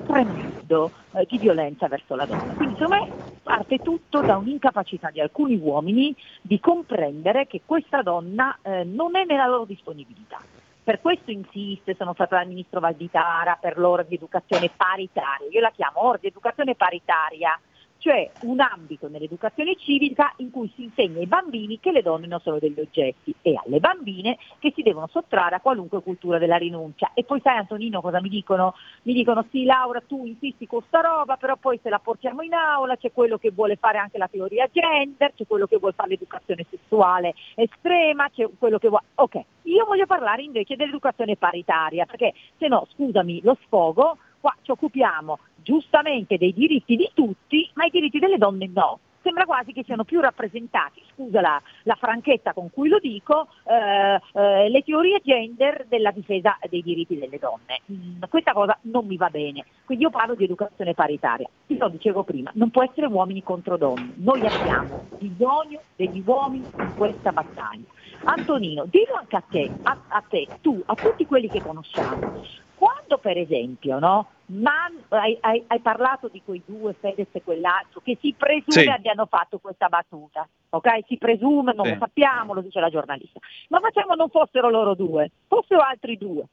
tremendo 0.06 0.90
eh, 1.12 1.26
di 1.28 1.38
violenza 1.38 1.88
verso 1.88 2.14
la 2.14 2.26
donna. 2.26 2.54
Quindi 2.54 2.76
secondo 2.76 3.04
me 3.04 3.12
parte 3.42 3.78
tutto 3.78 4.20
da 4.20 4.36
un'incapacità 4.36 5.10
di 5.10 5.20
alcuni 5.20 5.56
uomini 5.56 6.14
di 6.40 6.58
comprendere 6.58 7.46
che 7.46 7.62
questa 7.64 8.02
donna 8.02 8.58
eh, 8.62 8.84
non 8.84 9.16
è 9.16 9.24
nella 9.24 9.46
loro 9.46 9.64
disponibilità. 9.64 10.38
Per 10.82 11.00
questo 11.00 11.30
insiste, 11.30 11.94
sono 11.94 12.12
stata 12.12 12.36
dal 12.36 12.46
ministro 12.46 12.78
Valditara 12.78 13.56
per 13.58 13.78
l'ora 13.78 14.02
di 14.02 14.16
educazione 14.16 14.70
paritaria, 14.76 15.48
io 15.50 15.60
la 15.60 15.70
chiamo 15.70 16.04
ora 16.04 16.18
di 16.20 16.26
educazione 16.26 16.74
paritaria, 16.74 17.58
cioè 18.04 18.30
un 18.40 18.60
ambito 18.60 19.08
nell'educazione 19.08 19.76
civica 19.76 20.34
in 20.36 20.50
cui 20.50 20.70
si 20.76 20.82
insegna 20.82 21.20
ai 21.20 21.26
bambini 21.26 21.80
che 21.80 21.90
le 21.90 22.02
donne 22.02 22.26
non 22.26 22.38
sono 22.40 22.58
degli 22.58 22.78
oggetti 22.78 23.34
e 23.40 23.58
alle 23.64 23.80
bambine 23.80 24.36
che 24.58 24.72
si 24.74 24.82
devono 24.82 25.06
sottrarre 25.06 25.56
a 25.56 25.60
qualunque 25.60 26.02
cultura 26.02 26.36
della 26.36 26.58
rinuncia. 26.58 27.12
E 27.14 27.24
poi 27.24 27.40
sai 27.42 27.56
Antonino 27.56 28.02
cosa 28.02 28.20
mi 28.20 28.28
dicono? 28.28 28.74
Mi 29.04 29.14
dicono 29.14 29.46
sì 29.50 29.64
Laura 29.64 30.02
tu 30.06 30.26
insisti 30.26 30.66
con 30.66 30.82
sta 30.86 31.00
roba, 31.00 31.38
però 31.38 31.56
poi 31.56 31.80
se 31.82 31.88
la 31.88 31.98
portiamo 31.98 32.42
in 32.42 32.52
aula 32.52 32.98
c'è 32.98 33.10
quello 33.10 33.38
che 33.38 33.50
vuole 33.50 33.76
fare 33.76 33.96
anche 33.96 34.18
la 34.18 34.28
teoria 34.28 34.68
gender, 34.70 35.32
c'è 35.34 35.46
quello 35.46 35.66
che 35.66 35.78
vuole 35.78 35.94
fare 35.94 36.10
l'educazione 36.10 36.66
sessuale 36.68 37.32
estrema, 37.54 38.28
c'è 38.28 38.46
quello 38.58 38.76
che 38.76 38.88
vuole... 38.88 39.04
Ok, 39.14 39.40
io 39.62 39.86
voglio 39.86 40.04
parlare 40.04 40.42
invece 40.42 40.76
dell'educazione 40.76 41.36
paritaria, 41.36 42.04
perché 42.04 42.34
se 42.58 42.68
no, 42.68 42.86
scusami, 42.92 43.40
lo 43.42 43.56
sfogo, 43.64 44.18
qua 44.44 44.54
ci 44.60 44.72
occupiamo 44.72 45.38
giustamente 45.62 46.36
dei 46.36 46.52
diritti 46.52 46.96
di 46.96 47.10
tutti, 47.14 47.70
ma 47.72 47.86
i 47.86 47.90
diritti 47.90 48.18
delle 48.18 48.36
donne 48.36 48.68
no. 48.70 48.98
Sembra 49.22 49.46
quasi 49.46 49.72
che 49.72 49.84
siano 49.84 50.04
più 50.04 50.20
rappresentati, 50.20 51.00
scusa 51.14 51.40
la, 51.40 51.58
la 51.84 51.94
franchezza 51.94 52.52
con 52.52 52.70
cui 52.70 52.90
lo 52.90 52.98
dico, 52.98 53.48
eh, 53.64 54.20
eh, 54.34 54.68
le 54.68 54.82
teorie 54.82 55.22
gender 55.24 55.86
della 55.88 56.10
difesa 56.10 56.58
dei 56.68 56.82
diritti 56.82 57.18
delle 57.18 57.38
donne. 57.38 57.80
Mm, 57.90 58.24
questa 58.28 58.52
cosa 58.52 58.76
non 58.82 59.06
mi 59.06 59.16
va 59.16 59.30
bene, 59.30 59.64
quindi 59.86 60.04
io 60.04 60.10
parlo 60.10 60.34
di 60.34 60.44
educazione 60.44 60.92
paritaria. 60.92 61.48
Ti 61.66 61.78
lo 61.78 61.88
dicevo 61.88 62.22
prima, 62.22 62.50
non 62.52 62.68
può 62.68 62.84
essere 62.84 63.06
uomini 63.06 63.42
contro 63.42 63.78
donne, 63.78 64.12
noi 64.16 64.46
abbiamo 64.46 65.06
bisogno 65.16 65.80
degli 65.96 66.22
uomini 66.22 66.66
in 66.80 66.94
questa 66.94 67.32
battaglia. 67.32 67.86
Antonino, 68.24 68.84
dillo 68.84 69.14
anche 69.14 69.36
a 69.36 69.42
te, 69.48 69.70
a, 69.84 69.98
a 70.08 70.22
te, 70.28 70.46
tu, 70.60 70.82
a 70.84 70.94
tutti 70.94 71.24
quelli 71.24 71.48
che 71.48 71.62
conosciamo, 71.62 72.42
quando 72.84 73.16
per 73.16 73.38
esempio, 73.38 73.98
no? 73.98 74.28
Man, 74.46 75.02
hai, 75.08 75.38
hai, 75.40 75.64
hai, 75.68 75.80
parlato 75.80 76.28
di 76.28 76.42
quei 76.44 76.62
due, 76.66 76.92
Fedez 76.92 77.28
e 77.32 77.42
quell'altro, 77.42 78.02
che 78.04 78.18
si 78.20 78.34
presume 78.36 78.82
sì. 78.82 78.88
abbiano 78.90 79.24
fatto 79.24 79.56
questa 79.58 79.88
battuta, 79.88 80.46
ok? 80.68 81.06
Si 81.06 81.16
presume, 81.16 81.72
non 81.72 81.86
sì. 81.86 81.92
lo 81.92 81.96
sappiamo, 82.00 82.52
lo 82.52 82.60
dice 82.60 82.80
la 82.80 82.90
giornalista. 82.90 83.40
Ma 83.68 83.80
facciamo 83.80 84.14
non 84.14 84.28
fossero 84.28 84.68
loro 84.68 84.94
due, 84.94 85.30
fossero 85.46 85.80
altri 85.80 86.18
due. 86.18 86.44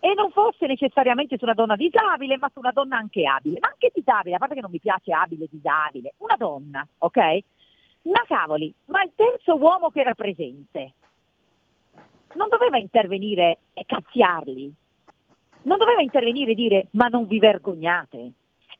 E 0.00 0.12
non 0.14 0.30
fosse 0.32 0.66
necessariamente 0.66 1.38
su 1.38 1.44
una 1.44 1.54
donna 1.54 1.76
disabile, 1.76 2.36
ma 2.36 2.50
su 2.52 2.58
una 2.58 2.72
donna 2.72 2.98
anche 2.98 3.24
abile. 3.24 3.56
Ma 3.58 3.68
anche 3.68 3.90
disabile, 3.94 4.34
a 4.34 4.38
parte 4.38 4.56
che 4.56 4.60
non 4.60 4.70
mi 4.70 4.80
piace 4.80 5.14
abile, 5.14 5.46
disabile, 5.50 6.12
una 6.18 6.36
donna, 6.36 6.86
ok? 6.98 7.38
Ma 8.02 8.22
cavoli, 8.26 8.70
ma 8.86 9.02
il 9.02 9.12
terzo 9.14 9.56
uomo 9.56 9.88
che 9.88 10.00
era 10.00 10.12
presente 10.12 10.92
non 12.34 12.48
doveva 12.48 12.76
intervenire 12.76 13.58
e 13.72 13.84
cazziarli, 13.86 14.72
non 15.62 15.78
doveva 15.78 16.02
intervenire 16.02 16.52
e 16.52 16.54
dire 16.54 16.86
ma 16.92 17.08
non 17.08 17.26
vi 17.26 17.38
vergognate. 17.38 18.32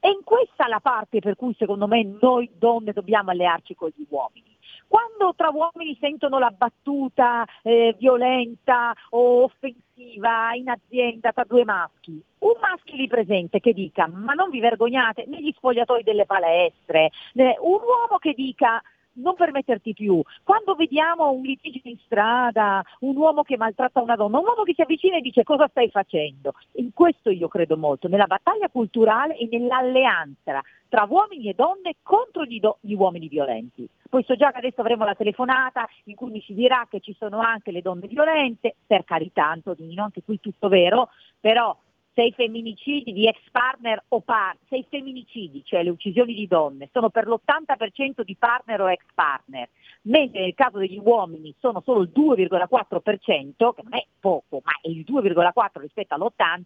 E 0.03 0.09
in 0.09 0.23
questa 0.25 0.67
la 0.67 0.81
parte 0.81 1.21
per 1.21 1.37
cui 1.37 1.55
secondo 1.59 1.87
me 1.87 2.03
noi 2.21 2.51
donne 2.57 2.93
dobbiamo 2.93 3.31
allearci 3.31 3.75
con 3.75 3.91
gli 3.95 4.07
uomini. 4.09 4.57
Quando 4.89 5.35
tra 5.37 5.51
uomini 5.51 5.97
sentono 6.01 6.39
la 6.39 6.51
battuta 6.51 7.45
eh, 7.63 7.95
violenta 7.99 8.93
o 9.11 9.45
offensiva 9.45 10.53
in 10.55 10.69
azienda 10.69 11.33
tra 11.33 11.45
due 11.45 11.65
maschi, 11.65 12.21
un 12.39 12.55
maschio 12.61 12.97
lì 12.97 13.07
presente 13.07 13.61
che 13.61 13.73
dica 13.73 14.09
ma 14.09 14.33
non 14.33 14.51
vi 14.51 14.59
vergognate 14.59 15.27
negli 15.29 15.53
spogliatoi 15.55 16.03
delle 16.03 16.27
palestre, 16.27 17.11
eh, 17.35 17.57
un 17.61 17.75
uomo 17.75 18.19
che 18.19 18.33
dica 18.33 18.83
non 19.15 19.35
permetterti 19.35 19.93
più. 19.93 20.21
Quando 20.45 20.75
vediamo 20.75 21.31
un 21.31 21.43
litigio 21.43 21.89
in 21.89 21.99
strada, 22.05 22.83
un 23.01 23.17
uomo 23.17 23.43
che 23.43 23.57
maltratta 23.57 24.01
una 24.01 24.17
donna, 24.17 24.39
un 24.39 24.45
uomo 24.47 24.63
che 24.63 24.75
si 24.75 24.83
avvicina 24.83 25.17
e 25.17 25.21
dice 25.21 25.43
cosa 25.43 25.69
stai 25.69 25.91
facendo. 25.91 26.55
In 26.75 26.93
questo 26.93 27.31
io 27.31 27.49
credo 27.49 27.77
molto, 27.77 28.09
nella 28.09 28.27
battaglia 28.27 28.69
culturale 28.69 29.37
e 29.37 29.49
nell'alleanza 29.51 30.63
tra 30.89 31.07
uomini 31.09 31.49
e 31.49 31.55
donne 31.55 31.95
contro 32.03 32.45
gli, 32.45 32.59
do- 32.59 32.79
gli 32.81 32.95
uomini 32.95 33.29
violenti. 33.29 33.89
Poi 34.09 34.25
so 34.25 34.35
già 34.35 34.51
che 34.51 34.59
adesso 34.59 34.81
avremo 34.81 35.05
la 35.05 35.15
telefonata 35.15 35.89
in 36.05 36.17
cui 36.17 36.31
mi 36.31 36.41
si 36.41 36.53
dirà 36.53 36.87
che 36.91 36.99
ci 36.99 37.15
sono 37.17 37.39
anche 37.39 37.71
le 37.71 37.81
donne 37.81 38.09
violente, 38.09 38.75
per 38.85 39.05
carità 39.05 39.47
Antonino, 39.47 40.03
anche 40.03 40.23
qui 40.25 40.41
tutto 40.41 40.69
vero, 40.69 41.11
però 41.39 41.77
sei 42.21 42.33
femminicidi 42.37 43.15
di 43.15 43.27
ex 43.27 43.39
partner 43.51 44.05
o 44.09 44.21
partner, 44.21 44.59
sei 44.69 44.85
femminicidi, 44.87 45.63
cioè 45.65 45.83
le 45.83 45.89
uccisioni 45.89 46.35
di 46.35 46.47
donne, 46.47 46.91
sono 46.93 47.09
per 47.09 47.27
l'80% 47.27 48.21
di 48.23 48.37
partner 48.39 48.83
o 48.83 48.91
ex 48.91 49.01
partner, 49.15 49.71
mentre 50.03 50.43
nel 50.43 50.55
caso 50.55 50.77
degli 50.77 51.01
uomini 51.03 51.55
sono 51.59 51.81
solo 51.83 52.03
il 52.03 52.11
2,4%, 52.15 53.73
che 53.73 53.83
non 53.83 53.95
è 53.95 54.05
poco, 54.21 54.61
ma 54.63 54.73
è 54.83 54.89
il 54.89 55.03
2,4% 55.09 55.81
rispetto 55.81 56.13
all'80%, 56.13 56.65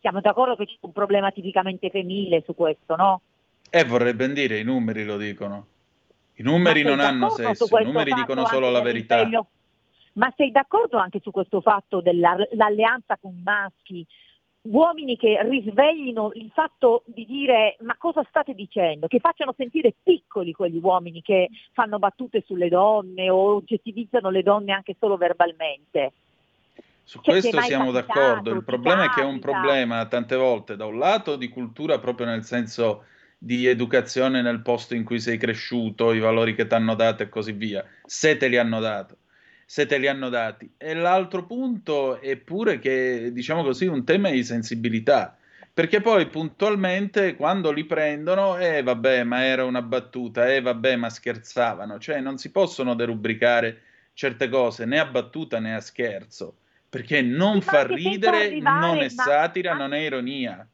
siamo 0.00 0.22
d'accordo 0.22 0.56
che 0.56 0.64
c'è 0.64 0.76
un 0.80 0.92
problema 0.92 1.30
tipicamente 1.30 1.90
femminile 1.90 2.42
su 2.46 2.54
questo, 2.54 2.96
no? 2.96 3.20
Eh, 3.68 3.84
vorrebbe 3.84 4.32
dire, 4.32 4.58
i 4.58 4.64
numeri 4.64 5.04
lo 5.04 5.18
dicono. 5.18 5.66
I 6.36 6.42
numeri 6.42 6.82
non 6.82 7.00
hanno 7.00 7.28
senso, 7.28 7.66
i 7.78 7.84
numeri 7.84 8.14
dicono 8.14 8.46
solo 8.46 8.70
la 8.70 8.80
verità. 8.80 9.28
Ma 10.14 10.32
sei 10.36 10.50
d'accordo 10.50 10.96
anche 10.96 11.20
su 11.22 11.30
questo 11.30 11.60
fatto 11.60 12.00
dell'alleanza 12.00 13.18
con 13.20 13.42
maschi 13.44 14.04
uomini 14.62 15.16
che 15.16 15.38
risveglino 15.42 16.32
il 16.34 16.50
fatto 16.52 17.02
di 17.06 17.24
dire 17.24 17.76
ma 17.80 17.96
cosa 17.96 18.24
state 18.28 18.54
dicendo, 18.54 19.06
che 19.06 19.18
facciano 19.20 19.54
sentire 19.56 19.94
piccoli 20.02 20.52
quegli 20.52 20.78
uomini 20.82 21.22
che 21.22 21.48
fanno 21.72 21.98
battute 21.98 22.42
sulle 22.46 22.68
donne 22.68 23.30
o 23.30 23.54
oggettivizzano 23.54 24.30
le 24.30 24.42
donne 24.42 24.72
anche 24.72 24.96
solo 24.98 25.16
verbalmente. 25.16 26.12
Su 27.02 27.20
cioè, 27.22 27.40
questo 27.40 27.60
siamo 27.62 27.90
capitato, 27.90 28.20
d'accordo, 28.20 28.52
il 28.52 28.64
problema 28.64 29.06
capita. 29.06 29.12
è 29.12 29.14
che 29.14 29.22
è 29.22 29.32
un 29.32 29.38
problema 29.40 30.06
tante 30.06 30.36
volte 30.36 30.76
da 30.76 30.86
un 30.86 30.98
lato 30.98 31.36
di 31.36 31.48
cultura 31.48 31.98
proprio 31.98 32.26
nel 32.26 32.44
senso 32.44 33.04
di 33.36 33.66
educazione 33.66 34.42
nel 34.42 34.60
posto 34.60 34.94
in 34.94 35.02
cui 35.02 35.18
sei 35.18 35.38
cresciuto, 35.38 36.12
i 36.12 36.18
valori 36.20 36.54
che 36.54 36.66
ti 36.66 36.74
hanno 36.74 36.94
dato 36.94 37.22
e 37.22 37.28
così 37.30 37.52
via, 37.52 37.84
se 38.04 38.36
te 38.36 38.48
li 38.48 38.58
hanno 38.58 38.78
dato 38.80 39.16
se 39.70 39.86
te 39.86 39.98
li 39.98 40.08
hanno 40.08 40.30
dati. 40.30 40.68
E 40.76 40.94
l'altro 40.94 41.46
punto 41.46 42.20
è 42.20 42.34
pure 42.34 42.80
che, 42.80 43.30
diciamo 43.32 43.62
così, 43.62 43.86
un 43.86 44.02
tema 44.02 44.28
di 44.28 44.42
sensibilità. 44.42 45.38
Perché 45.72 46.00
poi 46.00 46.26
puntualmente 46.26 47.36
quando 47.36 47.70
li 47.70 47.84
prendono, 47.84 48.58
eh 48.58 48.82
vabbè, 48.82 49.22
ma 49.22 49.44
era 49.44 49.64
una 49.64 49.80
battuta, 49.80 50.52
eh 50.52 50.60
vabbè, 50.60 50.96
ma 50.96 51.08
scherzavano. 51.08 52.00
Cioè 52.00 52.18
non 52.18 52.36
si 52.36 52.50
possono 52.50 52.96
derubricare 52.96 53.82
certe 54.12 54.48
cose 54.48 54.86
né 54.86 54.98
a 54.98 55.06
battuta 55.06 55.60
né 55.60 55.72
a 55.76 55.80
scherzo. 55.80 56.56
Perché 56.88 57.22
non 57.22 57.60
fa 57.60 57.86
ridere, 57.86 58.46
arrivare, 58.46 58.86
non 58.86 58.98
è 58.98 59.08
satira, 59.08 59.74
ma... 59.74 59.78
non 59.78 59.94
è 59.94 59.98
ironia. 60.00 60.66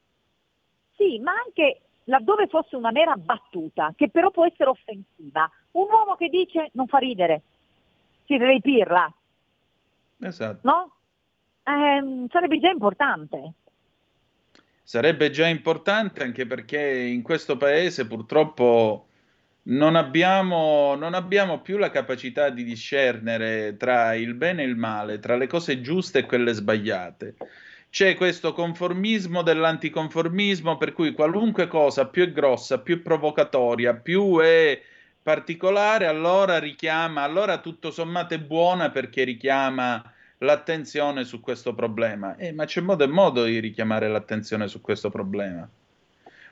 Sì, 0.97 1.19
ma 1.19 1.33
anche 1.45 1.83
laddove 2.05 2.47
fosse 2.47 2.77
una 2.77 2.93
mera 2.93 3.15
battuta, 3.15 3.93
che 3.95 4.09
però 4.09 4.31
può 4.31 4.47
essere 4.47 4.71
offensiva, 4.71 5.51
un 5.73 5.87
uomo 5.91 6.17
che 6.17 6.31
dice 6.31 6.71
non 6.73 6.87
fa 6.87 6.97
ridere, 6.97 7.43
si 8.27 8.37
deve 8.37 8.61
pirla. 8.61 9.13
Esatto. 10.21 10.61
No? 10.63 10.97
Eh, 11.63 12.27
sarebbe 12.31 12.59
già 12.59 12.71
importante. 12.71 13.53
Sarebbe 14.83 15.31
già 15.31 15.47
importante 15.47 16.23
anche 16.23 16.47
perché 16.47 16.79
in 16.79 17.23
questo 17.23 17.57
paese 17.57 18.07
purtroppo 18.07 19.07
non 19.69 19.97
abbiamo, 19.97 20.95
non 20.95 21.15
abbiamo 21.15 21.61
più 21.61 21.77
la 21.77 21.91
capacità 21.91 22.51
di 22.51 22.63
discernere 22.63 23.77
tra 23.77 24.15
il 24.15 24.35
bene 24.35 24.63
e 24.63 24.67
il 24.67 24.77
male, 24.77 25.19
tra 25.19 25.37
le 25.37 25.49
cose 25.49 25.81
giuste 25.81 26.21
e 26.21 26.27
quelle 26.27 26.53
sbagliate. 26.53 27.35
C'è 27.91 28.15
questo 28.15 28.53
conformismo 28.53 29.43
dell'anticonformismo 29.43 30.77
per 30.77 30.93
cui 30.93 31.13
qualunque 31.13 31.67
cosa 31.67 32.07
più 32.07 32.25
è 32.25 32.31
grossa, 32.31 32.81
più 32.81 33.03
provocatoria, 33.03 33.95
più 33.95 34.39
è 34.39 34.81
particolare, 35.27 36.07
allora 36.07 36.61
richiama, 36.61 37.23
allora 37.23 37.59
tutto 37.59 37.91
sommato 37.91 38.35
è 38.35 38.39
buona 38.39 38.91
perché 38.91 39.25
richiama 39.25 40.01
l'attenzione 40.39 41.25
su 41.25 41.41
questo 41.41 41.75
problema. 41.75 42.37
Eh, 42.37 42.53
ma 42.53 42.65
c'è 42.65 42.81
modo 42.81 43.03
e 43.03 43.09
modo 43.09 43.43
di 43.43 43.59
richiamare 43.59 44.07
l'attenzione 44.07 44.69
su 44.69 44.81
questo 44.81 45.11
problema. 45.11 45.69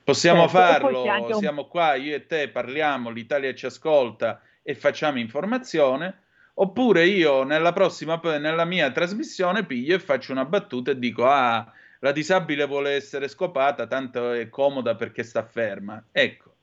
Possiamo 0.02 0.48
certo, 0.48 0.58
farlo, 0.58 1.02
un... 1.04 1.34
siamo 1.34 1.66
qua, 1.66 1.94
io 1.94 2.16
e 2.16 2.26
te 2.26 2.48
parliamo, 2.48 3.10
l'Italia 3.10 3.54
ci 3.54 3.66
ascolta 3.66 4.40
e 4.60 4.74
facciamo 4.74 5.20
informazione, 5.20 6.22
oppure 6.54 7.06
io 7.06 7.44
nella 7.44 7.72
prossima, 7.72 8.20
nella 8.24 8.64
mia 8.64 8.90
trasmissione 8.90 9.64
piglio 9.64 9.94
e 9.94 10.00
faccio 10.00 10.32
una 10.32 10.46
battuta 10.46 10.90
e 10.90 10.98
dico, 10.98 11.24
ah, 11.28 11.64
la 12.00 12.10
disabile 12.10 12.66
vuole 12.66 12.90
essere 12.90 13.28
scopata, 13.28 13.86
tanto 13.86 14.32
è 14.32 14.48
comoda 14.48 14.96
perché 14.96 15.22
sta 15.22 15.44
ferma. 15.44 16.02
Ecco, 16.10 16.53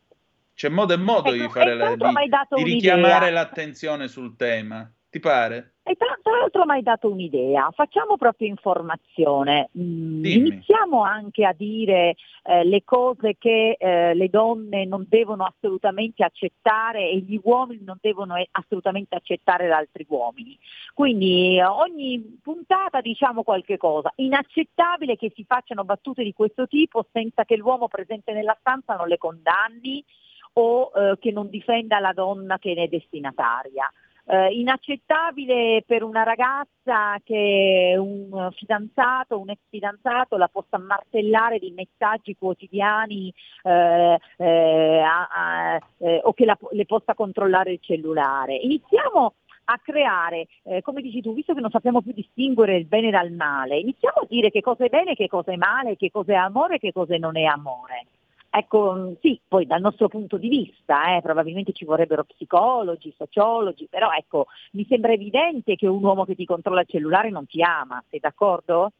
c'è 0.61 0.69
modo 0.69 0.93
e 0.93 0.97
modo 0.97 1.29
ecco, 1.33 1.41
di, 1.41 1.49
fare 1.49 1.73
la, 1.73 1.95
di, 1.95 2.05
di 2.51 2.63
richiamare 2.63 3.31
l'attenzione 3.31 4.07
sul 4.07 4.35
tema. 4.35 4.87
Ti 5.09 5.19
pare? 5.19 5.73
E 5.81 5.95
tra, 5.95 6.15
tra 6.21 6.37
l'altro 6.37 6.65
mi 6.65 6.73
hai 6.73 6.83
dato 6.83 7.09
un'idea, 7.09 7.71
facciamo 7.71 8.15
proprio 8.15 8.47
informazione, 8.47 9.71
mm, 9.75 10.23
iniziamo 10.23 11.01
anche 11.01 11.45
a 11.45 11.53
dire 11.53 12.15
eh, 12.43 12.63
le 12.63 12.83
cose 12.83 13.37
che 13.39 13.75
eh, 13.77 14.13
le 14.13 14.29
donne 14.29 14.85
non 14.85 15.07
devono 15.09 15.45
assolutamente 15.45 16.23
accettare 16.23 17.09
e 17.09 17.17
gli 17.17 17.39
uomini 17.41 17.83
non 17.83 17.97
devono 17.99 18.35
assolutamente 18.51 19.15
accettare 19.15 19.67
da 19.67 19.77
altri 19.77 20.05
uomini. 20.07 20.55
Quindi 20.93 21.59
ogni 21.59 22.37
puntata 22.39 23.01
diciamo 23.01 23.41
qualche 23.41 23.77
cosa, 23.77 24.11
inaccettabile 24.17 25.17
che 25.17 25.31
si 25.35 25.43
facciano 25.43 25.83
battute 25.83 26.23
di 26.23 26.33
questo 26.33 26.67
tipo 26.67 27.03
senza 27.11 27.45
che 27.45 27.57
l'uomo 27.57 27.87
presente 27.87 28.31
nella 28.31 28.55
stanza 28.59 28.95
non 28.95 29.07
le 29.07 29.17
condanni 29.17 30.05
o 30.53 30.91
eh, 30.93 31.17
che 31.19 31.31
non 31.31 31.49
difenda 31.49 31.99
la 31.99 32.13
donna 32.13 32.57
che 32.57 32.73
ne 32.73 32.83
è 32.83 32.87
destinataria. 32.87 33.89
Eh, 34.23 34.53
inaccettabile 34.53 35.83
per 35.85 36.03
una 36.03 36.23
ragazza 36.23 37.17
che 37.23 37.95
un 37.97 38.49
fidanzato, 38.55 39.39
un 39.39 39.49
ex 39.49 39.59
fidanzato 39.67 40.37
la 40.37 40.47
possa 40.47 40.77
martellare 40.77 41.57
di 41.57 41.71
messaggi 41.71 42.35
quotidiani 42.35 43.33
eh, 43.63 44.19
eh, 44.37 44.99
a, 44.99 45.27
a, 45.27 45.79
eh, 45.97 46.21
o 46.23 46.33
che 46.33 46.45
la, 46.45 46.57
le 46.69 46.85
possa 46.85 47.15
controllare 47.15 47.71
il 47.73 47.79
cellulare. 47.81 48.55
Iniziamo 48.55 49.33
a 49.65 49.79
creare, 49.79 50.47
eh, 50.63 50.81
come 50.81 51.01
dici 51.01 51.21
tu, 51.21 51.33
visto 51.33 51.53
che 51.53 51.61
non 51.61 51.71
sappiamo 51.71 52.01
più 52.01 52.13
distinguere 52.13 52.75
il 52.75 52.85
bene 52.85 53.09
dal 53.09 53.31
male, 53.31 53.79
iniziamo 53.79 54.21
a 54.21 54.27
dire 54.29 54.51
che 54.51 54.61
cosa 54.61 54.85
è 54.85 54.89
bene, 54.89 55.15
che 55.15 55.27
cosa 55.27 55.51
è 55.51 55.55
male, 55.55 55.95
che 55.95 56.11
cosa 56.11 56.33
è 56.33 56.35
amore 56.35 56.75
e 56.75 56.79
che 56.79 56.91
cosa 56.91 57.17
non 57.17 57.37
è 57.37 57.43
amore. 57.43 58.05
Ecco, 58.53 59.17
sì, 59.21 59.39
poi 59.47 59.65
dal 59.65 59.79
nostro 59.79 60.09
punto 60.09 60.35
di 60.35 60.49
vista, 60.49 61.15
eh, 61.15 61.21
probabilmente 61.21 61.71
ci 61.71 61.85
vorrebbero 61.85 62.25
psicologi, 62.25 63.13
sociologi, 63.17 63.87
però 63.89 64.11
ecco, 64.11 64.47
mi 64.73 64.85
sembra 64.89 65.13
evidente 65.13 65.77
che 65.77 65.87
un 65.87 66.03
uomo 66.03 66.25
che 66.25 66.35
ti 66.35 66.43
controlla 66.43 66.81
il 66.81 66.87
cellulare 66.89 67.29
non 67.29 67.45
ti 67.45 67.61
ama, 67.61 68.03
sei 68.09 68.19
d'accordo? 68.19 68.91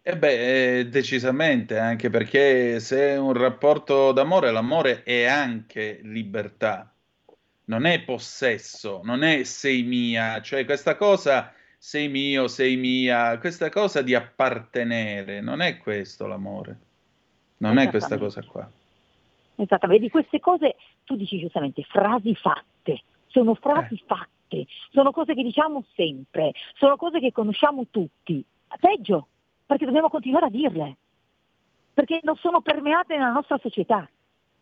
Eh 0.00 0.16
beh, 0.16 0.78
eh, 0.78 0.88
decisamente, 0.88 1.78
anche 1.78 2.08
perché 2.08 2.80
se 2.80 3.10
è 3.10 3.18
un 3.18 3.34
rapporto 3.34 4.10
d'amore, 4.12 4.50
l'amore 4.50 5.02
è 5.02 5.24
anche 5.24 6.00
libertà, 6.02 6.90
non 7.66 7.84
è 7.84 8.00
possesso, 8.04 9.02
non 9.04 9.22
è 9.22 9.44
sei 9.44 9.82
mia, 9.82 10.40
cioè 10.40 10.64
questa 10.64 10.96
cosa 10.96 11.52
sei 11.76 12.08
mio, 12.08 12.48
sei 12.48 12.76
mia, 12.76 13.36
questa 13.38 13.68
cosa 13.68 14.00
di 14.00 14.14
appartenere, 14.14 15.42
non 15.42 15.60
è 15.60 15.76
questo 15.76 16.26
l'amore, 16.26 16.78
non 17.58 17.76
è 17.76 17.90
questa 17.90 18.16
cosa 18.16 18.42
qua. 18.42 18.70
Esatto, 19.56 19.86
vedi 19.86 20.10
queste 20.10 20.40
cose, 20.40 20.76
tu 21.04 21.14
dici 21.16 21.38
giustamente, 21.38 21.82
frasi 21.82 22.34
fatte, 22.34 23.02
sono 23.26 23.54
frasi 23.54 23.94
eh. 23.94 24.02
fatte, 24.06 24.66
sono 24.90 25.12
cose 25.12 25.34
che 25.34 25.42
diciamo 25.42 25.84
sempre, 25.94 26.52
sono 26.74 26.96
cose 26.96 27.20
che 27.20 27.32
conosciamo 27.32 27.86
tutti, 27.90 28.44
peggio, 28.80 29.28
perché 29.64 29.84
dobbiamo 29.84 30.08
continuare 30.08 30.46
a 30.46 30.50
dirle, 30.50 30.96
perché 31.94 32.20
non 32.22 32.36
sono 32.36 32.60
permeate 32.60 33.16
nella 33.16 33.32
nostra 33.32 33.58
società. 33.58 34.08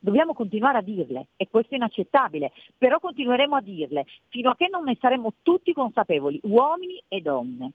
Dobbiamo 0.05 0.35
continuare 0.35 0.79
a 0.79 0.83
dirle 0.83 1.29
e 1.37 1.49
questo 1.49 1.75
è 1.75 1.77
inaccettabile, 1.77 2.51
però 2.77 2.99
continueremo 2.99 3.55
a 3.55 3.61
dirle 3.61 4.05
fino 4.31 4.51
a 4.51 4.57
che 4.57 4.67
non 4.69 4.83
ne 4.83 4.97
saremo 5.01 5.35
tutti 5.43 5.73
consapevoli, 5.73 6.41
uomini 6.43 7.01
e 7.07 7.21
donne. 7.21 7.71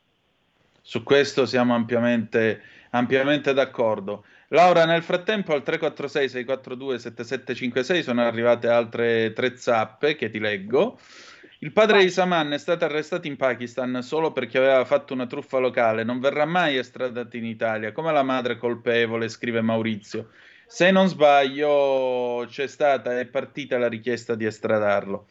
Su 0.87 1.03
questo 1.03 1.45
siamo 1.45 1.75
ampiamente, 1.75 2.61
ampiamente 2.91 3.51
d'accordo. 3.51 4.23
Laura, 4.51 4.85
nel 4.85 5.03
frattempo 5.03 5.51
al 5.51 5.61
346-642-7756 5.65 8.03
sono 8.03 8.25
arrivate 8.25 8.69
altre 8.69 9.33
tre 9.33 9.57
zappe 9.57 10.15
che 10.15 10.29
ti 10.29 10.39
leggo. 10.39 10.97
Il 11.59 11.73
padre 11.73 12.03
di 12.03 12.09
Saman 12.09 12.53
è 12.53 12.57
stato 12.57 12.85
arrestato 12.85 13.27
in 13.27 13.35
Pakistan 13.35 14.01
solo 14.01 14.31
perché 14.31 14.59
aveva 14.59 14.85
fatto 14.85 15.13
una 15.13 15.27
truffa 15.27 15.57
locale, 15.57 16.05
non 16.05 16.21
verrà 16.21 16.45
mai 16.45 16.77
estradato 16.77 17.35
in 17.35 17.43
Italia, 17.43 17.91
come 17.91 18.13
la 18.13 18.23
madre 18.23 18.55
colpevole, 18.55 19.27
scrive 19.27 19.59
Maurizio. 19.59 20.29
Se 20.65 20.89
non 20.89 21.09
sbaglio, 21.09 22.45
c'è 22.47 22.67
stata, 22.67 23.19
è 23.19 23.25
partita 23.25 23.77
la 23.77 23.89
richiesta 23.89 24.35
di 24.35 24.45
estradarlo. 24.45 25.27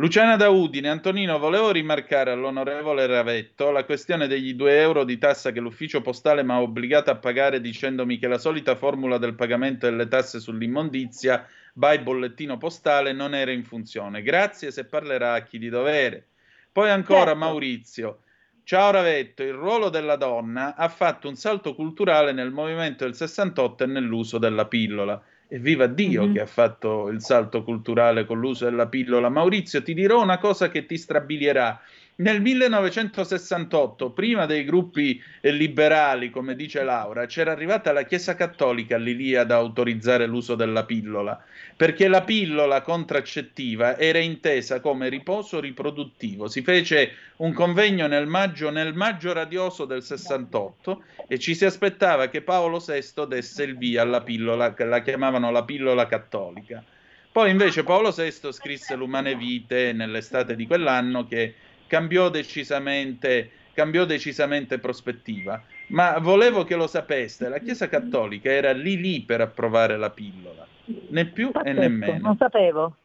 Luciana 0.00 0.36
da 0.36 0.48
Udine, 0.48 0.90
Antonino, 0.90 1.40
volevo 1.40 1.72
rimarcare 1.72 2.30
all'onorevole 2.30 3.04
Ravetto 3.06 3.72
la 3.72 3.82
questione 3.82 4.28
degli 4.28 4.54
2 4.54 4.78
euro 4.78 5.02
di 5.02 5.18
tassa 5.18 5.50
che 5.50 5.58
l'ufficio 5.58 6.02
postale 6.02 6.44
mi 6.44 6.52
ha 6.52 6.60
obbligato 6.60 7.10
a 7.10 7.16
pagare 7.16 7.60
dicendomi 7.60 8.16
che 8.16 8.28
la 8.28 8.38
solita 8.38 8.76
formula 8.76 9.18
del 9.18 9.34
pagamento 9.34 9.90
delle 9.90 10.06
tasse 10.06 10.38
sull'immondizia 10.38 11.44
by 11.72 11.98
bollettino 11.98 12.58
postale 12.58 13.12
non 13.12 13.34
era 13.34 13.50
in 13.50 13.64
funzione. 13.64 14.22
Grazie 14.22 14.70
se 14.70 14.84
parlerà 14.84 15.32
a 15.32 15.42
chi 15.42 15.58
di 15.58 15.68
dovere. 15.68 16.28
Poi 16.70 16.90
ancora 16.90 17.32
certo. 17.32 17.38
Maurizio. 17.38 18.18
Ciao 18.62 18.92
Ravetto, 18.92 19.42
il 19.42 19.54
ruolo 19.54 19.88
della 19.88 20.14
donna 20.14 20.76
ha 20.76 20.88
fatto 20.88 21.28
un 21.28 21.34
salto 21.34 21.74
culturale 21.74 22.30
nel 22.30 22.52
movimento 22.52 23.02
del 23.02 23.16
68 23.16 23.82
e 23.82 23.86
nell'uso 23.88 24.38
della 24.38 24.66
pillola. 24.66 25.20
E 25.48 25.58
viva 25.58 25.86
Dio 25.86 26.24
mm-hmm. 26.24 26.34
che 26.34 26.40
ha 26.40 26.46
fatto 26.46 27.08
il 27.08 27.22
salto 27.22 27.64
culturale 27.64 28.26
con 28.26 28.38
l'uso 28.38 28.66
della 28.66 28.86
pillola. 28.86 29.30
Maurizio, 29.30 29.82
ti 29.82 29.94
dirò 29.94 30.22
una 30.22 30.38
cosa 30.38 30.68
che 30.68 30.84
ti 30.84 30.98
strabilierà. 30.98 31.80
Nel 32.20 32.40
1968, 32.40 34.10
prima 34.10 34.44
dei 34.44 34.64
gruppi 34.64 35.22
liberali, 35.42 36.30
come 36.30 36.56
dice 36.56 36.82
Laura, 36.82 37.26
c'era 37.26 37.52
arrivata 37.52 37.92
la 37.92 38.02
Chiesa 38.02 38.34
Cattolica 38.34 38.96
lì 38.96 39.36
ad 39.36 39.52
autorizzare 39.52 40.26
l'uso 40.26 40.56
della 40.56 40.84
pillola, 40.84 41.40
perché 41.76 42.08
la 42.08 42.22
pillola 42.22 42.82
contraccettiva 42.82 43.96
era 43.96 44.18
intesa 44.18 44.80
come 44.80 45.08
riposo 45.08 45.60
riproduttivo. 45.60 46.48
Si 46.48 46.62
fece 46.62 47.12
un 47.36 47.52
convegno 47.52 48.08
nel 48.08 48.26
maggio, 48.26 48.70
nel 48.70 48.94
maggio 48.94 49.32
radioso 49.32 49.84
del 49.84 50.02
68 50.02 51.02
e 51.28 51.38
ci 51.38 51.54
si 51.54 51.66
aspettava 51.66 52.26
che 52.26 52.42
Paolo 52.42 52.82
VI 52.84 53.28
desse 53.28 53.62
il 53.62 53.78
via 53.78 54.02
alla 54.02 54.22
pillola, 54.22 54.74
che 54.74 54.84
la 54.84 55.02
chiamavano 55.02 55.52
la 55.52 55.62
pillola 55.62 56.08
cattolica. 56.08 56.82
Poi 57.30 57.50
invece 57.50 57.84
Paolo 57.84 58.10
VI 58.10 58.52
scrisse 58.52 58.96
l'Umane 58.96 59.36
Vite 59.36 59.92
nell'estate 59.92 60.56
di 60.56 60.66
quell'anno 60.66 61.24
che 61.24 61.54
cambiò 61.88 62.28
decisamente, 62.28 63.50
cambiò 63.72 64.04
decisamente 64.04 64.78
prospettiva. 64.78 65.60
Ma 65.88 66.18
volevo 66.18 66.62
che 66.62 66.76
lo 66.76 66.86
sapeste, 66.86 67.48
la 67.48 67.58
Chiesa 67.58 67.88
Cattolica 67.88 68.50
era 68.50 68.72
lì 68.72 69.00
lì 69.00 69.22
per 69.22 69.40
approvare 69.40 69.96
la 69.96 70.10
pillola, 70.10 70.66
né 70.84 71.24
più 71.26 71.50
Pazzesco, 71.50 71.76
e 71.76 71.80
né 71.80 71.88
meno. 71.88 72.18
Non 72.18 72.36
sapevo, 72.36 72.96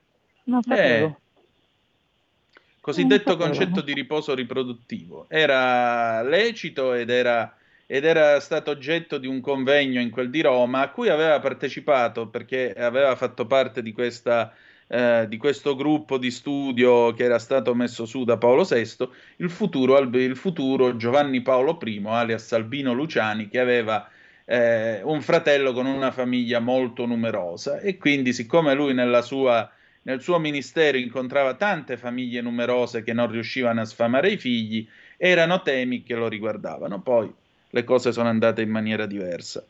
non 0.43 0.59
eh, 0.59 0.63
sapevo. 0.67 1.05
Eh, 1.07 1.21
cosiddetto 2.81 3.37
concetto 3.37 3.79
di 3.79 3.93
riposo 3.93 4.35
riproduttivo. 4.35 5.25
Era 5.29 6.21
lecito 6.21 6.93
ed 6.93 7.09
era, 7.09 7.55
ed 7.85 8.03
era, 8.03 8.41
stato 8.41 8.71
oggetto 8.71 9.17
di 9.17 9.27
un 9.27 9.39
convegno 9.39 10.01
in 10.01 10.09
quel 10.09 10.29
di 10.29 10.41
Roma 10.41 10.81
a 10.81 10.89
cui 10.89 11.07
aveva 11.07 11.39
partecipato 11.39 12.27
perché 12.27 12.73
aveva 12.73 13.15
fatto 13.15 13.47
parte 13.47 13.81
di 13.81 13.93
questa 13.93 14.53
eh, 14.93 15.25
di 15.27 15.37
questo 15.37 15.75
gruppo 15.75 16.19
di 16.19 16.29
studio 16.29 17.13
che 17.13 17.23
era 17.23 17.39
stato 17.39 17.73
messo 17.73 18.05
su 18.05 18.23
da 18.25 18.37
Paolo 18.37 18.63
VI, 18.63 19.09
il 19.37 19.49
futuro, 19.49 19.97
il 19.97 20.35
futuro 20.35 20.95
Giovanni 20.97 21.41
Paolo 21.41 21.79
I, 21.83 21.99
alias 22.05 22.51
Albino 22.51 22.93
Luciani, 22.93 23.47
che 23.47 23.59
aveva 23.59 24.07
eh, 24.45 25.01
un 25.01 25.19
fratello 25.21 25.73
con 25.73 25.87
una 25.87 26.11
famiglia 26.11 26.59
molto 26.59 27.07
numerosa 27.07 27.79
e 27.79 27.97
quindi 27.97 28.33
siccome 28.33 28.75
lui 28.75 28.93
sua, 29.23 29.67
nel 30.03 30.21
suo 30.21 30.37
ministero 30.37 30.97
incontrava 30.99 31.55
tante 31.55 31.97
famiglie 31.97 32.41
numerose 32.41 33.01
che 33.01 33.13
non 33.13 33.31
riuscivano 33.31 33.81
a 33.81 33.85
sfamare 33.85 34.29
i 34.29 34.37
figli, 34.37 34.87
erano 35.17 35.63
temi 35.63 36.03
che 36.03 36.13
lo 36.13 36.27
riguardavano. 36.27 37.01
Poi 37.01 37.33
le 37.67 37.83
cose 37.83 38.11
sono 38.11 38.29
andate 38.29 38.61
in 38.61 38.69
maniera 38.69 39.07
diversa. 39.07 39.65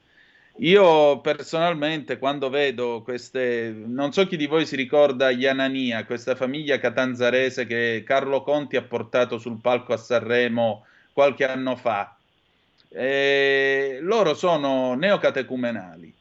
Io 0.57 1.19
personalmente 1.21 2.19
quando 2.19 2.49
vedo 2.49 3.01
queste, 3.01 3.73
non 3.75 4.13
so 4.13 4.27
chi 4.27 4.37
di 4.37 4.45
voi 4.45 4.67
si 4.67 4.75
ricorda 4.75 5.31
Ianania, 5.31 6.05
questa 6.05 6.35
famiglia 6.35 6.77
catanzarese 6.77 7.65
che 7.65 8.03
Carlo 8.05 8.43
Conti 8.43 8.75
ha 8.75 8.83
portato 8.83 9.39
sul 9.39 9.59
palco 9.59 9.93
a 9.93 9.97
Sanremo 9.97 10.85
qualche 11.11 11.45
anno 11.45 11.75
fa. 11.75 12.15
E 12.89 13.97
loro 14.01 14.35
sono 14.35 14.93
neocatecumenali. 14.93 16.13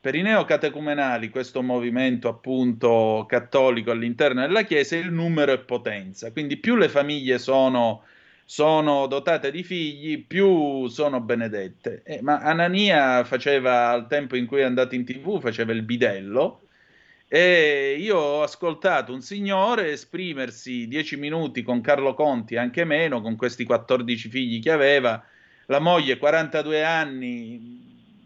Per 0.00 0.14
i 0.14 0.22
neocatecumenali, 0.22 1.28
questo 1.28 1.60
movimento 1.60 2.28
appunto 2.28 3.26
cattolico 3.28 3.90
all'interno 3.90 4.40
della 4.40 4.62
Chiesa, 4.62 4.96
il 4.96 5.12
numero 5.12 5.52
è 5.52 5.58
potenza. 5.58 6.30
Quindi 6.30 6.56
più 6.56 6.76
le 6.76 6.88
famiglie 6.88 7.38
sono 7.38 8.04
sono 8.50 9.06
dotate 9.06 9.52
di 9.52 9.62
figli, 9.62 10.26
più 10.26 10.88
sono 10.88 11.20
benedette. 11.20 12.02
Eh, 12.04 12.20
ma 12.20 12.40
Anania 12.40 13.22
faceva, 13.22 13.90
al 13.90 14.08
tempo 14.08 14.34
in 14.34 14.46
cui 14.46 14.58
è 14.58 14.64
andato 14.64 14.96
in 14.96 15.04
tv, 15.04 15.40
faceva 15.40 15.70
il 15.70 15.82
bidello, 15.82 16.62
e 17.28 17.96
io 17.96 18.16
ho 18.16 18.42
ascoltato 18.42 19.12
un 19.12 19.20
signore 19.20 19.92
esprimersi 19.92 20.88
dieci 20.88 21.16
minuti 21.16 21.62
con 21.62 21.80
Carlo 21.80 22.12
Conti, 22.14 22.56
anche 22.56 22.82
meno, 22.82 23.20
con 23.20 23.36
questi 23.36 23.62
14 23.62 24.28
figli 24.28 24.60
che 24.60 24.72
aveva, 24.72 25.24
la 25.66 25.78
moglie 25.78 26.18
42 26.18 26.82
anni, 26.82 28.18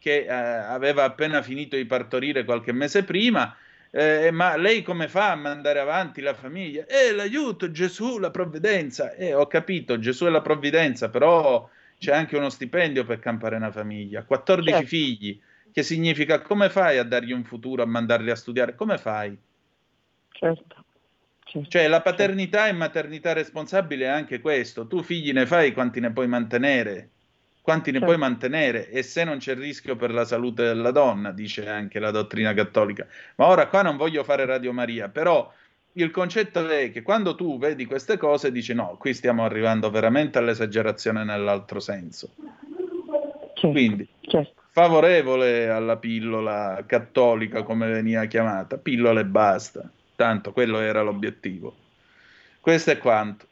che 0.00 0.24
eh, 0.24 0.28
aveva 0.28 1.04
appena 1.04 1.40
finito 1.40 1.76
di 1.76 1.84
partorire 1.84 2.44
qualche 2.44 2.72
mese 2.72 3.04
prima, 3.04 3.56
eh, 3.98 4.30
ma 4.30 4.56
lei 4.56 4.82
come 4.82 5.08
fa 5.08 5.30
a 5.30 5.36
mandare 5.36 5.78
avanti 5.78 6.20
la 6.20 6.34
famiglia? 6.34 6.84
Eh, 6.84 7.14
l'aiuto, 7.14 7.70
Gesù, 7.70 8.18
la 8.18 8.30
provvidenza. 8.30 9.14
Eh, 9.14 9.32
ho 9.32 9.46
capito, 9.46 9.98
Gesù 9.98 10.26
è 10.26 10.28
la 10.28 10.42
provvidenza, 10.42 11.08
però 11.08 11.66
c'è 11.98 12.12
anche 12.12 12.36
uno 12.36 12.50
stipendio 12.50 13.06
per 13.06 13.20
campare 13.20 13.56
una 13.56 13.70
famiglia. 13.70 14.22
14 14.24 14.70
certo. 14.70 14.86
figli, 14.86 15.40
che 15.72 15.82
significa 15.82 16.42
come 16.42 16.68
fai 16.68 16.98
a 16.98 17.04
dargli 17.04 17.32
un 17.32 17.44
futuro, 17.44 17.82
a 17.82 17.86
mandarli 17.86 18.30
a 18.30 18.36
studiare? 18.36 18.74
Come 18.74 18.98
fai? 18.98 19.34
Certo. 20.28 20.84
certo. 21.42 21.68
Cioè 21.70 21.88
la 21.88 22.02
paternità 22.02 22.68
e 22.68 22.72
maternità 22.72 23.32
responsabile 23.32 24.04
è 24.04 24.08
anche 24.08 24.40
questo. 24.40 24.86
Tu 24.86 25.02
figli 25.02 25.32
ne 25.32 25.46
fai 25.46 25.72
quanti 25.72 26.00
ne 26.00 26.12
puoi 26.12 26.28
mantenere? 26.28 27.12
Quanti 27.66 27.90
ne 27.90 27.98
certo. 27.98 28.14
puoi 28.14 28.16
mantenere 28.28 28.90
e 28.90 29.02
se 29.02 29.24
non 29.24 29.38
c'è 29.38 29.56
rischio 29.56 29.96
per 29.96 30.12
la 30.12 30.24
salute 30.24 30.62
della 30.62 30.92
donna, 30.92 31.32
dice 31.32 31.68
anche 31.68 31.98
la 31.98 32.12
dottrina 32.12 32.54
cattolica. 32.54 33.08
Ma 33.34 33.46
ora 33.46 33.66
qua 33.66 33.82
non 33.82 33.96
voglio 33.96 34.22
fare 34.22 34.44
Radio 34.44 34.72
Maria, 34.72 35.08
però 35.08 35.52
il 35.94 36.12
concetto 36.12 36.64
è 36.68 36.92
che 36.92 37.02
quando 37.02 37.34
tu 37.34 37.58
vedi 37.58 37.84
queste 37.84 38.18
cose 38.18 38.52
dici 38.52 38.72
no, 38.72 38.94
qui 39.00 39.12
stiamo 39.14 39.44
arrivando 39.44 39.90
veramente 39.90 40.38
all'esagerazione 40.38 41.24
nell'altro 41.24 41.80
senso. 41.80 42.34
Certo. 43.54 43.70
Quindi, 43.70 44.06
certo. 44.20 44.62
favorevole 44.70 45.68
alla 45.68 45.96
pillola 45.96 46.84
cattolica 46.86 47.64
come 47.64 47.88
veniva 47.88 48.26
chiamata, 48.26 48.78
pillola 48.78 49.18
e 49.18 49.24
basta, 49.24 49.90
tanto 50.14 50.52
quello 50.52 50.78
era 50.78 51.02
l'obiettivo. 51.02 51.74
Questo 52.60 52.92
è 52.92 52.98
quanto. 52.98 53.46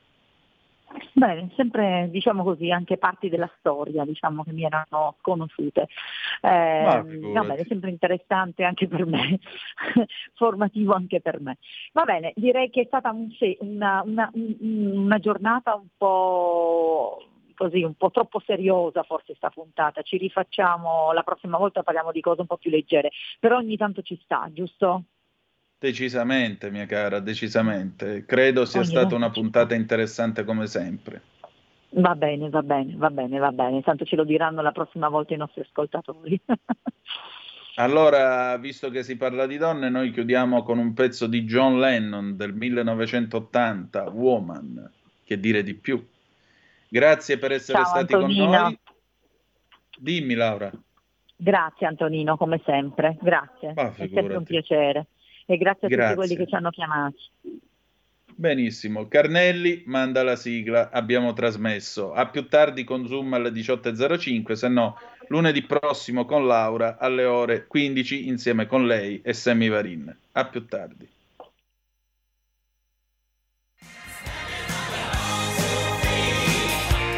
Bene, 1.13 1.51
sempre 1.57 2.09
diciamo 2.11 2.43
così, 2.43 2.71
anche 2.71 2.99
parti 2.99 3.29
della 3.29 3.51
storia 3.59 4.05
diciamo, 4.05 4.43
che 4.45 4.53
mi 4.53 4.65
erano 4.65 5.17
conosciute. 5.21 5.89
Eh, 6.41 6.83
va 7.33 7.45
bene, 7.45 7.65
sempre 7.67 7.91
interessante 7.91 8.65
anche 8.65 8.89
per 8.89 9.07
me, 9.07 9.39
formativo 10.35 10.93
anche 10.93 11.21
per 11.21 11.41
me. 11.41 11.59
Va 11.93 12.05
bene, 12.05 12.33
direi 12.37 12.71
che 12.71 12.83
è 12.83 12.87
stata 12.87 13.11
un, 13.11 13.29
una, 13.61 14.03
una, 14.05 14.31
una 14.33 15.19
giornata 15.19 15.75
un 15.75 15.89
po' 15.97 17.29
così 17.55 17.85
un 17.85 17.95
po' 17.95 18.11
troppo 18.11 18.41
seriosa 18.45 19.05
forse 19.05 19.35
sta 19.37 19.49
puntata, 19.49 20.03
ci 20.03 20.17
rifacciamo 20.17 21.13
la 21.13 21.23
prossima 21.23 21.57
volta 21.57 21.85
parliamo 21.85 22.11
di 22.11 22.21
cose 22.21 22.41
un 22.41 22.49
po' 22.49 22.57
più 22.57 22.71
leggere, 22.71 23.11
però 23.39 23.59
ogni 23.59 23.77
tanto 23.77 24.03
ci 24.03 24.19
sta, 24.23 24.49
giusto? 24.53 25.05
Decisamente, 25.85 26.71
mia 26.71 26.87
cara, 26.87 27.21
decisamente. 27.21 28.25
Credo 28.25 28.65
sia 28.65 28.83
stata 28.85 29.15
una 29.15 29.29
puntata 29.29 29.75
interessante 29.75 30.43
come 30.43 30.67
sempre. 30.67 31.21
Va 31.91 32.15
bene, 32.15 32.49
va 32.49 32.63
bene, 32.63 32.95
va 32.97 33.11
bene, 33.11 33.39
va 33.39 33.53
bene. 33.53 33.83
Tanto 33.83 34.07
ce 34.07 34.17
lo 34.17 34.25
diranno 34.25 34.63
la 34.63 34.73
prossima 34.73 35.11
volta 35.11 35.35
i 35.35 35.37
nostri 35.37 35.61
ascoltatori. 35.61 36.41
allora, 37.77 38.57
visto 38.57 38.89
che 38.89 39.03
si 39.03 39.19
parla 39.19 39.47
di 39.47 39.59
donne, 39.59 39.91
noi 39.91 40.11
chiudiamo 40.11 40.63
con 40.63 40.79
un 40.79 40.95
pezzo 40.95 41.27
di 41.27 41.45
John 41.45 41.79
Lennon 41.79 42.35
del 42.35 42.55
1980, 42.55 44.09
Woman, 44.09 44.91
che 45.23 45.39
dire 45.39 45.63
di 45.63 45.75
più. 45.75 46.03
Grazie 46.89 47.37
per 47.37 47.53
essere 47.53 47.77
Ciao, 47.77 47.89
stati 47.89 48.15
Antonino. 48.15 48.45
con 48.47 48.55
noi. 48.55 48.79
Dimmi 49.99 50.33
Laura. 50.33 50.73
Grazie 51.37 51.87
Antonino, 51.87 52.39
come 52.39 52.63
sempre. 52.65 53.19
Grazie. 53.21 53.75
È 53.75 54.09
sempre 54.09 54.37
un 54.37 54.45
piacere. 54.45 55.09
E 55.47 55.57
grazie 55.57 55.87
a 55.87 55.91
Grazie. 55.91 56.15
tutti 56.15 56.27
quelli 56.27 56.43
che 56.43 56.49
ci 56.49 56.55
hanno 56.55 56.71
chiamati. 56.71 57.19
Benissimo, 58.37 59.07
Carnelli 59.07 59.85
manda 59.87 60.25
la 60.25 60.35
sigla, 60.35 60.91
abbiamo 60.91 61.33
trasmesso. 61.35 62.13
A 62.13 62.27
più 62.29 62.49
tardi 62.49 62.83
con 62.83 63.07
Zoom 63.07 63.33
alle 63.35 63.51
18.05, 63.51 64.53
se 64.53 64.69
no 64.69 64.99
lunedì 65.29 65.63
prossimo 65.63 66.25
con 66.25 66.47
Laura 66.47 66.97
alle 66.99 67.25
ore 67.25 67.67
15 67.67 68.27
insieme 68.27 68.67
con 68.67 68.87
lei 68.87 69.21
e 69.23 69.33
Sammy 69.33 69.69
Varin. 69.69 70.15
A 70.33 70.47
più 70.47 70.67
tardi. 70.67 71.09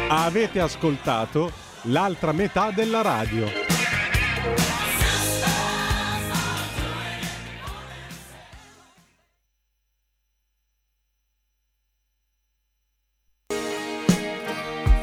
Avete 0.09 0.61
ascoltato 0.61 1.51
l'altra 1.83 2.31
metà 2.31 2.71
della 2.71 3.01
radio. 3.01 3.66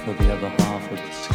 For 0.05 0.13
the 0.13 0.33
other 0.35 0.49
half 0.51 0.93
of 0.93 0.99
the 0.99 1.13
sky. 1.13 1.34